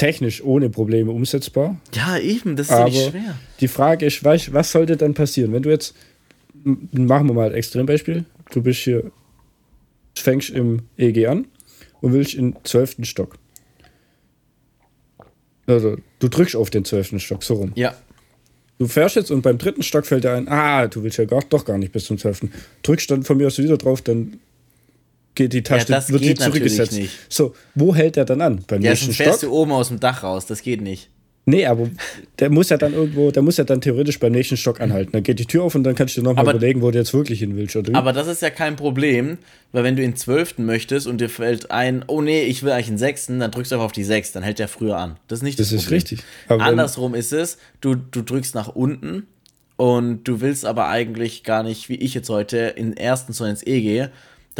Technisch 0.00 0.42
ohne 0.42 0.70
Probleme 0.70 1.10
umsetzbar. 1.10 1.78
Ja, 1.94 2.16
eben, 2.18 2.56
das 2.56 2.68
ist 2.68 2.70
ja 2.72 2.78
Aber 2.78 2.88
nicht 2.90 3.10
schwer. 3.10 3.38
die 3.60 3.68
Frage 3.68 4.06
ist, 4.06 4.24
weißt, 4.24 4.54
was 4.54 4.72
sollte 4.72 4.96
dann 4.96 5.12
passieren? 5.12 5.52
Wenn 5.52 5.62
du 5.62 5.68
jetzt, 5.68 5.94
machen 6.64 7.26
wir 7.28 7.34
mal 7.34 7.50
ein 7.50 7.54
Extrembeispiel, 7.54 8.24
du 8.50 8.62
bist 8.62 8.80
hier, 8.80 9.12
fängst 10.16 10.48
im 10.50 10.80
EG 10.96 11.26
an 11.26 11.46
und 12.00 12.14
willst 12.14 12.32
in 12.32 12.52
den 12.52 12.64
12. 12.64 12.96
Stock. 13.02 13.36
Also, 15.66 15.96
du 16.18 16.28
drückst 16.28 16.56
auf 16.56 16.70
den 16.70 16.86
12. 16.86 17.20
Stock, 17.20 17.44
so 17.44 17.54
rum. 17.54 17.72
Ja, 17.74 17.94
Du 18.78 18.88
fährst 18.88 19.14
jetzt 19.14 19.30
und 19.30 19.42
beim 19.42 19.58
dritten 19.58 19.82
Stock 19.82 20.06
fällt 20.06 20.24
dir 20.24 20.32
ein, 20.32 20.48
ah, 20.48 20.86
du 20.86 21.02
willst 21.02 21.18
ja 21.18 21.26
gar, 21.26 21.42
doch 21.50 21.66
gar 21.66 21.76
nicht 21.76 21.92
bis 21.92 22.06
zum 22.06 22.16
12. 22.16 22.48
Drückst 22.82 23.10
dann 23.10 23.24
von 23.24 23.36
mir 23.36 23.48
aus 23.48 23.58
wieder 23.58 23.76
drauf, 23.76 24.00
dann 24.00 24.40
die 25.38 25.62
Taste, 25.62 25.92
das 25.92 26.10
wird 26.10 26.22
die 26.22 26.28
geht 26.28 26.40
zurückgesetzt. 26.40 26.92
nicht. 26.92 27.12
So, 27.28 27.54
wo 27.74 27.94
hält 27.94 28.16
der 28.16 28.24
dann 28.24 28.40
an? 28.40 28.64
Beim 28.66 28.82
ja 28.82 28.90
nächsten 28.90 29.06
sonst 29.06 29.16
fährst 29.16 29.38
Stock? 29.38 29.50
du 29.50 29.56
oben 29.56 29.72
aus 29.72 29.88
dem 29.88 30.00
Dach 30.00 30.22
raus. 30.22 30.46
Das 30.46 30.62
geht 30.62 30.80
nicht. 30.80 31.08
Nee, 31.46 31.66
aber 31.66 31.88
der 32.38 32.50
muss 32.50 32.68
ja 32.68 32.76
dann 32.76 32.92
irgendwo, 32.92 33.30
der 33.30 33.42
muss 33.42 33.56
ja 33.56 33.64
dann 33.64 33.80
theoretisch 33.80 34.20
beim 34.20 34.32
nächsten 34.32 34.56
Stock 34.56 34.80
anhalten. 34.80 35.12
Dann 35.12 35.22
geht 35.22 35.38
die 35.38 35.46
Tür 35.46 35.64
auf 35.64 35.74
und 35.74 35.84
dann 35.84 35.94
kannst 35.94 36.16
du 36.16 36.20
dir 36.20 36.28
nochmal 36.28 36.44
überlegen, 36.44 36.82
wo 36.82 36.90
du 36.90 36.98
jetzt 36.98 37.14
wirklich 37.14 37.40
hin 37.40 37.56
willst. 37.56 37.74
Oder? 37.76 37.94
Aber 37.96 38.12
das 38.12 38.28
ist 38.28 38.42
ja 38.42 38.50
kein 38.50 38.76
Problem, 38.76 39.38
weil 39.72 39.82
wenn 39.82 39.96
du 39.96 40.02
in 40.02 40.14
12. 40.14 40.58
möchtest 40.58 41.06
und 41.06 41.20
dir 41.20 41.30
fällt 41.30 41.70
ein, 41.70 42.04
oh 42.06 42.20
nee, 42.20 42.42
ich 42.42 42.62
will 42.62 42.72
eigentlich 42.72 42.90
in 42.90 42.98
6., 42.98 43.26
dann 43.38 43.50
drückst 43.50 43.72
du 43.72 43.76
einfach 43.76 43.86
auf 43.86 43.92
die 43.92 44.04
6, 44.04 44.32
dann 44.32 44.42
hält 44.42 44.58
der 44.58 44.68
früher 44.68 44.98
an. 44.98 45.16
Das 45.28 45.38
ist 45.38 45.42
nicht 45.42 45.58
das, 45.58 45.70
das 45.70 45.78
ist 45.78 45.84
Problem. 45.84 45.96
richtig. 45.96 46.20
Aber 46.46 46.62
Andersrum 46.62 47.14
ist 47.14 47.32
es, 47.32 47.56
du, 47.80 47.94
du 47.94 48.22
drückst 48.22 48.54
nach 48.54 48.68
unten 48.68 49.26
und 49.76 50.24
du 50.24 50.42
willst 50.42 50.66
aber 50.66 50.88
eigentlich 50.88 51.42
gar 51.42 51.62
nicht, 51.62 51.88
wie 51.88 51.94
ich 51.94 52.12
jetzt 52.12 52.28
heute, 52.28 52.58
in 52.58 52.90
den 52.90 52.96
ersten, 52.98 53.32
sondern 53.32 53.56
ins 53.56 53.66
E 53.66 53.80
gehe. 53.80 54.10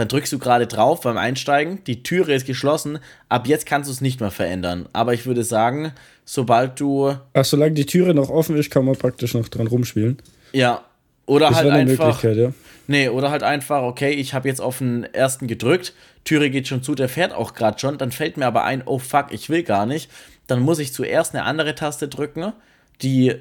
Dann 0.00 0.08
drückst 0.08 0.32
du 0.32 0.38
gerade 0.38 0.66
drauf 0.66 1.02
beim 1.02 1.18
Einsteigen, 1.18 1.84
die 1.84 2.02
Türe 2.02 2.32
ist 2.32 2.46
geschlossen, 2.46 3.00
ab 3.28 3.46
jetzt 3.46 3.66
kannst 3.66 3.86
du 3.86 3.92
es 3.92 4.00
nicht 4.00 4.18
mehr 4.18 4.30
verändern. 4.30 4.88
Aber 4.94 5.12
ich 5.12 5.26
würde 5.26 5.44
sagen, 5.44 5.92
sobald 6.24 6.80
du, 6.80 7.14
Ach, 7.34 7.44
solange 7.44 7.72
die 7.72 7.84
Türe 7.84 8.14
noch 8.14 8.30
offen 8.30 8.56
ist, 8.56 8.70
kann 8.70 8.86
man 8.86 8.96
praktisch 8.96 9.34
noch 9.34 9.46
dran 9.48 9.66
rumspielen. 9.66 10.16
ja, 10.54 10.86
oder 11.26 11.48
Das 11.48 11.58
halt 11.58 11.68
eine 11.68 11.80
einfach, 11.80 12.06
Möglichkeit, 12.06 12.38
ja. 12.38 12.52
Nee, 12.86 13.10
oder 13.10 13.30
halt 13.30 13.42
einfach, 13.42 13.82
okay, 13.82 14.12
ich 14.12 14.32
habe 14.32 14.48
jetzt 14.48 14.62
auf 14.62 14.78
den 14.78 15.04
ersten 15.04 15.46
gedrückt, 15.46 15.92
Türe 16.24 16.48
geht 16.48 16.66
schon 16.66 16.82
zu, 16.82 16.94
der 16.94 17.10
fährt 17.10 17.34
auch 17.34 17.52
gerade 17.52 17.78
schon, 17.78 17.98
dann 17.98 18.10
fällt 18.10 18.38
mir 18.38 18.46
aber 18.46 18.64
ein, 18.64 18.82
oh 18.86 18.98
fuck, 18.98 19.26
ich 19.32 19.50
will 19.50 19.64
gar 19.64 19.84
nicht. 19.84 20.10
Dann 20.46 20.60
muss 20.60 20.78
ich 20.78 20.94
zuerst 20.94 21.34
eine 21.34 21.44
andere 21.44 21.74
Taste 21.74 22.08
drücken, 22.08 22.54
die 23.02 23.34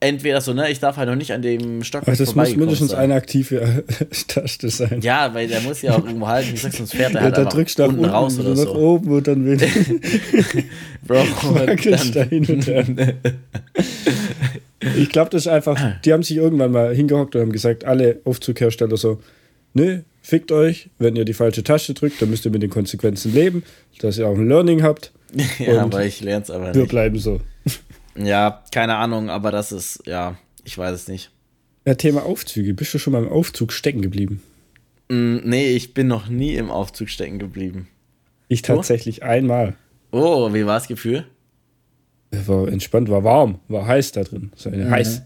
entweder 0.00 0.40
so, 0.40 0.52
ne, 0.52 0.70
ich 0.70 0.78
darf 0.80 0.96
halt 0.96 1.08
noch 1.08 1.16
nicht 1.16 1.32
an 1.32 1.42
dem 1.42 1.82
Stock 1.82 2.06
Also 2.06 2.24
das 2.24 2.34
muss 2.34 2.54
mindestens 2.54 2.90
sein. 2.92 3.00
eine 3.00 3.14
aktive 3.14 3.84
Taste 4.28 4.68
sein. 4.70 5.00
Ja, 5.00 5.32
weil 5.34 5.48
der 5.48 5.60
muss 5.62 5.82
ja 5.82 5.92
auch 5.94 6.04
irgendwo 6.04 6.28
halten, 6.28 6.52
wie 6.52 6.56
sonst 6.56 6.94
fährt 6.94 7.10
er 7.14 7.16
Ja, 7.16 7.20
halt 7.22 7.36
da 7.36 7.40
einfach 7.40 7.52
drückst 7.52 7.78
du 7.78 7.84
unten 7.84 7.98
unten 8.00 8.10
raus 8.10 8.38
oder 8.38 8.50
nach 8.50 8.56
so. 8.56 8.74
oben 8.74 9.10
und 9.10 9.26
dann 9.26 9.44
will 9.44 9.58
Bro, 11.06 11.24
da 12.14 12.22
hin 12.22 12.46
und 12.46 12.66
her. 12.66 12.84
Ich 14.96 15.08
glaube, 15.08 15.30
das 15.30 15.42
ist 15.42 15.48
einfach, 15.48 16.00
die 16.04 16.12
haben 16.12 16.22
sich 16.22 16.36
irgendwann 16.36 16.70
mal 16.70 16.94
hingehockt 16.94 17.34
und 17.34 17.40
haben 17.42 17.52
gesagt, 17.52 17.84
alle 17.84 18.20
Aufzughersteller 18.24 18.96
so, 18.96 19.20
nö, 19.74 20.00
fickt 20.22 20.52
euch, 20.52 20.90
wenn 20.98 21.16
ihr 21.16 21.24
die 21.24 21.34
falsche 21.34 21.64
Taste 21.64 21.94
drückt, 21.94 22.22
dann 22.22 22.30
müsst 22.30 22.44
ihr 22.44 22.52
mit 22.52 22.62
den 22.62 22.70
Konsequenzen 22.70 23.34
leben, 23.34 23.64
dass 24.00 24.18
ihr 24.18 24.28
auch 24.28 24.36
ein 24.36 24.48
Learning 24.48 24.82
habt. 24.82 25.12
ja, 25.58 25.82
aber 25.82 26.04
ich 26.06 26.20
lern's 26.20 26.50
aber 26.50 26.72
Wir 26.74 26.82
nicht. 26.82 26.90
bleiben 26.90 27.18
so. 27.18 27.40
Ja, 28.20 28.62
keine 28.72 28.96
Ahnung, 28.96 29.30
aber 29.30 29.50
das 29.50 29.70
ist, 29.72 30.02
ja, 30.06 30.36
ich 30.64 30.76
weiß 30.76 30.92
es 30.94 31.08
nicht. 31.08 31.30
Ja, 31.86 31.94
Thema 31.94 32.24
Aufzüge. 32.24 32.74
Bist 32.74 32.92
du 32.94 32.98
schon 32.98 33.12
mal 33.12 33.22
im 33.22 33.28
Aufzug 33.30 33.72
stecken 33.72 34.02
geblieben? 34.02 34.42
Mm, 35.08 35.36
nee, 35.44 35.68
ich 35.68 35.94
bin 35.94 36.06
noch 36.08 36.28
nie 36.28 36.54
im 36.56 36.70
Aufzug 36.70 37.08
stecken 37.08 37.38
geblieben. 37.38 37.88
Ich 38.48 38.62
tatsächlich 38.62 39.22
einmal. 39.22 39.74
Oh, 40.10 40.52
wie 40.52 40.66
war 40.66 40.74
das 40.74 40.88
Gefühl? 40.88 41.26
War 42.30 42.68
entspannt, 42.68 43.08
war 43.08 43.24
warm, 43.24 43.58
war 43.68 43.86
heiß 43.86 44.12
da 44.12 44.22
drin. 44.24 44.50
So 44.56 44.70
Mhm. 44.70 44.90
heiß. 44.90 45.22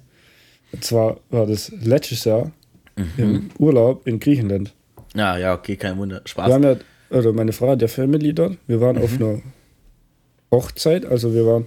Und 0.72 0.84
zwar 0.84 1.18
war 1.30 1.46
das 1.46 1.70
letztes 1.80 2.24
Jahr 2.24 2.52
Mhm. 2.96 3.10
im 3.16 3.50
Urlaub 3.58 4.06
in 4.06 4.20
Griechenland. 4.20 4.72
Ja, 5.14 5.36
ja, 5.36 5.54
okay, 5.54 5.76
kein 5.76 5.96
Wunder. 5.98 6.16
Wir 6.22 6.28
Spaß. 6.28 6.52
haben 6.52 6.62
ja, 6.62 6.76
also 7.10 7.32
meine 7.32 7.52
Frau 7.52 7.70
hat 7.70 7.82
ja 7.82 7.88
Family 7.88 8.32
dort. 8.34 8.56
Wir 8.66 8.80
waren 8.80 8.98
auf 8.98 9.18
Mhm. 9.18 9.24
einer 9.24 9.42
Hochzeit, 10.50 11.04
also 11.06 11.34
wir 11.34 11.46
waren 11.46 11.66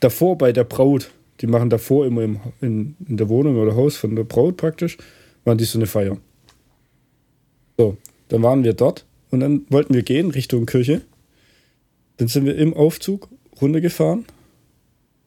davor 0.00 0.38
bei 0.38 0.52
der 0.52 0.64
Braut. 0.64 1.10
Die 1.40 1.46
machen 1.46 1.70
davor 1.70 2.06
immer 2.06 2.22
im, 2.22 2.40
in, 2.60 2.96
in 3.06 3.16
der 3.16 3.28
Wohnung 3.28 3.56
oder 3.56 3.74
Haus 3.76 3.96
von 3.96 4.16
der 4.16 4.24
Braut 4.24 4.56
praktisch, 4.56 4.96
waren 5.44 5.58
die 5.58 5.64
so 5.64 5.78
eine 5.78 5.86
Feier. 5.86 6.16
So, 7.76 7.96
dann 8.28 8.42
waren 8.42 8.64
wir 8.64 8.72
dort 8.72 9.04
und 9.30 9.40
dann 9.40 9.66
wollten 9.68 9.94
wir 9.94 10.02
gehen 10.02 10.30
Richtung 10.30 10.66
Kirche. 10.66 11.02
Dann 12.16 12.28
sind 12.28 12.46
wir 12.46 12.56
im 12.56 12.72
Aufzug 12.72 13.28
runtergefahren 13.60 14.24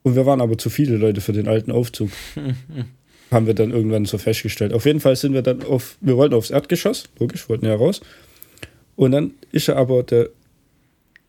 und 0.01 0.15
wir 0.15 0.25
waren 0.25 0.41
aber 0.41 0.57
zu 0.57 0.69
viele 0.69 0.97
Leute 0.97 1.21
für 1.21 1.33
den 1.33 1.47
alten 1.47 1.71
Aufzug. 1.71 2.09
Haben 3.31 3.45
wir 3.45 3.53
dann 3.53 3.69
irgendwann 3.69 4.05
so 4.05 4.17
festgestellt. 4.17 4.73
Auf 4.73 4.85
jeden 4.85 4.99
Fall 4.99 5.15
sind 5.15 5.33
wir 5.33 5.43
dann 5.43 5.61
auf, 5.61 5.97
wir 6.01 6.17
wollten 6.17 6.33
aufs 6.33 6.49
Erdgeschoss, 6.49 7.03
logisch, 7.19 7.47
wollten 7.47 7.67
ja 7.67 7.75
raus. 7.75 8.01
Und 8.95 9.11
dann 9.11 9.35
ist 9.51 9.69
er 9.69 9.77
aber 9.77 10.01
der 10.01 10.29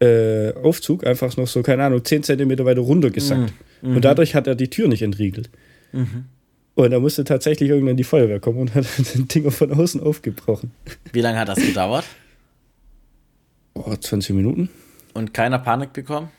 äh, 0.00 0.52
Aufzug 0.54 1.06
einfach 1.06 1.36
noch 1.36 1.46
so, 1.46 1.62
keine 1.62 1.84
Ahnung, 1.84 2.04
10 2.04 2.22
Zentimeter 2.22 2.64
weiter 2.64 2.80
runtergesackt. 2.80 3.52
Mhm. 3.82 3.96
Und 3.96 4.04
dadurch 4.04 4.34
hat 4.34 4.46
er 4.46 4.54
die 4.54 4.68
Tür 4.68 4.88
nicht 4.88 5.02
entriegelt. 5.02 5.50
Und 6.74 6.90
da 6.90 7.00
musste 7.00 7.24
tatsächlich 7.24 7.70
irgendwann 7.70 7.96
die 7.96 8.04
Feuerwehr 8.04 8.40
kommen 8.40 8.58
und 8.58 8.74
hat 8.74 8.86
den 9.14 9.28
Dinger 9.28 9.50
von 9.50 9.72
außen 9.72 10.00
aufgebrochen. 10.00 10.70
Wie 11.12 11.20
lange 11.20 11.38
hat 11.38 11.48
das 11.48 11.58
gedauert? 11.58 12.04
Boah, 13.74 14.00
20 14.00 14.34
Minuten? 14.34 14.70
Und 15.12 15.34
keiner 15.34 15.58
Panik 15.58 15.92
bekommen? 15.92 16.30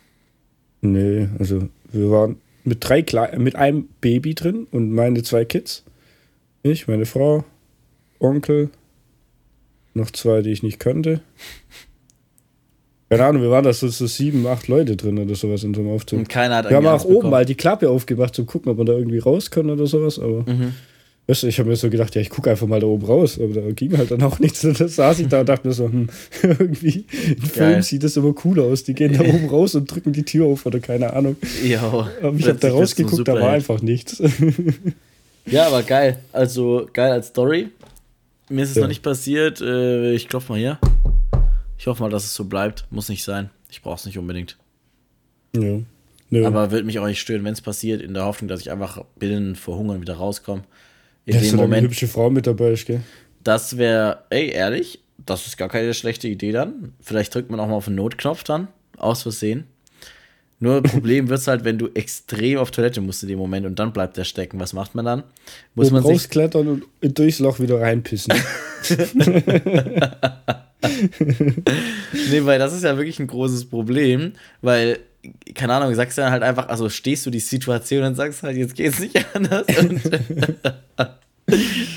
Nee, 0.82 1.30
also 1.38 1.70
wir 1.92 2.10
waren 2.10 2.38
mit 2.64 2.78
drei 2.82 3.02
Kle 3.02 3.38
mit 3.38 3.56
einem 3.56 3.90
Baby 4.02 4.34
drin 4.34 4.68
und 4.72 4.92
meine 4.92 5.24
zwei 5.24 5.46
Kids. 5.46 5.84
Ich, 6.64 6.88
meine 6.88 7.06
Frau, 7.06 7.44
Onkel, 8.20 8.70
noch 9.94 10.12
zwei, 10.12 10.42
die 10.42 10.52
ich 10.52 10.64
nicht 10.64 10.80
kannte. 10.80 11.22
Keine 13.12 13.26
Ahnung, 13.26 13.42
wir 13.42 13.52
waren 13.52 13.66
da 13.66 13.74
so, 13.74 13.90
so 13.90 14.08
sieben, 14.08 14.48
acht 14.48 14.70
Leute 14.70 14.96
drin 14.96 15.20
oder 15.20 15.36
sowas 15.36 15.66
in 15.66 15.74
so 15.74 15.82
einem 15.82 15.90
Aufzug. 15.90 16.20
Und 16.20 16.30
keiner 16.30 16.56
hat 16.56 16.70
Wir 16.70 16.78
haben 16.78 16.88
auch 16.88 17.04
oben 17.04 17.30
mal 17.30 17.44
die 17.44 17.56
Klappe 17.56 17.90
aufgemacht, 17.90 18.34
zum 18.34 18.46
gucken, 18.46 18.72
ob 18.72 18.78
man 18.78 18.86
da 18.86 18.94
irgendwie 18.94 19.20
raus 19.20 19.52
kann 19.52 19.70
oder 19.70 19.86
sowas, 19.86 20.18
aber 20.18 20.46
Mhm. 20.48 20.74
Weißt 21.28 21.44
du, 21.44 21.48
ich 21.48 21.60
habe 21.60 21.70
mir 21.70 21.76
so 21.76 21.90
gedacht, 21.90 22.16
ja, 22.16 22.22
ich 22.22 22.30
gucke 22.30 22.50
einfach 22.50 22.68
mal 22.68 22.80
da 22.80 22.88
oben 22.88 23.06
raus, 23.06 23.40
aber 23.40 23.54
da 23.54 23.72
ging 23.72 23.96
halt 23.98 24.12
dann 24.12 24.24
auch 24.24 24.40
nichts. 24.40 24.66
Und 24.66 24.80
dann 24.80 24.88
saß 24.88 25.20
ich 25.20 25.28
da 25.28 25.42
und 25.42 25.50
dachte 25.50 25.68
mir 25.68 25.74
so, 25.74 25.86
hm, 25.86 26.10
irgendwie 26.42 27.06
in 27.28 27.42
Filmen 27.42 27.82
sieht 27.84 28.04
das 28.04 28.18
immer 28.18 28.34
cool 28.44 28.60
aus. 28.60 28.84
Die 28.84 28.94
gehen 28.94 29.14
da 29.14 29.22
oben 29.22 29.48
raus 29.48 29.76
und 29.76 29.94
drücken 29.94 30.14
die 30.14 30.24
Tür 30.24 30.48
auf 30.48 30.66
oder 30.66 30.80
keine 30.80 31.14
Ahnung. 31.14 31.36
Ja. 31.64 31.82
Aber 32.22 32.36
ich 32.38 32.48
habe 32.48 32.60
da 32.60 32.72
rausgeguckt, 32.72 33.28
da 33.28 33.36
war 33.36 33.52
einfach 33.52 33.82
nichts. 33.82 34.22
Ja, 35.46 35.68
aber 35.68 35.84
geil. 35.84 36.18
Also 36.32 36.88
geil 36.92 37.12
als 37.12 37.28
Story. 37.28 37.70
Mir 38.50 38.64
ist 38.64 38.70
es 38.70 38.76
ja. 38.76 38.82
noch 38.82 38.90
nicht 38.90 39.04
passiert. 39.04 39.62
Äh, 39.62 40.14
ich 40.14 40.28
klopfe 40.28 40.54
mal 40.54 40.60
hier. 40.60 40.80
Ich 41.82 41.88
hoffe 41.88 42.04
mal, 42.04 42.12
dass 42.12 42.26
es 42.26 42.36
so 42.36 42.46
bleibt. 42.46 42.86
Muss 42.92 43.10
nicht 43.10 43.24
sein. 43.24 43.50
Ich 43.72 43.82
brauche 43.82 43.96
es 43.96 44.06
nicht 44.06 44.20
unbedingt. 44.20 44.56
Ja. 45.56 45.80
Nö. 46.30 46.46
Aber 46.46 46.70
wird 46.70 46.86
mich 46.86 47.00
auch 47.00 47.08
nicht 47.08 47.20
stören, 47.20 47.44
wenn 47.44 47.54
es 47.54 47.62
passiert, 47.62 48.04
in 48.04 48.14
der 48.14 48.26
Hoffnung, 48.26 48.50
dass 48.50 48.62
ich 48.62 48.70
einfach 48.70 49.04
binnen 49.18 49.56
vor 49.56 49.80
Hungern 49.80 50.00
wieder 50.00 50.14
rauskomme. 50.14 50.62
In 51.26 51.42
dem 51.42 51.56
Moment. 51.56 51.74
Eine 51.74 51.88
hübsche 51.88 52.08
Frau 52.08 52.30
mit 52.30 52.46
dabei 52.46 52.74
ist, 52.74 52.86
gell? 52.86 53.02
Das 53.44 53.80
wäre, 53.80 54.20
ey, 54.30 54.52
ehrlich, 54.52 55.00
das 55.26 55.48
ist 55.48 55.58
gar 55.58 55.70
keine 55.70 55.96
schlechte 55.96 56.28
Idee 56.28 56.52
dann. 56.52 56.94
Vielleicht 57.02 57.34
drückt 57.34 57.50
man 57.50 57.60
auch 57.60 57.68
mal 57.68 57.74
auf 57.74 57.86
den 57.86 57.96
Notknopf 57.96 58.44
dann, 58.44 58.68
aus 58.98 59.24
Versehen. 59.24 59.66
Nur 60.60 60.84
Problem 60.84 61.30
wird 61.30 61.40
es 61.40 61.48
halt, 61.48 61.64
wenn 61.64 61.80
du 61.80 61.90
extrem 61.96 62.60
auf 62.60 62.70
Toilette 62.70 63.02
musst 63.02 63.24
in 63.24 63.30
dem 63.30 63.40
Moment 63.40 63.66
und 63.66 63.80
dann 63.80 63.92
bleibt 63.92 64.18
der 64.18 64.26
stecken. 64.26 64.60
Was 64.60 64.74
macht 64.74 64.94
man 64.94 65.06
dann? 65.06 65.24
Muss 65.74 65.88
Oben 65.88 65.96
man 65.96 66.04
rausklettern 66.04 66.84
und 67.02 67.18
durchs 67.18 67.40
Loch 67.40 67.60
wieder 67.60 67.82
reinpissen. 67.82 68.36
nee, 71.20 72.44
weil 72.44 72.60
das 72.60 72.74
ist 72.74 72.84
ja 72.84 72.98
wirklich 72.98 73.20
ein 73.20 73.28
großes 73.28 73.70
Problem, 73.70 74.34
weil, 74.62 75.00
keine 75.54 75.74
Ahnung, 75.74 75.94
sagst 75.96 76.18
du 76.18 76.22
dann 76.22 76.32
halt 76.32 76.44
einfach, 76.44 76.70
also 76.70 76.90
stehst 76.90 77.26
du 77.26 77.30
die 77.30 77.40
Situation 77.40 78.04
und 78.04 78.16
sagst 78.16 78.44
halt, 78.44 78.58
jetzt 78.58 78.76
geht's 78.76 79.00
nicht 79.00 79.26
anders. 79.34 79.66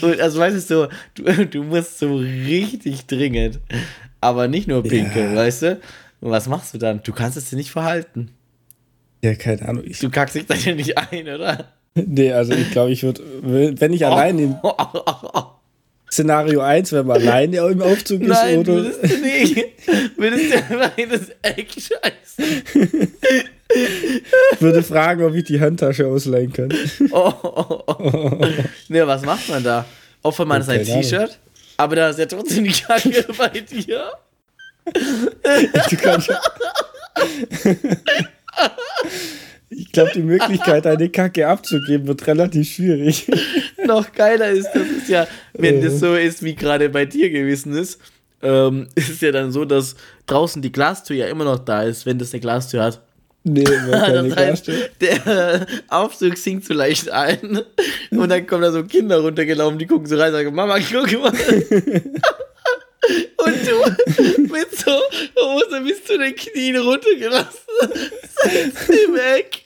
Und, 0.02 0.20
also 0.20 0.40
weißt 0.40 0.68
du, 0.70 0.88
du, 1.14 1.46
du 1.46 1.62
musst 1.62 1.98
so 2.00 2.16
richtig 2.16 3.06
dringend, 3.06 3.60
aber 4.20 4.48
nicht 4.48 4.66
nur 4.66 4.82
pinkeln, 4.82 5.34
ja. 5.34 5.36
weißt 5.36 5.62
du? 5.62 5.80
Und 6.20 6.30
was 6.30 6.48
machst 6.48 6.74
du 6.74 6.78
dann? 6.78 7.02
Du 7.04 7.12
kannst 7.12 7.36
es 7.36 7.50
dir 7.50 7.56
nicht 7.56 7.70
verhalten. 7.70 8.30
Ja, 9.22 9.34
keine 9.34 9.68
Ahnung. 9.68 9.84
Ich 9.86 10.00
du 10.00 10.10
kackst 10.10 10.34
dich 10.34 10.46
da 10.46 10.54
ja 10.54 10.74
nicht 10.74 10.98
ein, 10.98 11.28
oder? 11.28 11.72
Nee, 11.94 12.32
also 12.32 12.52
ich 12.52 12.70
glaube, 12.72 12.90
ich 12.90 13.02
würde, 13.04 13.22
wenn 13.42 13.92
ich 13.92 14.04
oh. 14.04 14.08
allein 14.08 14.38
in 14.38 14.56
Szenario 16.14 16.60
1, 16.60 16.92
wenn 16.92 17.06
man 17.06 17.20
alleine 17.20 17.56
im 17.56 17.82
Aufzug 17.90 18.22
ist, 18.22 18.28
Nein, 18.28 18.60
oder? 18.60 18.74
Würdest 18.74 19.02
du 19.02 19.16
nicht. 19.18 19.64
Würdest 20.16 20.44
du 20.52 20.56
einfach 20.74 20.96
in 20.96 21.10
das 21.10 21.22
Eck 21.42 21.68
scheißen. 21.72 23.12
würde 24.60 24.82
fragen, 24.84 25.24
ob 25.24 25.34
ich 25.34 25.42
die 25.42 25.60
Handtasche 25.60 26.06
ausleihen 26.06 26.52
kann. 26.52 26.72
Oh, 27.10 27.32
oh, 27.42 27.82
oh. 27.88 28.46
Ne, 28.88 29.04
was 29.04 29.22
macht 29.22 29.48
man 29.48 29.64
da? 29.64 29.84
Opfert 30.22 30.46
man 30.46 30.62
sein 30.62 30.84
T-Shirt? 30.84 31.36
Aber 31.78 31.96
da 31.96 32.10
ist 32.10 32.20
ja 32.20 32.26
trotzdem 32.26 32.62
die 32.62 32.70
Kacke 32.70 33.26
bei 33.36 33.48
dir. 33.48 34.12
Du 34.84 35.96
kannst 35.96 36.28
ja. 36.28 36.40
Ich 39.70 39.90
glaube, 39.92 40.12
die 40.14 40.22
Möglichkeit, 40.22 40.86
eine 40.86 41.08
Kacke 41.08 41.48
abzugeben, 41.48 42.06
wird 42.06 42.26
relativ 42.26 42.74
schwierig. 42.74 43.26
Noch 43.86 44.12
geiler 44.12 44.50
ist, 44.50 44.70
das 44.74 44.86
ist 44.86 45.08
ja, 45.08 45.26
wenn 45.54 45.82
das 45.82 46.00
so 46.00 46.14
ist, 46.14 46.42
wie 46.42 46.54
gerade 46.54 46.88
bei 46.88 47.06
dir 47.06 47.30
gewesen 47.30 47.74
ist, 47.74 47.98
ähm, 48.42 48.88
ist 48.94 49.10
es 49.10 49.20
ja 49.20 49.32
dann 49.32 49.50
so, 49.50 49.64
dass 49.64 49.96
draußen 50.26 50.62
die 50.62 50.72
Glastür 50.72 51.16
ja 51.16 51.26
immer 51.26 51.44
noch 51.44 51.58
da 51.58 51.82
ist, 51.82 52.06
wenn 52.06 52.18
das 52.18 52.32
eine 52.32 52.40
Glastür 52.40 52.84
hat. 52.84 53.00
Nee, 53.46 53.64
keine 53.90 54.28
das 54.28 54.36
heißt, 54.36 54.70
der 55.00 55.66
Aufzug 55.88 56.38
sinkt 56.38 56.64
so 56.64 56.72
leicht 56.72 57.10
ein 57.10 57.60
und 58.10 58.28
dann 58.30 58.46
kommen 58.46 58.62
da 58.62 58.72
so 58.72 58.84
Kinder 58.84 59.20
runtergelaufen, 59.20 59.78
die 59.78 59.86
gucken 59.86 60.06
so 60.06 60.16
rein 60.16 60.28
und 60.28 60.32
sagen, 60.32 60.54
Mama, 60.54 60.78
guck 60.78 61.20
mal. 61.20 61.32
Und 63.36 63.66
du 63.66 64.42
mit 64.52 64.78
so 64.78 64.92
Hose 65.36 65.80
bis 65.82 66.04
zu 66.04 66.18
den 66.18 66.34
Knien 66.34 66.76
runtergelassen. 66.76 67.58
Im 68.88 69.16
Eck. 69.16 69.62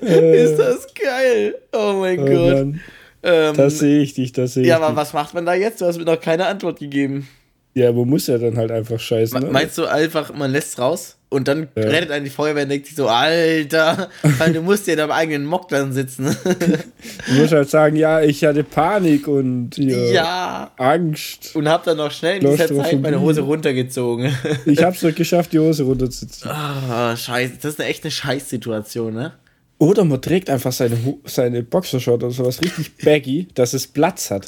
Ist 0.00 0.56
das 0.56 0.86
geil. 0.94 1.54
Oh 1.72 1.94
mein 2.00 2.20
oh 2.20 2.24
Gott. 2.24 2.80
Ähm, 3.22 3.56
das 3.56 3.78
sehe 3.78 4.00
ich 4.02 4.14
dich, 4.14 4.32
das 4.32 4.54
sehe 4.54 4.62
ich. 4.62 4.68
Ja, 4.68 4.76
aber 4.76 4.88
dich. 4.88 4.96
was 4.96 5.12
macht 5.12 5.34
man 5.34 5.46
da 5.46 5.54
jetzt? 5.54 5.80
Du 5.80 5.86
hast 5.86 5.98
mir 5.98 6.04
noch 6.04 6.20
keine 6.20 6.46
Antwort 6.46 6.78
gegeben. 6.78 7.28
Ja, 7.76 7.94
wo 7.94 8.06
muss 8.06 8.26
er 8.26 8.38
dann 8.38 8.56
halt 8.56 8.70
einfach 8.70 8.98
scheißen? 8.98 9.38
Ne? 9.38 9.50
Meinst 9.50 9.76
du 9.76 9.84
einfach, 9.84 10.32
man 10.32 10.50
lässt 10.50 10.68
es 10.68 10.78
raus? 10.78 11.18
Und 11.28 11.46
dann 11.46 11.68
ja. 11.76 11.82
rettet 11.82 12.10
einen 12.10 12.24
die 12.24 12.30
Feuerwehr 12.30 12.62
und 12.62 12.70
denkt 12.70 12.86
sich 12.86 12.96
so, 12.96 13.06
Alter, 13.06 14.08
weil 14.38 14.54
du 14.54 14.62
musst 14.62 14.86
ja 14.86 14.94
in 14.94 15.00
deinem 15.00 15.10
eigenen 15.10 15.44
Mock 15.44 15.68
dann 15.68 15.92
sitzen. 15.92 16.34
du 16.44 17.34
musst 17.34 17.52
halt 17.52 17.68
sagen, 17.68 17.96
ja, 17.96 18.22
ich 18.22 18.42
hatte 18.44 18.64
Panik 18.64 19.28
und 19.28 19.76
ja, 19.76 20.70
Angst. 20.78 21.54
Und 21.54 21.68
hab 21.68 21.84
dann 21.84 21.98
noch 21.98 22.10
schnell 22.10 22.42
in 22.42 22.50
dieser 22.50 22.74
Zeit 22.74 22.98
meine 23.02 23.20
Hose 23.20 23.42
runtergezogen. 23.42 24.34
ich 24.64 24.82
hab's 24.82 25.00
doch 25.00 25.14
geschafft, 25.14 25.52
die 25.52 25.58
Hose 25.58 25.82
runterzuziehen. 25.82 26.50
Ah, 26.50 27.14
scheiße, 27.14 27.56
das 27.60 27.74
ist 27.74 27.80
eine 27.80 27.90
echt 27.90 28.04
eine 28.04 28.10
Scheißsituation, 28.10 29.12
ne? 29.12 29.32
Oder 29.76 30.04
man 30.04 30.22
trägt 30.22 30.48
einfach 30.48 30.72
seine, 30.72 30.96
seine 31.26 31.62
Boxershort 31.62 32.22
oder 32.22 32.32
sowas 32.32 32.62
richtig 32.62 32.96
baggy, 32.96 33.48
dass 33.52 33.74
es 33.74 33.86
Platz 33.86 34.30
hat. 34.30 34.46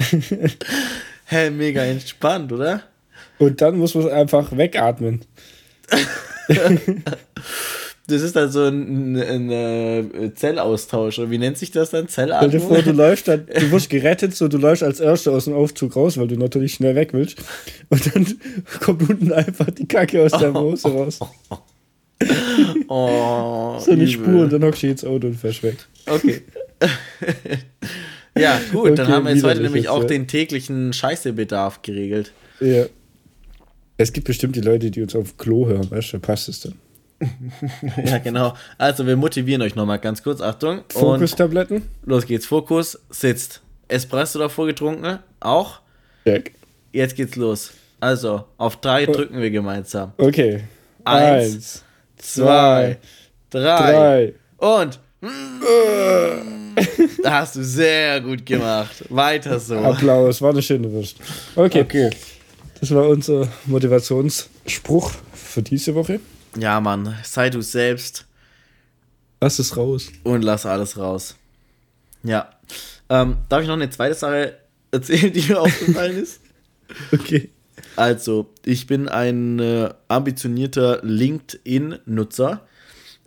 Hä, 1.26 1.36
hey, 1.36 1.50
mega 1.50 1.82
entspannt, 1.82 2.52
oder? 2.52 2.82
Und 3.38 3.60
dann 3.60 3.78
muss 3.78 3.94
man 3.94 4.10
einfach 4.10 4.56
wegatmen. 4.56 5.24
Das 8.06 8.20
ist 8.20 8.36
dann 8.36 8.50
so 8.50 8.64
ein, 8.64 9.16
ein, 9.16 9.50
ein, 9.50 9.50
äh, 9.50 10.34
Zellaustausch. 10.34 11.18
Oder 11.18 11.30
wie 11.30 11.38
nennt 11.38 11.56
sich 11.56 11.70
das 11.70 11.88
dann? 11.88 12.06
Zellatmung? 12.06 12.50
Stell 12.50 12.60
dir 12.60 12.66
vor, 12.66 12.82
du 12.82 12.92
läufst 12.96 13.28
dann, 13.28 13.46
du 13.46 13.70
wirst 13.70 13.88
gerettet, 13.88 14.34
so 14.34 14.46
du 14.46 14.58
läufst 14.58 14.82
als 14.82 15.00
Erster 15.00 15.32
aus 15.32 15.46
dem 15.46 15.54
Aufzug 15.54 15.96
raus, 15.96 16.18
weil 16.18 16.28
du 16.28 16.36
natürlich 16.36 16.74
schnell 16.74 16.94
weg 16.96 17.14
willst. 17.14 17.38
Und 17.88 18.14
dann 18.14 18.26
kommt 18.80 19.08
unten 19.08 19.32
einfach 19.32 19.70
die 19.70 19.88
Kacke 19.88 20.22
aus 20.22 20.32
der 20.32 20.52
Hose 20.52 20.88
raus. 20.88 21.18
Oh, 22.88 23.78
so 23.78 23.90
eine 23.90 24.04
übel. 24.04 24.08
Spur 24.08 24.42
und 24.42 24.52
dann 24.52 24.64
hockst 24.64 24.82
du 24.82 24.88
ins 24.88 25.04
Auto 25.04 25.28
und 25.28 25.36
fährst 25.36 25.62
weg. 25.62 25.76
Okay. 26.06 26.42
Ja, 28.38 28.60
gut, 28.72 28.90
okay, 28.90 28.94
dann 28.94 29.08
haben 29.08 29.26
wir 29.26 29.34
jetzt 29.34 29.44
heute 29.44 29.62
nämlich 29.62 29.88
auch 29.88 30.02
ja. 30.02 30.08
den 30.08 30.26
täglichen 30.26 30.92
Scheißebedarf 30.92 31.82
geregelt. 31.82 32.32
Ja. 32.60 32.86
Es 33.96 34.12
gibt 34.12 34.26
bestimmt 34.26 34.56
die 34.56 34.60
Leute, 34.60 34.90
die 34.90 35.02
uns 35.02 35.14
auf 35.14 35.36
Klo 35.36 35.66
hören, 35.66 35.90
weißt 35.90 36.14
du, 36.14 36.18
passt 36.18 36.48
es 36.48 36.60
dann. 36.60 36.74
ja, 38.04 38.18
genau. 38.18 38.54
Also, 38.76 39.06
wir 39.06 39.16
motivieren 39.16 39.62
euch 39.62 39.74
nochmal 39.76 39.98
ganz 39.98 40.22
kurz. 40.22 40.40
Achtung. 40.40 40.82
Fokus-Tabletten. 40.88 41.82
Los 42.04 42.26
geht's. 42.26 42.46
Fokus, 42.46 42.98
sitzt. 43.10 43.62
Espresso 43.88 44.38
davor 44.38 44.66
getrunken? 44.66 45.18
Auch? 45.40 45.80
Check. 46.24 46.54
Jetzt 46.92 47.16
geht's 47.16 47.36
los. 47.36 47.72
Also, 48.00 48.44
auf 48.58 48.80
drei 48.80 49.08
oh. 49.08 49.12
drücken 49.12 49.40
wir 49.40 49.50
gemeinsam. 49.50 50.12
Okay. 50.18 50.64
Eins, 51.04 51.54
Eins 51.54 51.84
zwei, 52.16 52.98
drei. 53.50 53.92
drei. 53.92 54.34
Und. 54.58 55.00
Da 57.22 57.40
hast 57.40 57.56
du 57.56 57.64
sehr 57.64 58.20
gut 58.20 58.44
gemacht. 58.44 59.04
Weiter 59.08 59.58
so. 59.58 59.76
Applaus, 59.76 60.42
war 60.42 60.50
eine 60.50 60.62
schöne 60.62 60.90
Wurst. 60.92 61.16
Okay. 61.56 61.80
okay. 61.82 62.10
Das 62.80 62.90
war 62.94 63.08
unser 63.08 63.48
Motivationsspruch 63.66 65.12
für 65.32 65.62
diese 65.62 65.94
Woche. 65.94 66.20
Ja, 66.58 66.80
Mann, 66.80 67.16
sei 67.22 67.48
du 67.50 67.62
selbst. 67.62 68.26
Lass 69.40 69.58
es 69.58 69.76
raus. 69.76 70.08
Und 70.22 70.42
lass 70.42 70.66
alles 70.66 70.98
raus. 70.98 71.36
Ja. 72.22 72.50
Ähm, 73.08 73.38
darf 73.48 73.62
ich 73.62 73.68
noch 73.68 73.74
eine 73.74 73.90
zweite 73.90 74.14
Sache 74.14 74.58
erzählen, 74.90 75.32
die 75.32 75.42
mir 75.42 75.60
aufgefallen 75.62 76.22
ist? 76.22 76.40
Okay. 77.12 77.50
Also, 77.96 78.50
ich 78.64 78.86
bin 78.86 79.08
ein 79.08 79.58
äh, 79.58 79.90
ambitionierter 80.08 81.00
LinkedIn-Nutzer. 81.02 82.66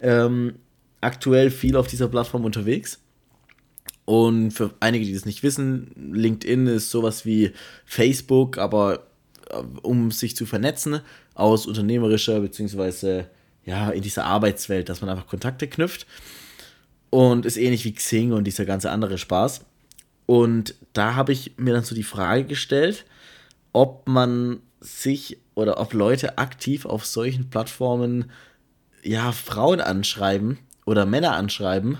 Ähm, 0.02 0.56
aktuell 1.02 1.52
viel 1.52 1.76
auf 1.76 1.88
dieser 1.88 2.08
Plattform 2.08 2.46
unterwegs. 2.46 3.00
Und 4.06 4.52
für 4.52 4.74
einige, 4.80 5.06
die 5.06 5.14
das 5.14 5.26
nicht 5.26 5.44
wissen, 5.44 5.92
LinkedIn 6.14 6.68
ist 6.68 6.92
sowas 6.92 7.26
wie 7.26 7.52
Facebook, 7.86 8.58
aber 8.58 9.08
äh, 9.50 9.62
um 9.82 10.12
sich 10.12 10.36
zu 10.36 10.46
vernetzen 10.46 11.02
aus 11.36 11.66
unternehmerischer 11.68 12.40
beziehungsweise 12.40 13.30
ja 13.66 13.90
in 13.90 14.02
dieser 14.02 14.26
Arbeitswelt, 14.26 14.88
dass 14.90 15.02
man 15.02 15.10
einfach 15.10 15.28
Kontakte 15.28 15.68
knüpft 15.68 16.08
und 17.10 17.46
ist 17.46 17.58
ähnlich 17.58 17.84
wie 17.84 17.94
Xing 17.94 18.32
und 18.32 18.46
dieser 18.46 18.66
ganze 18.66 18.92
andere 18.92 19.18
Spaß. 19.18 19.66
Und 20.26 20.76
da 20.94 21.16
habe 21.16 21.34
ich 21.34 21.58
mir 21.58 21.74
dann 21.74 21.84
so 21.84 21.94
die 21.94 22.04
Frage 22.04 22.46
gestellt, 22.46 23.06
ob 23.74 24.08
man 24.08 24.60
sich 24.80 25.38
oder 25.54 25.80
ob 25.80 25.94
Leute 25.94 26.38
aktiv 26.38 26.86
auf 26.86 27.06
solchen 27.06 27.50
Plattformen 27.50 28.32
ja 29.04 29.32
Frauen 29.32 29.82
anschreiben 29.82 30.60
oder 30.88 31.06
Männer 31.06 31.36
anschreiben, 31.36 31.98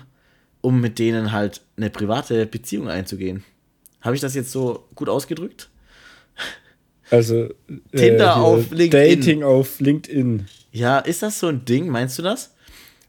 um 0.62 0.80
mit 0.80 0.98
denen 0.98 1.30
halt 1.30 1.60
eine 1.76 1.90
private 1.90 2.46
Beziehung 2.46 2.88
einzugehen. 2.88 3.44
Habe 4.00 4.16
ich 4.16 4.22
das 4.22 4.34
jetzt 4.34 4.50
so 4.50 4.86
gut 4.94 5.10
ausgedrückt? 5.10 5.68
Also 7.10 7.50
Tinder 7.94 8.24
äh, 8.24 8.40
auf 8.40 8.70
LinkedIn. 8.70 9.20
Dating 9.20 9.42
auf 9.42 9.78
LinkedIn. 9.80 10.46
Ja, 10.72 10.98
ist 11.00 11.22
das 11.22 11.38
so 11.38 11.48
ein 11.48 11.64
Ding? 11.66 11.88
Meinst 11.88 12.18
du 12.18 12.22
das? 12.22 12.54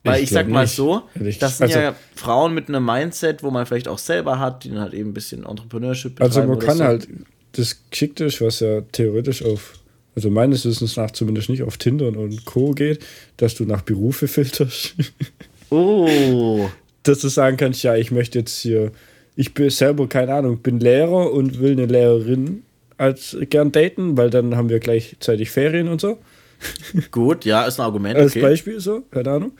Weil 0.04 0.18
ich, 0.18 0.24
ich 0.24 0.30
sag 0.32 0.50
mal 0.50 0.64
nicht. 0.64 0.76
so, 0.76 1.04
das 1.16 1.58
sind 1.58 1.68
also, 1.68 1.80
ja 1.80 1.96
Frauen 2.16 2.54
mit 2.54 2.68
einem 2.68 2.86
Mindset, 2.86 3.42
wo 3.42 3.52
man 3.52 3.66
vielleicht 3.66 3.88
auch 3.88 3.98
selber 3.98 4.40
hat, 4.40 4.64
die 4.64 4.70
dann 4.70 4.80
halt 4.80 4.94
eben 4.94 5.12
ein 5.12 5.14
bisschen 5.14 5.46
Entrepreneurship 5.46 6.22
Also 6.22 6.44
man 6.44 6.60
kann 6.60 6.78
so. 6.78 6.84
halt, 6.84 7.08
das 7.54 7.78
geschickt 7.90 8.20
ist, 8.22 8.42
was 8.42 8.60
ja 8.62 8.82
theoretisch 8.82 9.44
auf, 9.44 9.74
also 10.16 10.30
meines 10.30 10.66
Wissens 10.66 10.96
nach 10.98 11.12
zumindest 11.12 11.50
nicht 11.50 11.64
auf 11.64 11.78
Tinder 11.78 12.08
und 12.08 12.46
Co. 12.46 12.72
geht, 12.72 13.06
dass 13.38 13.56
du 13.56 13.66
nach 13.66 13.82
Berufe 13.82 14.28
filterst. 14.28 14.96
Oh. 15.70 16.70
dass 17.04 17.20
du 17.20 17.28
sagen 17.28 17.58
kannst, 17.58 17.84
ja, 17.84 17.96
ich 17.96 18.12
möchte 18.12 18.40
jetzt 18.40 18.60
hier, 18.60 18.92
ich 19.36 19.54
bin 19.54 19.70
selber, 19.70 20.08
keine 20.08 20.34
Ahnung, 20.34 20.60
bin 20.60 20.80
Lehrer 20.80 21.32
und 21.32 21.60
will 21.60 21.72
eine 21.74 21.86
Lehrerin 21.86 22.64
als 22.98 23.38
gern 23.50 23.72
daten, 23.72 24.18
weil 24.18 24.30
dann 24.30 24.56
haben 24.56 24.70
wir 24.70 24.80
gleichzeitig 24.80 25.52
Ferien 25.52 25.88
und 25.88 26.02
so. 26.02 26.18
Gut, 27.12 27.46
ja, 27.46 27.66
ist 27.66 27.80
ein 27.80 27.86
Argument. 27.86 28.18
Als 28.18 28.32
okay. 28.32 28.42
Beispiel 28.42 28.80
so, 28.80 29.02
keine 29.12 29.32
Ahnung. 29.32 29.52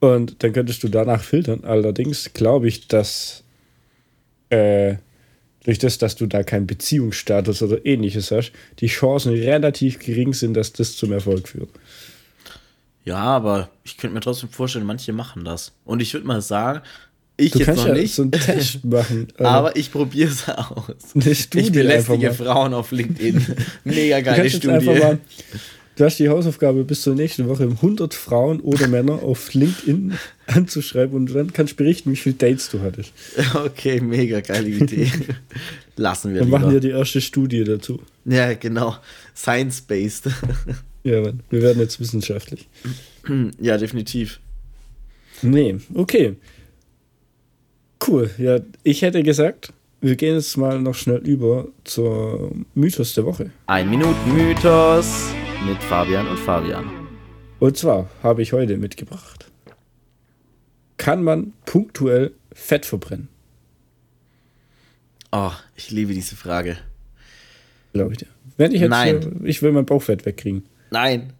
Und 0.00 0.42
dann 0.42 0.54
könntest 0.54 0.82
du 0.82 0.88
danach 0.88 1.22
filtern. 1.22 1.64
Allerdings 1.64 2.32
glaube 2.32 2.68
ich, 2.68 2.88
dass 2.88 3.44
äh, 4.48 4.94
durch 5.64 5.78
das, 5.78 5.98
dass 5.98 6.16
du 6.16 6.26
da 6.26 6.42
keinen 6.42 6.66
Beziehungsstatus 6.66 7.62
oder 7.62 7.84
ähnliches 7.84 8.30
hast, 8.30 8.52
die 8.78 8.86
Chancen 8.86 9.32
relativ 9.32 9.98
gering 9.98 10.32
sind, 10.32 10.54
dass 10.54 10.72
das 10.72 10.96
zum 10.96 11.12
Erfolg 11.12 11.48
führt. 11.48 11.68
Ja, 13.04 13.16
aber 13.18 13.70
ich 13.84 13.96
könnte 13.96 14.14
mir 14.14 14.20
trotzdem 14.20 14.50
vorstellen, 14.50 14.86
manche 14.86 15.12
machen 15.12 15.44
das. 15.44 15.72
Und 15.84 16.00
ich 16.02 16.12
würde 16.12 16.26
mal 16.26 16.42
sagen, 16.42 16.80
ich 17.36 17.52
du 17.52 17.58
jetzt 17.58 17.66
kannst 17.66 17.82
noch 17.82 17.88
ja 17.88 17.94
nicht. 17.94 18.14
so 18.14 18.22
einen 18.22 18.32
Test 18.32 18.84
machen. 18.84 19.28
aber 19.38 19.74
ich 19.76 19.90
probiere 19.90 20.30
es 20.30 20.48
aus. 20.48 20.94
Eine 21.14 21.34
Studie 21.34 21.64
ich 21.66 21.72
belästige 21.72 22.32
Frauen 22.34 22.74
auf 22.74 22.92
LinkedIn. 22.92 23.46
Mega 23.84 24.20
geile 24.20 24.50
Studie. 24.50 24.84
Mal, 24.86 25.18
Du 25.96 26.06
hast 26.06 26.18
die 26.18 26.30
Hausaufgabe 26.30 26.82
bis 26.84 27.02
zur 27.02 27.14
nächsten 27.14 27.46
Woche 27.46 27.64
100 27.64 28.14
Frauen 28.14 28.60
oder 28.60 28.88
Männer 28.88 29.22
auf 29.22 29.52
LinkedIn 29.52 30.14
anzuschreiben 30.46 31.14
und 31.14 31.34
dann 31.34 31.52
kannst 31.52 31.74
du 31.74 31.76
berichten, 31.76 32.10
wie 32.12 32.16
viele 32.16 32.36
Dates 32.36 32.70
du 32.70 32.80
hattest. 32.80 33.12
Okay, 33.54 34.00
mega 34.00 34.40
geile 34.40 34.68
Idee. 34.68 35.10
Lassen 35.96 36.32
wir 36.32 36.38
Dann 36.40 36.48
lieber. 36.48 36.58
machen 36.58 36.72
wir 36.72 36.80
die 36.80 36.88
erste 36.90 37.20
Studie 37.20 37.64
dazu. 37.64 38.00
Ja, 38.24 38.54
genau. 38.54 38.96
Science-based. 39.36 40.28
Ja, 41.04 41.20
Mann. 41.20 41.42
Wir 41.50 41.62
werden 41.62 41.80
jetzt 41.80 42.00
wissenschaftlich. 42.00 42.68
Ja, 43.60 43.76
definitiv. 43.76 44.40
Nee, 45.42 45.76
okay. 45.94 46.36
Cool. 48.06 48.30
Ja, 48.38 48.60
ich 48.82 49.02
hätte 49.02 49.22
gesagt, 49.22 49.72
wir 50.00 50.16
gehen 50.16 50.34
jetzt 50.34 50.56
mal 50.56 50.80
noch 50.80 50.94
schnell 50.94 51.18
über 51.18 51.68
zur 51.84 52.50
Mythos 52.74 53.12
der 53.14 53.26
Woche. 53.26 53.50
Ein 53.66 53.90
Minuten 53.90 54.34
Mythos 54.34 55.32
mit 55.66 55.76
Fabian 55.82 56.26
und 56.26 56.38
Fabian. 56.38 56.86
Und 57.58 57.76
zwar 57.76 58.08
habe 58.22 58.40
ich 58.40 58.54
heute 58.54 58.78
mitgebracht. 58.78 59.50
Kann 60.96 61.22
man 61.22 61.52
punktuell 61.66 62.32
Fett 62.52 62.86
verbrennen? 62.86 63.28
Oh, 65.32 65.52
ich 65.76 65.90
liebe 65.90 66.14
diese 66.14 66.36
Frage. 66.36 66.78
Glaube 67.92 68.12
ich 68.12 68.18
dir. 68.18 68.26
Wenn 68.56 68.72
ich 68.72 68.80
jetzt 68.80 68.90
Nein. 68.90 69.20
Hier, 69.20 69.48
ich 69.48 69.62
will 69.62 69.72
mein 69.72 69.86
Bauchfett 69.86 70.26
wegkriegen. 70.26 70.64
Nein. 70.90 71.32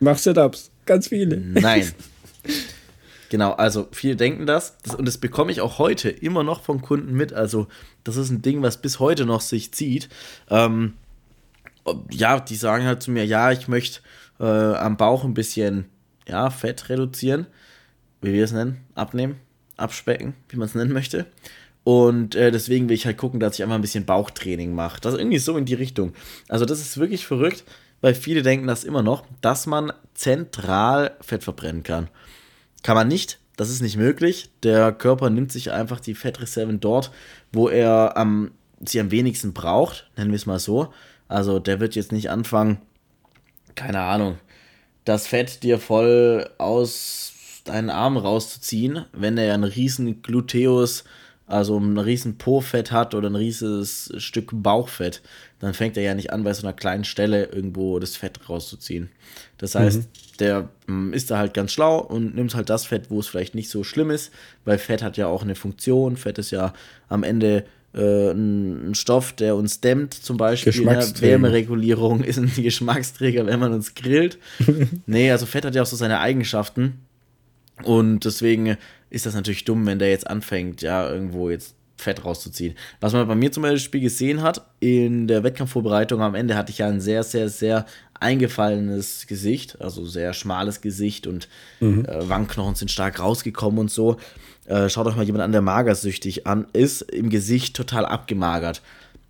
Mach 0.00 0.18
Setups. 0.18 0.70
Ganz 0.86 1.08
viele. 1.08 1.36
Nein. 1.36 1.92
Genau, 3.32 3.52
also 3.52 3.88
viele 3.92 4.14
denken 4.14 4.44
das, 4.44 4.76
das, 4.82 4.94
und 4.94 5.06
das 5.08 5.16
bekomme 5.16 5.50
ich 5.52 5.62
auch 5.62 5.78
heute 5.78 6.10
immer 6.10 6.42
noch 6.42 6.62
von 6.62 6.82
Kunden 6.82 7.14
mit. 7.14 7.32
Also 7.32 7.66
das 8.04 8.18
ist 8.18 8.28
ein 8.28 8.42
Ding, 8.42 8.60
was 8.60 8.82
bis 8.82 9.00
heute 9.00 9.24
noch 9.24 9.40
sich 9.40 9.72
zieht. 9.72 10.10
Ähm, 10.50 10.92
ja, 12.10 12.38
die 12.40 12.56
sagen 12.56 12.84
halt 12.84 13.02
zu 13.02 13.10
mir, 13.10 13.24
ja, 13.24 13.50
ich 13.50 13.68
möchte 13.68 14.00
äh, 14.38 14.44
am 14.44 14.98
Bauch 14.98 15.24
ein 15.24 15.32
bisschen 15.32 15.86
ja, 16.28 16.50
Fett 16.50 16.90
reduzieren, 16.90 17.46
wie 18.20 18.34
wir 18.34 18.44
es 18.44 18.52
nennen, 18.52 18.82
abnehmen, 18.94 19.36
abspecken, 19.78 20.34
wie 20.50 20.58
man 20.58 20.66
es 20.66 20.74
nennen 20.74 20.92
möchte. 20.92 21.24
Und 21.84 22.34
äh, 22.34 22.50
deswegen 22.50 22.90
will 22.90 22.96
ich 22.96 23.06
halt 23.06 23.16
gucken, 23.16 23.40
dass 23.40 23.54
ich 23.54 23.62
einfach 23.62 23.76
ein 23.76 23.80
bisschen 23.80 24.04
Bauchtraining 24.04 24.74
mache. 24.74 25.00
Das 25.00 25.14
ist 25.14 25.20
irgendwie 25.20 25.38
so 25.38 25.56
in 25.56 25.64
die 25.64 25.72
Richtung. 25.72 26.12
Also 26.50 26.66
das 26.66 26.80
ist 26.80 26.98
wirklich 26.98 27.26
verrückt, 27.26 27.64
weil 28.02 28.14
viele 28.14 28.42
denken 28.42 28.66
das 28.66 28.84
immer 28.84 29.02
noch, 29.02 29.24
dass 29.40 29.66
man 29.66 29.92
zentral 30.12 31.16
Fett 31.22 31.42
verbrennen 31.44 31.82
kann. 31.82 32.08
Kann 32.82 32.96
man 32.96 33.08
nicht. 33.08 33.38
Das 33.56 33.70
ist 33.70 33.80
nicht 33.80 33.96
möglich. 33.96 34.50
Der 34.62 34.92
Körper 34.92 35.30
nimmt 35.30 35.52
sich 35.52 35.72
einfach 35.72 36.00
die 36.00 36.14
Fettreserven 36.14 36.80
dort, 36.80 37.12
wo 37.52 37.68
er 37.68 38.16
am, 38.16 38.50
sie 38.80 39.00
am 39.00 39.10
wenigsten 39.10 39.52
braucht, 39.52 40.10
nennen 40.16 40.32
wir 40.32 40.36
es 40.36 40.46
mal 40.46 40.58
so. 40.58 40.92
Also 41.28 41.58
der 41.58 41.80
wird 41.80 41.94
jetzt 41.94 42.12
nicht 42.12 42.28
anfangen, 42.28 42.78
keine 43.74 44.00
Ahnung, 44.00 44.38
das 45.04 45.26
Fett 45.26 45.62
dir 45.62 45.78
voll 45.78 46.50
aus 46.58 47.32
deinen 47.64 47.90
Armen 47.90 48.18
rauszuziehen, 48.18 49.06
wenn 49.12 49.38
er 49.38 49.44
ja 49.44 49.54
einen 49.54 49.64
riesen 49.64 50.20
Gluteus 50.22 51.04
also 51.52 51.78
ein 51.78 51.98
riesen 51.98 52.38
Po-Fett 52.38 52.92
hat 52.92 53.14
oder 53.14 53.28
ein 53.28 53.36
rieses 53.36 54.12
Stück 54.16 54.50
Bauchfett, 54.52 55.22
dann 55.62 55.74
fängt 55.74 55.96
er 55.96 56.02
ja 56.02 56.14
nicht 56.14 56.32
an, 56.32 56.42
bei 56.42 56.52
so 56.52 56.66
einer 56.66 56.72
kleinen 56.72 57.04
Stelle 57.04 57.44
irgendwo 57.44 58.00
das 58.00 58.16
Fett 58.16 58.48
rauszuziehen. 58.48 59.10
Das 59.58 59.76
heißt, 59.76 60.00
mhm. 60.00 60.36
der 60.40 60.68
mm, 60.88 61.12
ist 61.12 61.30
da 61.30 61.38
halt 61.38 61.54
ganz 61.54 61.70
schlau 61.70 62.00
und 62.00 62.34
nimmt 62.34 62.56
halt 62.56 62.68
das 62.68 62.86
Fett, 62.86 63.10
wo 63.10 63.20
es 63.20 63.28
vielleicht 63.28 63.54
nicht 63.54 63.70
so 63.70 63.84
schlimm 63.84 64.10
ist, 64.10 64.32
weil 64.64 64.76
Fett 64.76 65.04
hat 65.04 65.16
ja 65.16 65.28
auch 65.28 65.42
eine 65.42 65.54
Funktion. 65.54 66.16
Fett 66.16 66.38
ist 66.38 66.50
ja 66.50 66.72
am 67.08 67.22
Ende 67.22 67.64
äh, 67.94 68.32
ein, 68.32 68.92
Stoff, 68.96 69.34
der 69.34 69.54
uns 69.54 69.80
dämmt, 69.80 70.14
zum 70.14 70.36
Beispiel. 70.36 70.84
Ne? 70.84 71.12
Wärmeregulierung 71.20 72.24
ist 72.24 72.38
ein 72.38 72.50
Geschmacksträger, 72.56 73.46
wenn 73.46 73.60
man 73.60 73.72
uns 73.72 73.94
grillt. 73.94 74.38
nee, 75.06 75.30
also 75.30 75.46
Fett 75.46 75.64
hat 75.64 75.76
ja 75.76 75.82
auch 75.82 75.86
so 75.86 75.94
seine 75.94 76.18
Eigenschaften. 76.18 77.02
Und 77.84 78.24
deswegen 78.24 78.76
ist 79.10 79.26
das 79.26 79.34
natürlich 79.36 79.64
dumm, 79.64 79.86
wenn 79.86 80.00
der 80.00 80.10
jetzt 80.10 80.26
anfängt, 80.26 80.82
ja, 80.82 81.08
irgendwo 81.08 81.50
jetzt 81.50 81.76
Fett 82.02 82.24
rauszuziehen. 82.24 82.74
Was 83.00 83.12
man 83.12 83.26
bei 83.26 83.34
mir 83.34 83.52
zum 83.52 83.62
Beispiel 83.62 84.00
gesehen 84.00 84.42
hat, 84.42 84.66
in 84.80 85.26
der 85.26 85.42
Wettkampfvorbereitung 85.42 86.20
am 86.20 86.34
Ende 86.34 86.56
hatte 86.56 86.70
ich 86.70 86.78
ja 86.78 86.88
ein 86.88 87.00
sehr, 87.00 87.22
sehr, 87.22 87.48
sehr 87.48 87.86
eingefallenes 88.20 89.26
Gesicht, 89.26 89.80
also 89.80 90.04
sehr 90.06 90.32
schmales 90.32 90.80
Gesicht 90.80 91.26
und 91.26 91.48
mhm. 91.80 92.04
äh, 92.04 92.28
Wangenknochen 92.28 92.74
sind 92.74 92.90
stark 92.90 93.20
rausgekommen 93.20 93.78
und 93.78 93.90
so. 93.90 94.16
Äh, 94.66 94.88
schaut 94.88 95.06
euch 95.06 95.16
mal 95.16 95.24
jemand 95.24 95.42
an, 95.42 95.52
der 95.52 95.62
magersüchtig 95.62 96.46
an 96.46 96.66
ist, 96.72 97.02
im 97.02 97.30
Gesicht 97.30 97.74
total 97.74 98.06
abgemagert. 98.06 98.82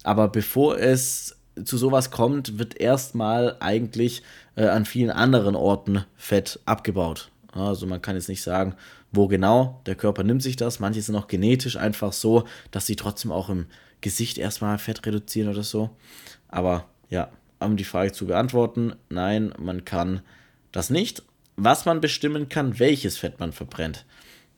Aber 0.03 0.29
bevor 0.29 0.79
es 0.79 1.37
zu 1.65 1.79
sowas 1.79 2.11
kommt, 2.11 2.59
wird 2.59 2.81
erstmal 2.81 3.57
eigentlich 3.61 4.23
äh, 4.57 4.67
an 4.67 4.85
vielen 4.85 5.11
anderen 5.11 5.55
Orten 5.55 6.05
Fett 6.17 6.61
abgebaut. 6.67 7.31
Also 7.53 7.87
man 7.87 8.03
kann 8.03 8.17
jetzt 8.17 8.29
nicht 8.29 8.43
sagen, 8.43 8.75
wo 9.13 9.29
genau. 9.29 9.81
Der 9.87 9.95
Körper 9.95 10.25
nimmt 10.25 10.43
sich 10.43 10.57
das. 10.57 10.81
Manche 10.81 11.03
sind 11.03 11.15
auch 11.17 11.29
genetisch 11.29 11.77
einfach 11.77 12.13
so, 12.13 12.45
dass 12.71 12.87
sie 12.87 12.97
trotzdem 12.97 13.31
auch 13.31 13.49
im 13.51 13.67
Gesicht 14.01 14.39
erstmal 14.39 14.79
Fett 14.79 15.07
reduzieren 15.07 15.51
oder 15.51 15.63
so. 15.63 15.91
Aber 16.49 16.87
ja, 17.09 17.31
um 17.61 17.77
die 17.77 17.85
Frage 17.85 18.13
zu 18.13 18.27
beantworten, 18.27 18.95
nein, 19.09 19.53
man 19.59 19.85
kann 19.85 20.23
das 20.73 20.91
nicht. 20.91 21.23
Was 21.57 21.85
man 21.85 22.01
bestimmen 22.01 22.49
kann, 22.49 22.79
welches 22.79 23.19
Fett 23.19 23.39
man 23.39 23.53
verbrennt. 23.53 24.07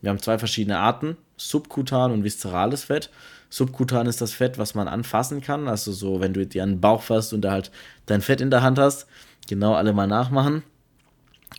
Wir 0.01 0.11
haben 0.11 0.21
zwei 0.21 0.39
verschiedene 0.39 0.79
Arten, 0.79 1.17
subkutan 1.37 2.13
und 2.13 2.25
viszerales 2.25 2.85
Fett. 2.85 3.11
Subkutan 3.51 4.07
ist 4.07 4.21
das 4.21 4.33
Fett, 4.33 4.59
was 4.59 4.75
man 4.75 4.89
anfassen 4.89 5.41
kann, 5.41 5.69
also 5.69 5.93
so, 5.93 6.21
wenn 6.21 6.33
du 6.33 6.47
dir 6.47 6.63
einen 6.63 6.81
Bauch 6.81 7.03
fasst 7.03 7.33
und 7.33 7.43
da 7.43 7.53
halt 7.53 7.71
dein 8.07 8.21
Fett 8.21 8.41
in 8.41 8.51
der 8.51 8.63
Hand 8.63 8.79
hast. 8.79 9.07
Genau 9.49 9.75
alle 9.75 9.93
mal 9.93 10.07
nachmachen. 10.07 10.63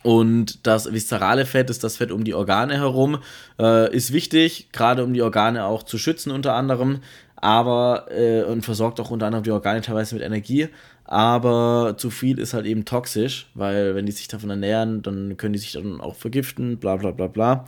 Und 0.02 0.66
das 0.66 0.92
viszerale 0.92 1.46
Fett 1.46 1.70
ist 1.70 1.82
das 1.82 1.96
Fett 1.96 2.12
um 2.12 2.24
die 2.24 2.34
Organe 2.34 2.74
herum. 2.74 3.18
Äh, 3.58 3.94
ist 3.94 4.12
wichtig, 4.12 4.68
gerade 4.72 5.02
um 5.04 5.12
die 5.12 5.22
Organe 5.22 5.64
auch 5.64 5.82
zu 5.82 5.98
schützen 5.98 6.30
unter 6.30 6.54
anderem. 6.54 7.00
Aber 7.36 8.06
äh, 8.10 8.42
und 8.44 8.64
versorgt 8.64 9.00
auch 9.00 9.10
unter 9.10 9.26
anderem 9.26 9.44
die 9.44 9.50
Organe 9.50 9.80
teilweise 9.80 10.14
mit 10.14 10.24
Energie. 10.24 10.68
Aber 11.04 11.94
zu 11.96 12.10
viel 12.10 12.38
ist 12.38 12.54
halt 12.54 12.66
eben 12.66 12.84
toxisch, 12.84 13.48
weil 13.54 13.94
wenn 13.94 14.06
die 14.06 14.12
sich 14.12 14.26
davon 14.26 14.50
ernähren, 14.50 15.02
dann 15.02 15.36
können 15.36 15.52
die 15.52 15.58
sich 15.58 15.72
dann 15.72 16.00
auch 16.00 16.16
vergiften, 16.16 16.78
bla 16.78 16.96
bla 16.96 17.12
bla 17.12 17.28
bla. 17.28 17.64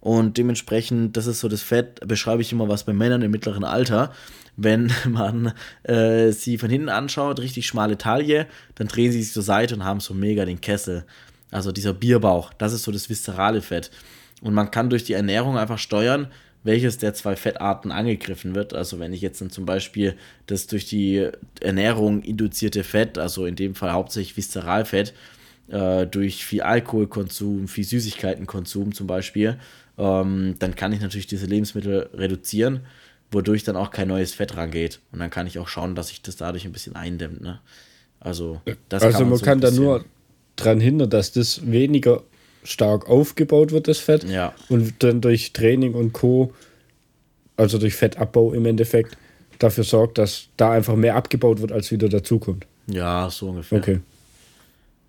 Und 0.00 0.38
dementsprechend, 0.38 1.16
das 1.16 1.26
ist 1.26 1.40
so 1.40 1.48
das 1.48 1.62
Fett, 1.62 2.00
beschreibe 2.06 2.42
ich 2.42 2.52
immer 2.52 2.68
was 2.68 2.84
bei 2.84 2.92
Männern 2.92 3.22
im 3.22 3.30
mittleren 3.30 3.64
Alter. 3.64 4.12
Wenn 4.56 4.92
man 5.08 5.52
äh, 5.84 6.32
sie 6.32 6.58
von 6.58 6.70
hinten 6.70 6.88
anschaut, 6.88 7.40
richtig 7.40 7.66
schmale 7.66 7.98
Taille, 7.98 8.46
dann 8.74 8.88
drehen 8.88 9.12
sie 9.12 9.22
sich 9.22 9.32
zur 9.32 9.42
Seite 9.42 9.74
und 9.74 9.84
haben 9.84 10.00
so 10.00 10.14
mega 10.14 10.44
den 10.44 10.60
Kessel. 10.60 11.04
Also 11.50 11.72
dieser 11.72 11.92
Bierbauch, 11.92 12.52
das 12.54 12.72
ist 12.72 12.84
so 12.84 12.92
das 12.92 13.08
viszerale 13.08 13.62
Fett. 13.62 13.90
Und 14.40 14.54
man 14.54 14.70
kann 14.70 14.90
durch 14.90 15.04
die 15.04 15.12
Ernährung 15.12 15.58
einfach 15.58 15.78
steuern, 15.78 16.28
welches 16.62 16.98
der 16.98 17.14
zwei 17.14 17.36
Fettarten 17.36 17.90
angegriffen 17.90 18.54
wird. 18.54 18.74
Also 18.74 18.98
wenn 18.98 19.12
ich 19.12 19.20
jetzt 19.20 19.40
dann 19.40 19.50
zum 19.50 19.66
Beispiel 19.66 20.16
das 20.46 20.66
durch 20.66 20.86
die 20.86 21.28
Ernährung 21.60 22.22
induzierte 22.22 22.84
Fett, 22.84 23.18
also 23.18 23.46
in 23.46 23.56
dem 23.56 23.74
Fall 23.74 23.92
hauptsächlich 23.92 24.36
Viszeralfett, 24.36 25.14
äh, 25.68 26.06
durch 26.06 26.44
viel 26.44 26.62
Alkoholkonsum, 26.62 27.68
viel 27.68 27.84
Süßigkeitenkonsum 27.84 28.94
zum 28.94 29.06
Beispiel, 29.06 29.58
ähm, 29.98 30.56
dann 30.58 30.74
kann 30.74 30.92
ich 30.92 31.00
natürlich 31.00 31.26
diese 31.26 31.46
Lebensmittel 31.46 32.10
reduzieren, 32.12 32.80
wodurch 33.30 33.64
dann 33.64 33.76
auch 33.76 33.90
kein 33.90 34.08
neues 34.08 34.34
Fett 34.34 34.56
rangeht. 34.56 35.00
Und 35.12 35.20
dann 35.20 35.30
kann 35.30 35.46
ich 35.46 35.58
auch 35.58 35.68
schauen, 35.68 35.94
dass 35.94 36.08
sich 36.08 36.22
das 36.22 36.36
dadurch 36.36 36.64
ein 36.64 36.72
bisschen 36.72 36.96
eindämmt. 36.96 37.40
Ne? 37.40 37.60
Also, 38.18 38.60
das 38.88 39.02
also 39.02 39.18
kann 39.18 39.22
man, 39.22 39.30
man 39.30 39.38
so 39.38 39.44
kann 39.44 39.60
da 39.60 39.70
nur 39.70 40.04
dran 40.56 40.80
hindern, 40.80 41.10
dass 41.10 41.32
das 41.32 41.70
weniger 41.70 42.22
stark 42.64 43.08
aufgebaut 43.08 43.72
wird, 43.72 43.88
das 43.88 43.98
Fett. 43.98 44.24
Ja. 44.24 44.54
Und 44.68 45.02
dann 45.02 45.20
durch 45.20 45.52
Training 45.52 45.94
und 45.94 46.12
Co., 46.12 46.52
also 47.56 47.78
durch 47.78 47.94
Fettabbau 47.94 48.52
im 48.52 48.66
Endeffekt, 48.66 49.16
dafür 49.58 49.84
sorgt, 49.84 50.18
dass 50.18 50.48
da 50.56 50.72
einfach 50.72 50.96
mehr 50.96 51.16
abgebaut 51.16 51.60
wird, 51.60 51.72
als 51.72 51.90
wieder 51.90 52.08
dazukommt. 52.08 52.66
Ja, 52.86 53.28
so 53.30 53.50
ungefähr. 53.50 53.78
Okay. 53.78 54.00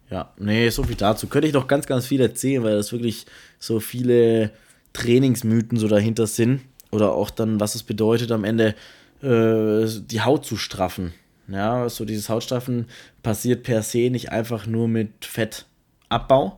Ja, 0.10 0.34
nee, 0.38 0.70
so 0.70 0.84
viel 0.84 0.96
dazu. 0.96 1.28
Könnte 1.28 1.48
ich 1.48 1.54
noch 1.54 1.68
ganz, 1.68 1.88
ganz 1.88 2.06
viel 2.06 2.20
erzählen, 2.20 2.64
weil 2.64 2.76
das 2.76 2.92
wirklich 2.92 3.26
so 3.60 3.80
viele 3.80 4.52
Trainingsmythen 4.92 5.78
so 5.78 5.88
dahinter 5.88 6.28
sind. 6.28 6.62
Oder 6.92 7.14
auch 7.14 7.30
dann, 7.30 7.62
was 7.62 7.76
es 7.76 7.84
bedeutet, 7.84 8.32
am 8.32 8.44
Ende 8.44 8.76
äh, 9.24 9.88
die 9.88 10.20
Haut 10.22 10.46
zu 10.46 10.58
straffen. 10.58 11.14
Ja, 11.52 11.90
so 11.90 12.06
dieses 12.06 12.30
Hautstraffen 12.30 12.86
passiert 13.24 13.64
per 13.64 13.84
se 13.84 14.10
nicht 14.10 14.32
einfach 14.32 14.68
nur 14.68 14.88
mit 14.88 15.10
Fettabbau, 15.26 16.58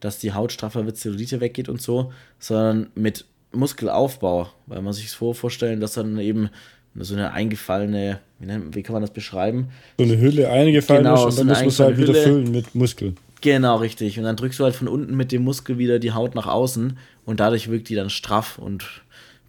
dass 0.00 0.18
die 0.18 0.32
Haut 0.32 0.52
straffer 0.52 0.86
wird, 0.86 0.96
Zellulite 0.96 1.40
weggeht 1.40 1.68
und 1.68 1.82
so, 1.82 2.12
sondern 2.38 2.90
mit 2.94 3.24
Muskelaufbau, 3.52 4.48
weil 4.66 4.82
man 4.82 4.92
sich 4.92 5.10
so 5.10 5.32
vorstellen, 5.32 5.80
dass 5.80 5.94
dann 5.94 6.18
eben 6.18 6.50
so 6.94 7.14
eine 7.14 7.32
eingefallene, 7.32 8.20
wie, 8.38 8.46
nennt, 8.46 8.74
wie 8.74 8.82
kann 8.82 8.94
man 8.94 9.02
das 9.02 9.12
beschreiben? 9.12 9.68
So 9.98 10.04
eine 10.04 10.18
Hülle 10.18 10.50
eingefallen 10.50 11.04
Genau, 11.04 11.28
ist 11.28 11.38
und 11.38 11.48
dann 11.48 11.48
muss 11.48 11.58
man 11.58 11.68
es 11.68 11.80
halt 11.80 11.98
wieder 11.98 12.08
Hülle. 12.12 12.22
füllen 12.22 12.50
mit 12.50 12.74
Muskeln. 12.74 13.16
Genau, 13.40 13.76
richtig. 13.76 14.18
Und 14.18 14.24
dann 14.24 14.36
drückst 14.36 14.58
du 14.58 14.64
halt 14.64 14.74
von 14.74 14.88
unten 14.88 15.16
mit 15.16 15.32
dem 15.32 15.42
Muskel 15.42 15.78
wieder 15.78 15.98
die 15.98 16.12
Haut 16.12 16.34
nach 16.34 16.46
außen 16.46 16.98
und 17.24 17.40
dadurch 17.40 17.70
wirkt 17.70 17.88
die 17.88 17.94
dann 17.94 18.10
straff 18.10 18.58
und 18.58 18.84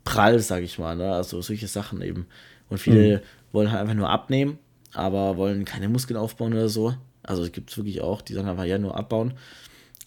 prall, 0.04 0.40
sag 0.40 0.64
ich 0.64 0.80
mal. 0.80 0.96
Ne? 0.96 1.12
Also 1.14 1.42
solche 1.42 1.68
Sachen 1.68 2.02
eben. 2.02 2.26
Und 2.70 2.78
viele 2.78 3.22
wollen 3.52 3.72
halt 3.72 3.82
einfach 3.82 3.96
nur 3.96 4.10
abnehmen, 4.10 4.58
aber 4.94 5.38
wollen 5.38 5.66
keine 5.66 5.90
Muskeln 5.90 6.18
aufbauen 6.18 6.54
oder 6.54 6.70
so. 6.70 6.94
Also 7.24 7.44
es 7.44 7.52
gibt 7.52 7.70
es 7.72 7.78
wirklich 7.78 8.02
auch, 8.02 8.22
die 8.22 8.34
sagen 8.34 8.48
einfach 8.48 8.66
ja 8.66 8.78
nur 8.78 8.98
abbauen. 8.98 9.34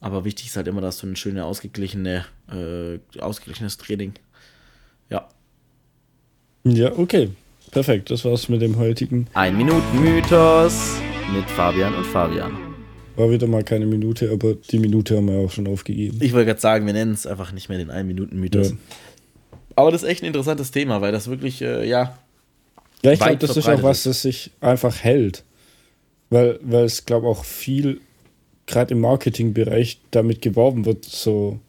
Aber 0.00 0.24
wichtig 0.24 0.46
ist 0.46 0.56
halt 0.56 0.68
immer, 0.68 0.80
dass 0.80 0.98
du 0.98 1.06
ein 1.06 1.16
schönes, 1.16 1.42
ausgeglichene, 1.42 2.26
äh, 2.50 3.20
ausgeglichenes 3.20 3.78
Training. 3.78 4.14
Ja. 5.08 5.28
Ja, 6.64 6.92
okay. 6.98 7.30
Perfekt. 7.70 8.10
Das 8.10 8.24
war's 8.24 8.48
mit 8.48 8.62
dem 8.62 8.76
heutigen. 8.76 9.26
Ein 9.34 9.56
Minuten 9.56 10.00
Mythos 10.00 10.96
mit 11.32 11.48
Fabian 11.50 11.94
und 11.94 12.04
Fabian. 12.06 12.52
War 13.16 13.30
wieder 13.30 13.46
mal 13.46 13.62
keine 13.62 13.86
Minute, 13.86 14.30
aber 14.30 14.54
die 14.54 14.78
Minute 14.78 15.16
haben 15.16 15.28
wir 15.28 15.38
auch 15.38 15.50
schon 15.50 15.68
aufgegeben. 15.68 16.18
Ich 16.20 16.32
wollte 16.32 16.46
gerade 16.46 16.60
sagen, 16.60 16.84
wir 16.84 16.92
nennen 16.92 17.12
es 17.12 17.26
einfach 17.26 17.52
nicht 17.52 17.68
mehr 17.68 17.78
den 17.78 17.90
1-Minuten-Mythos. 17.90 18.70
Ja. 18.70 18.76
Aber 19.76 19.90
das 19.90 20.02
ist 20.02 20.08
echt 20.08 20.22
ein 20.22 20.26
interessantes 20.26 20.70
Thema, 20.72 21.00
weil 21.00 21.12
das 21.12 21.28
wirklich, 21.28 21.62
äh, 21.62 21.88
ja, 21.88 22.18
Ja, 23.04 23.12
ich 23.12 23.20
glaube, 23.20 23.36
das 23.36 23.56
ist 23.56 23.68
auch 23.68 23.82
was, 23.82 24.04
das 24.04 24.22
sich 24.22 24.50
einfach 24.60 25.02
hält. 25.02 25.44
Weil, 26.30 26.58
weil 26.62 26.84
es, 26.84 27.04
glaube 27.04 27.26
auch 27.28 27.44
viel, 27.44 28.00
gerade 28.66 28.94
im 28.94 29.00
Marketingbereich, 29.00 30.00
damit 30.10 30.40
geworben 30.40 30.86
wird, 30.86 31.04
so, 31.04 31.60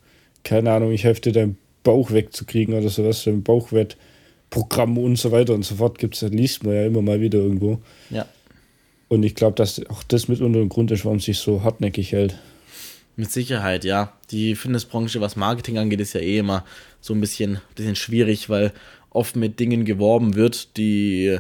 keine 0.44 0.72
Ahnung, 0.72 0.92
ich 0.92 1.04
helfe 1.04 1.22
dir 1.22 1.34
deinen 1.34 1.58
Bauch 1.84 2.12
wegzukriegen 2.12 2.74
oder 2.74 2.90
sowas, 2.90 3.22
so 3.24 3.30
ein 3.30 3.44
Bauchwettprogramm 3.44 4.98
und 4.98 5.18
so 5.18 5.32
weiter 5.32 5.54
und 5.54 5.64
so 5.64 5.76
fort 5.76 6.00
gibt's, 6.00 6.22
das 6.22 6.32
liest 6.32 6.64
man 6.64 6.74
ja 6.74 6.86
immer 6.86 7.02
mal 7.02 7.20
wieder 7.22 7.40
irgendwo. 7.40 7.80
ja, 8.10 8.26
Und 9.10 9.24
ich 9.24 9.36
glaube, 9.36 9.56
dass 9.56 9.86
auch 9.88 10.04
das 10.04 10.30
mitunter 10.30 10.60
ein 10.60 10.70
Grund 10.70 10.90
ist, 10.92 11.04
warum 11.04 11.18
es 11.18 11.26
sich 11.26 11.38
so 11.38 11.64
hartnäckig 11.64 12.14
hält. 12.14 12.38
mit 13.18 13.32
Sicherheit, 13.32 13.84
ja. 13.84 14.14
Die 14.32 14.56
Fitnessbranche, 14.56 15.22
was 15.22 15.36
Marketing 15.36 15.78
angeht, 15.78 16.00
ist 16.00 16.14
ja 16.14 16.22
eh 16.22 16.40
immer 16.40 16.66
so 17.02 17.14
ein 17.14 17.22
bisschen, 17.22 17.60
bisschen 17.76 17.96
schwierig, 17.96 18.50
weil 18.50 18.72
oft 19.16 19.36
mit 19.36 19.60
Dingen 19.60 19.86
geworben 19.86 20.36
wird, 20.36 20.78
die 20.78 21.40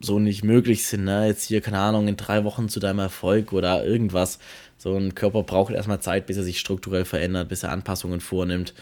so 0.00 0.18
nicht 0.18 0.44
möglich 0.44 0.86
sind. 0.86 1.04
Ne? 1.04 1.26
Jetzt 1.26 1.44
hier, 1.44 1.60
keine 1.60 1.78
Ahnung, 1.78 2.08
in 2.08 2.16
drei 2.16 2.44
Wochen 2.44 2.68
zu 2.68 2.80
deinem 2.80 3.00
Erfolg 3.00 3.52
oder 3.52 3.84
irgendwas. 3.84 4.38
So 4.78 4.96
ein 4.96 5.14
Körper 5.14 5.42
braucht 5.42 5.72
erstmal 5.74 6.00
Zeit, 6.00 6.26
bis 6.26 6.38
er 6.38 6.42
sich 6.42 6.58
strukturell 6.58 7.04
verändert, 7.04 7.48
bis 7.48 7.62
er 7.62 7.72
Anpassungen 7.72 8.20
vornimmt. 8.20 8.72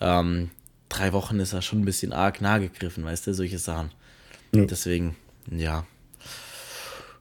Ähm, 0.00 0.50
drei 0.88 1.12
Wochen 1.12 1.38
ist 1.38 1.52
er 1.52 1.62
schon 1.62 1.80
ein 1.82 1.84
bisschen 1.84 2.12
arg 2.12 2.40
nah 2.40 2.58
gegriffen, 2.58 3.04
weißt 3.04 3.28
du, 3.28 3.34
solche 3.34 3.58
Sachen. 3.58 3.92
Ja. 4.52 4.64
Deswegen, 4.64 5.16
ja. 5.50 5.86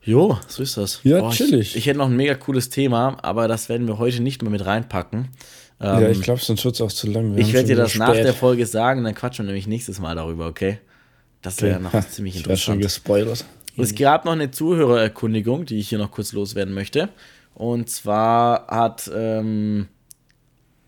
Jo, 0.01 0.37
so 0.47 0.63
ist 0.63 0.75
das. 0.75 0.99
Ja, 1.03 1.29
ich, 1.29 1.35
chillig. 1.35 1.75
Ich 1.75 1.85
hätte 1.85 1.99
noch 1.99 2.09
ein 2.09 2.15
mega 2.15 2.35
cooles 2.35 2.69
Thema, 2.69 3.17
aber 3.21 3.47
das 3.47 3.69
werden 3.69 3.87
wir 3.87 3.99
heute 3.99 4.21
nicht 4.21 4.41
mehr 4.41 4.51
mit 4.51 4.65
reinpacken. 4.65 5.29
Ähm, 5.83 6.01
ja, 6.01 6.09
ich 6.09 6.21
glaube, 6.21 6.39
sonst 6.41 6.63
wird 6.63 6.75
es 6.75 6.81
auch 6.81 6.91
zu 6.91 7.07
lang. 7.07 7.35
Wir 7.35 7.41
ich 7.43 7.53
werde 7.53 7.67
dir 7.67 7.75
das 7.75 7.95
nach 7.95 8.13
spät. 8.13 8.25
der 8.25 8.33
Folge 8.33 8.65
sagen, 8.65 9.03
dann 9.03 9.13
quatschen 9.13 9.45
wir 9.45 9.47
nämlich 9.47 9.67
nächstes 9.67 9.99
Mal 9.99 10.15
darüber, 10.15 10.47
okay? 10.47 10.79
Das 11.41 11.61
wäre 11.61 11.79
noch 11.81 11.91
Ha, 11.93 12.07
ziemlich 12.07 12.35
ich 12.37 12.47
werd 12.47 12.57
schon 12.59 12.75
interessant. 12.75 13.03
gespoilert. 13.03 13.45
Es 13.75 13.95
gab 13.95 14.23
noch 14.25 14.31
eine 14.33 14.49
Zuhörererkundigung, 14.51 15.65
die 15.65 15.79
ich 15.79 15.89
hier 15.89 15.97
noch 15.97 16.11
kurz 16.11 16.31
loswerden 16.31 16.73
möchte. 16.73 17.09
Und 17.55 17.89
zwar 17.89 18.67
hat 18.67 19.11
ähm, 19.13 19.87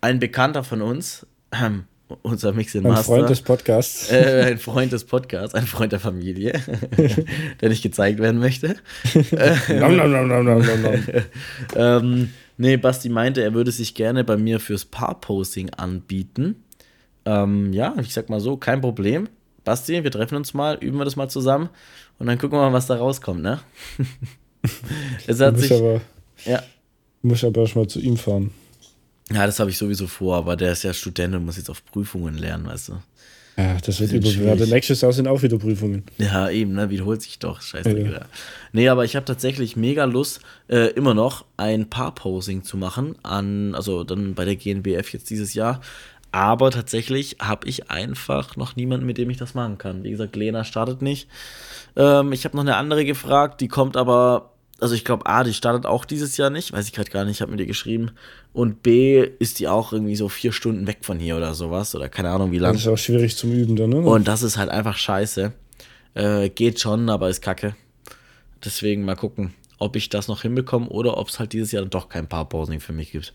ein 0.02 0.20
Bekannter 0.20 0.64
von 0.64 0.82
uns, 0.82 1.26
ähm, 1.52 1.86
unser 2.22 2.54
Mix 2.54 2.76
Ein 2.76 2.84
Master, 2.84 3.04
Freund 3.04 3.30
des 3.30 3.42
Podcasts. 3.42 4.12
äh, 4.12 4.44
ein 4.52 4.60
Freund 4.60 4.92
des 4.94 5.04
Podcasts, 5.04 5.56
ein 5.56 5.66
Freund 5.66 5.92
der 5.92 6.00
Familie, 6.00 6.54
der 7.62 7.70
nicht 7.70 7.82
gezeigt 7.82 8.20
werden 8.20 8.40
möchte. 8.40 8.76
Nom, 9.68 9.96
nom, 9.98 10.12
nom, 10.12 10.28
nom, 10.28 10.46
nom, 10.46 10.82
nom. 10.82 11.04
ähm, 11.76 12.34
nee, 12.58 12.78
Basti 12.78 13.10
meinte, 13.10 13.42
er 13.42 13.54
würde 13.54 13.72
sich 13.72 13.96
gerne 13.96 14.24
bei 14.24 14.38
mir 14.38 14.60
fürs 14.60 14.86
Paar-Posing 14.86 15.72
anbieten. 15.72 16.64
Ähm, 17.26 17.74
ja, 17.74 17.96
ich 18.00 18.14
sag 18.14 18.30
mal 18.30 18.40
so, 18.40 18.58
kein 18.58 18.82
Problem. 18.82 19.28
Basti, 19.64 20.04
wir 20.04 20.12
treffen 20.12 20.36
uns 20.36 20.54
mal, 20.54 20.78
üben 20.80 20.98
wir 20.98 21.06
das 21.06 21.16
mal 21.16 21.28
zusammen 21.28 21.70
und 22.20 22.28
dann 22.28 22.38
gucken 22.38 22.58
wir 22.58 22.70
mal, 22.70 22.74
was 22.74 22.88
da 22.88 22.96
rauskommt, 22.96 23.42
ne? 23.42 23.60
es 25.28 25.40
hat 25.40 25.58
sich, 25.58 25.74
aber, 25.74 26.02
ja, 26.46 26.62
musst 27.24 27.44
aber 27.44 27.62
erstmal 27.62 27.88
zu 27.88 28.00
ihm 28.00 28.16
fahren. 28.16 28.52
ja, 29.32 29.46
das 29.46 29.60
habe 29.60 29.72
ich 29.72 29.78
sowieso 29.78 30.06
vor, 30.06 30.36
aber 30.36 30.56
der 30.56 30.72
ist 30.72 30.84
ja 30.84 30.94
Student 30.94 31.34
und 31.36 31.46
muss 31.46 31.58
jetzt 31.58 31.70
auf 31.70 31.84
Prüfungen 31.84 32.38
lernen, 32.38 32.68
weißt 32.68 32.90
du? 32.90 32.94
Ja, 33.58 33.78
das 33.86 34.00
wird 34.02 34.12
überbewertet. 34.12 34.70
Nächstes 34.70 35.02
Jahr 35.02 35.14
sind 35.14 35.28
auch 35.28 35.42
wieder 35.42 35.58
Prüfungen. 35.58 36.04
Ja, 36.18 36.50
eben, 36.50 36.74
ne? 36.74 36.90
Wiederholt 36.90 37.22
sich 37.22 37.40
doch. 37.40 37.62
Scheiße. 37.62 37.98
Ja. 37.98 38.12
Ja. 38.12 38.26
Nee, 38.74 38.90
aber 38.90 39.06
ich 39.06 39.16
habe 39.16 39.26
tatsächlich 39.26 39.78
mega 39.78 40.04
Lust, 40.04 40.42
äh, 40.68 40.88
immer 40.92 41.14
noch 41.14 41.46
ein 41.56 41.90
Paar-Posing 41.90 42.64
zu 42.64 42.76
machen, 42.76 43.16
an, 43.24 43.74
also 43.74 44.04
dann 44.04 44.34
bei 44.34 44.44
der 44.44 44.58
GNBF 44.58 45.14
jetzt 45.14 45.30
dieses 45.30 45.54
Jahr. 45.54 45.80
Aber 46.34 46.70
tatsächlich 46.70 47.38
habe 47.40 47.66
ich 47.70 47.90
einfach 47.90 48.58
noch 48.58 48.76
niemanden, 48.76 49.06
mit 49.06 49.18
dem 49.18 49.30
ich 49.30 49.38
das 49.38 49.54
machen 49.54 49.78
kann. 49.78 50.04
Wie 50.04 50.12
gesagt, 50.12 50.36
Lena 50.36 50.66
startet 50.66 51.02
nicht. 51.02 51.30
Ähm, 51.96 52.34
ich 52.34 52.44
habe 52.44 52.58
noch 52.58 52.64
eine 52.64 52.76
andere 52.76 53.06
gefragt, 53.06 53.62
die 53.62 53.70
kommt 53.70 53.96
aber, 53.96 54.52
also 54.80 54.94
ich 54.94 55.06
glaube, 55.06 55.26
A, 55.26 55.44
die 55.44 55.54
startet 55.54 55.86
auch 55.86 56.06
dieses 56.06 56.36
Jahr 56.38 56.50
nicht, 56.50 56.74
weiß 56.74 56.88
ich 56.88 56.94
gerade 56.94 57.10
gar 57.10 57.24
nicht, 57.24 57.38
ich 57.38 57.42
habe 57.42 57.52
mit 57.52 57.60
ihr 57.60 57.66
geschrieben. 57.66 58.12
Und 58.54 58.84
B, 58.84 59.22
ist 59.40 59.60
die 59.60 59.68
auch 59.68 59.94
irgendwie 59.94 60.16
so 60.16 60.30
vier 60.30 60.52
Stunden 60.52 60.88
weg 60.88 61.00
von 61.02 61.20
hier 61.20 61.38
oder 61.38 61.54
sowas, 61.54 61.96
oder 61.96 62.10
keine 62.10 62.30
Ahnung 62.30 62.52
wie 62.52 62.58
lange. 62.58 62.74
Das 62.74 62.84
ist 62.84 62.88
auch 62.88 62.98
schwierig 62.98 63.38
zum 63.38 63.52
Üben 63.52 63.76
dann, 63.76 63.90
ne? 63.90 63.98
Und 63.98 64.28
das 64.28 64.44
ist 64.44 64.58
halt 64.58 64.70
einfach 64.70 64.98
scheiße. 64.98 65.54
Äh, 66.14 66.50
geht 66.50 66.80
schon, 66.80 67.10
aber 67.10 67.30
ist 67.30 67.42
kacke. 67.42 67.76
Deswegen 68.64 69.06
mal 69.06 69.16
gucken, 69.16 69.54
ob 69.80 69.96
ich 69.96 70.10
das 70.10 70.28
noch 70.28 70.42
hinbekomme 70.42 70.88
oder 70.88 71.18
ob 71.18 71.30
es 71.30 71.40
halt 71.40 71.54
dieses 71.54 71.72
Jahr 71.72 71.84
dann 71.84 71.90
doch 71.90 72.10
kein 72.10 72.28
Paarposing 72.28 72.80
für 72.80 72.94
mich 72.94 73.12
gibt. 73.12 73.34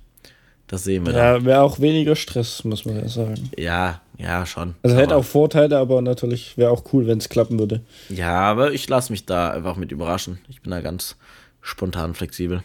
Das 0.67 0.85
sehen 0.85 1.05
wir 1.05 1.13
ja, 1.13 1.45
wäre 1.45 1.63
auch 1.63 1.81
weniger 1.81 2.15
Stress, 2.15 2.63
muss 2.63 2.85
man 2.85 2.95
ja 2.97 3.09
sagen. 3.09 3.35
dann. 3.35 3.51
Ja, 3.57 4.01
ja, 4.19 4.47
schon. 4.47 4.77
Also 4.85 4.97
hätte 4.97 5.17
auch 5.17 5.25
Vorteile, 5.25 5.79
aber 5.79 6.01
natürlich 6.01 6.57
wäre 6.57 6.71
auch 6.71 6.85
cool, 6.93 7.09
wenn 7.09 7.19
es 7.19 7.29
klappen 7.29 7.59
würde. 7.59 7.81
Ja, 8.09 8.39
aber 8.43 8.73
ich 8.73 8.89
lasse 8.89 9.13
mich 9.13 9.27
da 9.27 9.51
einfach 9.51 9.75
mit 9.75 9.91
überraschen. 9.91 10.39
Ich 10.49 10.63
bin 10.63 10.71
da 10.71 10.81
ganz 10.81 11.17
spontan 11.63 12.15
flexibel. 12.15 12.63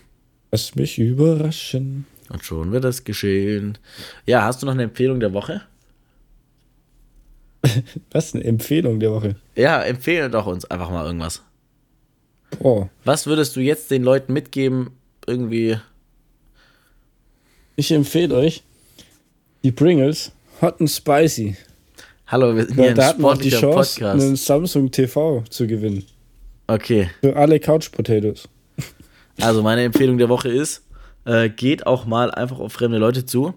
Lass 0.51 0.75
mich 0.75 0.97
überraschen. 0.99 2.05
Und 2.29 2.43
schon 2.43 2.71
wird 2.71 2.83
das 2.83 3.03
geschehen. 3.03 3.77
Ja, 4.25 4.43
hast 4.43 4.61
du 4.61 4.65
noch 4.65 4.73
eine 4.73 4.83
Empfehlung 4.83 5.19
der 5.19 5.33
Woche? 5.33 5.61
Was 8.11 8.33
eine 8.33 8.43
Empfehlung 8.43 8.99
der 8.99 9.11
Woche. 9.11 9.35
Ja, 9.55 9.81
empfehle 9.83 10.29
doch 10.29 10.45
uns 10.45 10.65
einfach 10.65 10.89
mal 10.89 11.05
irgendwas. 11.05 11.41
Boah. 12.59 12.89
Was 13.03 13.27
würdest 13.27 13.55
du 13.55 13.59
jetzt 13.59 13.91
den 13.91 14.03
Leuten 14.03 14.33
mitgeben? 14.33 14.91
Irgendwie. 15.27 15.77
Ich 17.75 17.91
empfehle 17.91 18.35
euch 18.35 18.63
die 19.63 19.71
Pringles 19.71 20.31
Hot 20.61 20.79
and 20.79 20.89
Spicy. 20.89 21.55
Hallo, 22.27 22.55
wir 22.55 22.65
sind 22.65 22.75
hier 22.75 22.83
Ja, 22.85 22.89
ein 22.91 22.95
da 22.95 23.07
hat 23.07 23.19
man 23.19 23.37
die 23.39 23.51
sportlicher 23.51 23.59
Chance, 23.73 23.99
Podcast. 23.99 24.23
einen 24.23 24.35
Samsung 24.35 24.91
TV 24.91 25.43
zu 25.49 25.67
gewinnen. 25.67 26.05
Okay. 26.67 27.09
Für 27.21 27.35
alle 27.35 27.59
Couch 27.59 27.91
Potatoes. 27.91 28.47
Also 29.41 29.63
meine 29.63 29.83
Empfehlung 29.83 30.17
der 30.17 30.29
Woche 30.29 30.49
ist, 30.49 30.85
äh, 31.25 31.49
geht 31.49 31.85
auch 31.85 32.05
mal 32.05 32.31
einfach 32.31 32.59
auf 32.59 32.73
fremde 32.73 32.97
Leute 32.97 33.25
zu. 33.25 33.53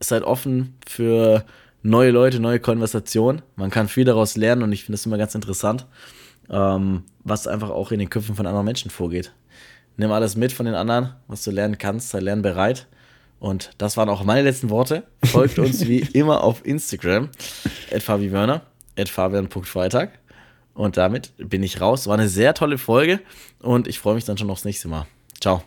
Seid 0.00 0.22
offen 0.24 0.74
für 0.86 1.44
neue 1.82 2.10
Leute, 2.10 2.40
neue 2.40 2.60
Konversationen. 2.60 3.42
Man 3.56 3.70
kann 3.70 3.88
viel 3.88 4.04
daraus 4.04 4.36
lernen 4.36 4.62
und 4.62 4.72
ich 4.72 4.84
finde 4.84 4.96
es 4.96 5.06
immer 5.06 5.18
ganz 5.18 5.34
interessant, 5.34 5.86
ähm, 6.50 7.04
was 7.24 7.46
einfach 7.46 7.70
auch 7.70 7.92
in 7.92 7.98
den 7.98 8.10
Köpfen 8.10 8.34
von 8.34 8.46
anderen 8.46 8.66
Menschen 8.66 8.90
vorgeht. 8.90 9.32
Nimm 9.96 10.10
alles 10.10 10.36
mit 10.36 10.52
von 10.52 10.66
den 10.66 10.74
anderen, 10.74 11.14
was 11.28 11.44
du 11.44 11.50
lernen 11.50 11.78
kannst, 11.78 12.10
sei 12.10 12.20
lernbereit. 12.20 12.86
Und 13.38 13.70
das 13.78 13.96
waren 13.96 14.08
auch 14.08 14.22
meine 14.24 14.42
letzten 14.42 14.70
Worte. 14.70 15.02
Folgt 15.24 15.58
uns 15.58 15.86
wie 15.86 16.00
immer 16.12 16.44
auf 16.44 16.64
Instagram, 16.64 17.28
at 17.92 18.02
Fabi 18.02 18.32
Wörner, 18.32 18.62
at 18.96 19.08
fabian.freitag. 19.08 20.10
Und 20.74 20.96
damit 20.96 21.32
bin 21.36 21.62
ich 21.62 21.80
raus. 21.80 22.06
War 22.06 22.14
eine 22.14 22.28
sehr 22.28 22.54
tolle 22.54 22.78
Folge 22.78 23.20
und 23.60 23.88
ich 23.88 23.98
freue 23.98 24.14
mich 24.14 24.24
dann 24.24 24.38
schon 24.38 24.48
aufs 24.48 24.64
nächste 24.64 24.88
Mal. 24.88 25.06
Ciao. 25.42 25.60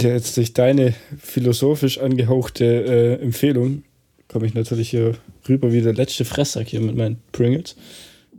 Jetzt 0.00 0.36
durch 0.36 0.52
deine 0.54 0.92
philosophisch 1.20 1.98
angehauchte 1.98 2.64
äh, 2.64 3.22
Empfehlung 3.22 3.84
komme 4.26 4.46
ich 4.46 4.54
natürlich 4.54 4.90
hier 4.90 5.14
rüber 5.48 5.72
wie 5.72 5.80
der 5.80 5.94
letzte 5.94 6.24
Fressack 6.24 6.68
hier 6.68 6.80
mit 6.80 6.96
meinen 6.96 7.18
Pringles. 7.30 7.76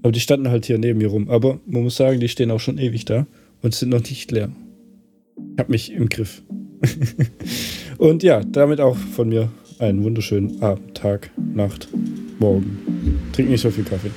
Aber 0.03 0.11
die 0.11 0.19
standen 0.19 0.49
halt 0.49 0.65
hier 0.65 0.77
neben 0.77 0.99
mir 0.99 1.07
rum. 1.07 1.29
Aber 1.29 1.59
man 1.65 1.83
muss 1.83 1.95
sagen, 1.95 2.19
die 2.19 2.27
stehen 2.27 2.51
auch 2.51 2.59
schon 2.59 2.77
ewig 2.77 3.05
da 3.05 3.25
und 3.61 3.73
sind 3.73 3.89
noch 3.89 4.03
nicht 4.03 4.31
leer. 4.31 4.51
Ich 5.53 5.59
habe 5.59 5.71
mich 5.71 5.91
im 5.93 6.09
Griff. 6.09 6.41
und 7.97 8.21
ja, 8.21 8.41
damit 8.43 8.81
auch 8.81 8.97
von 8.97 9.29
mir 9.29 9.49
einen 9.79 10.03
wunderschönen 10.03 10.61
Abend, 10.61 10.95
Tag, 10.95 11.31
Nacht, 11.53 11.87
Morgen. 12.37 13.19
Trink 13.31 13.49
nicht 13.49 13.61
so 13.61 13.71
viel 13.71 13.85
Kaffee. 13.85 14.11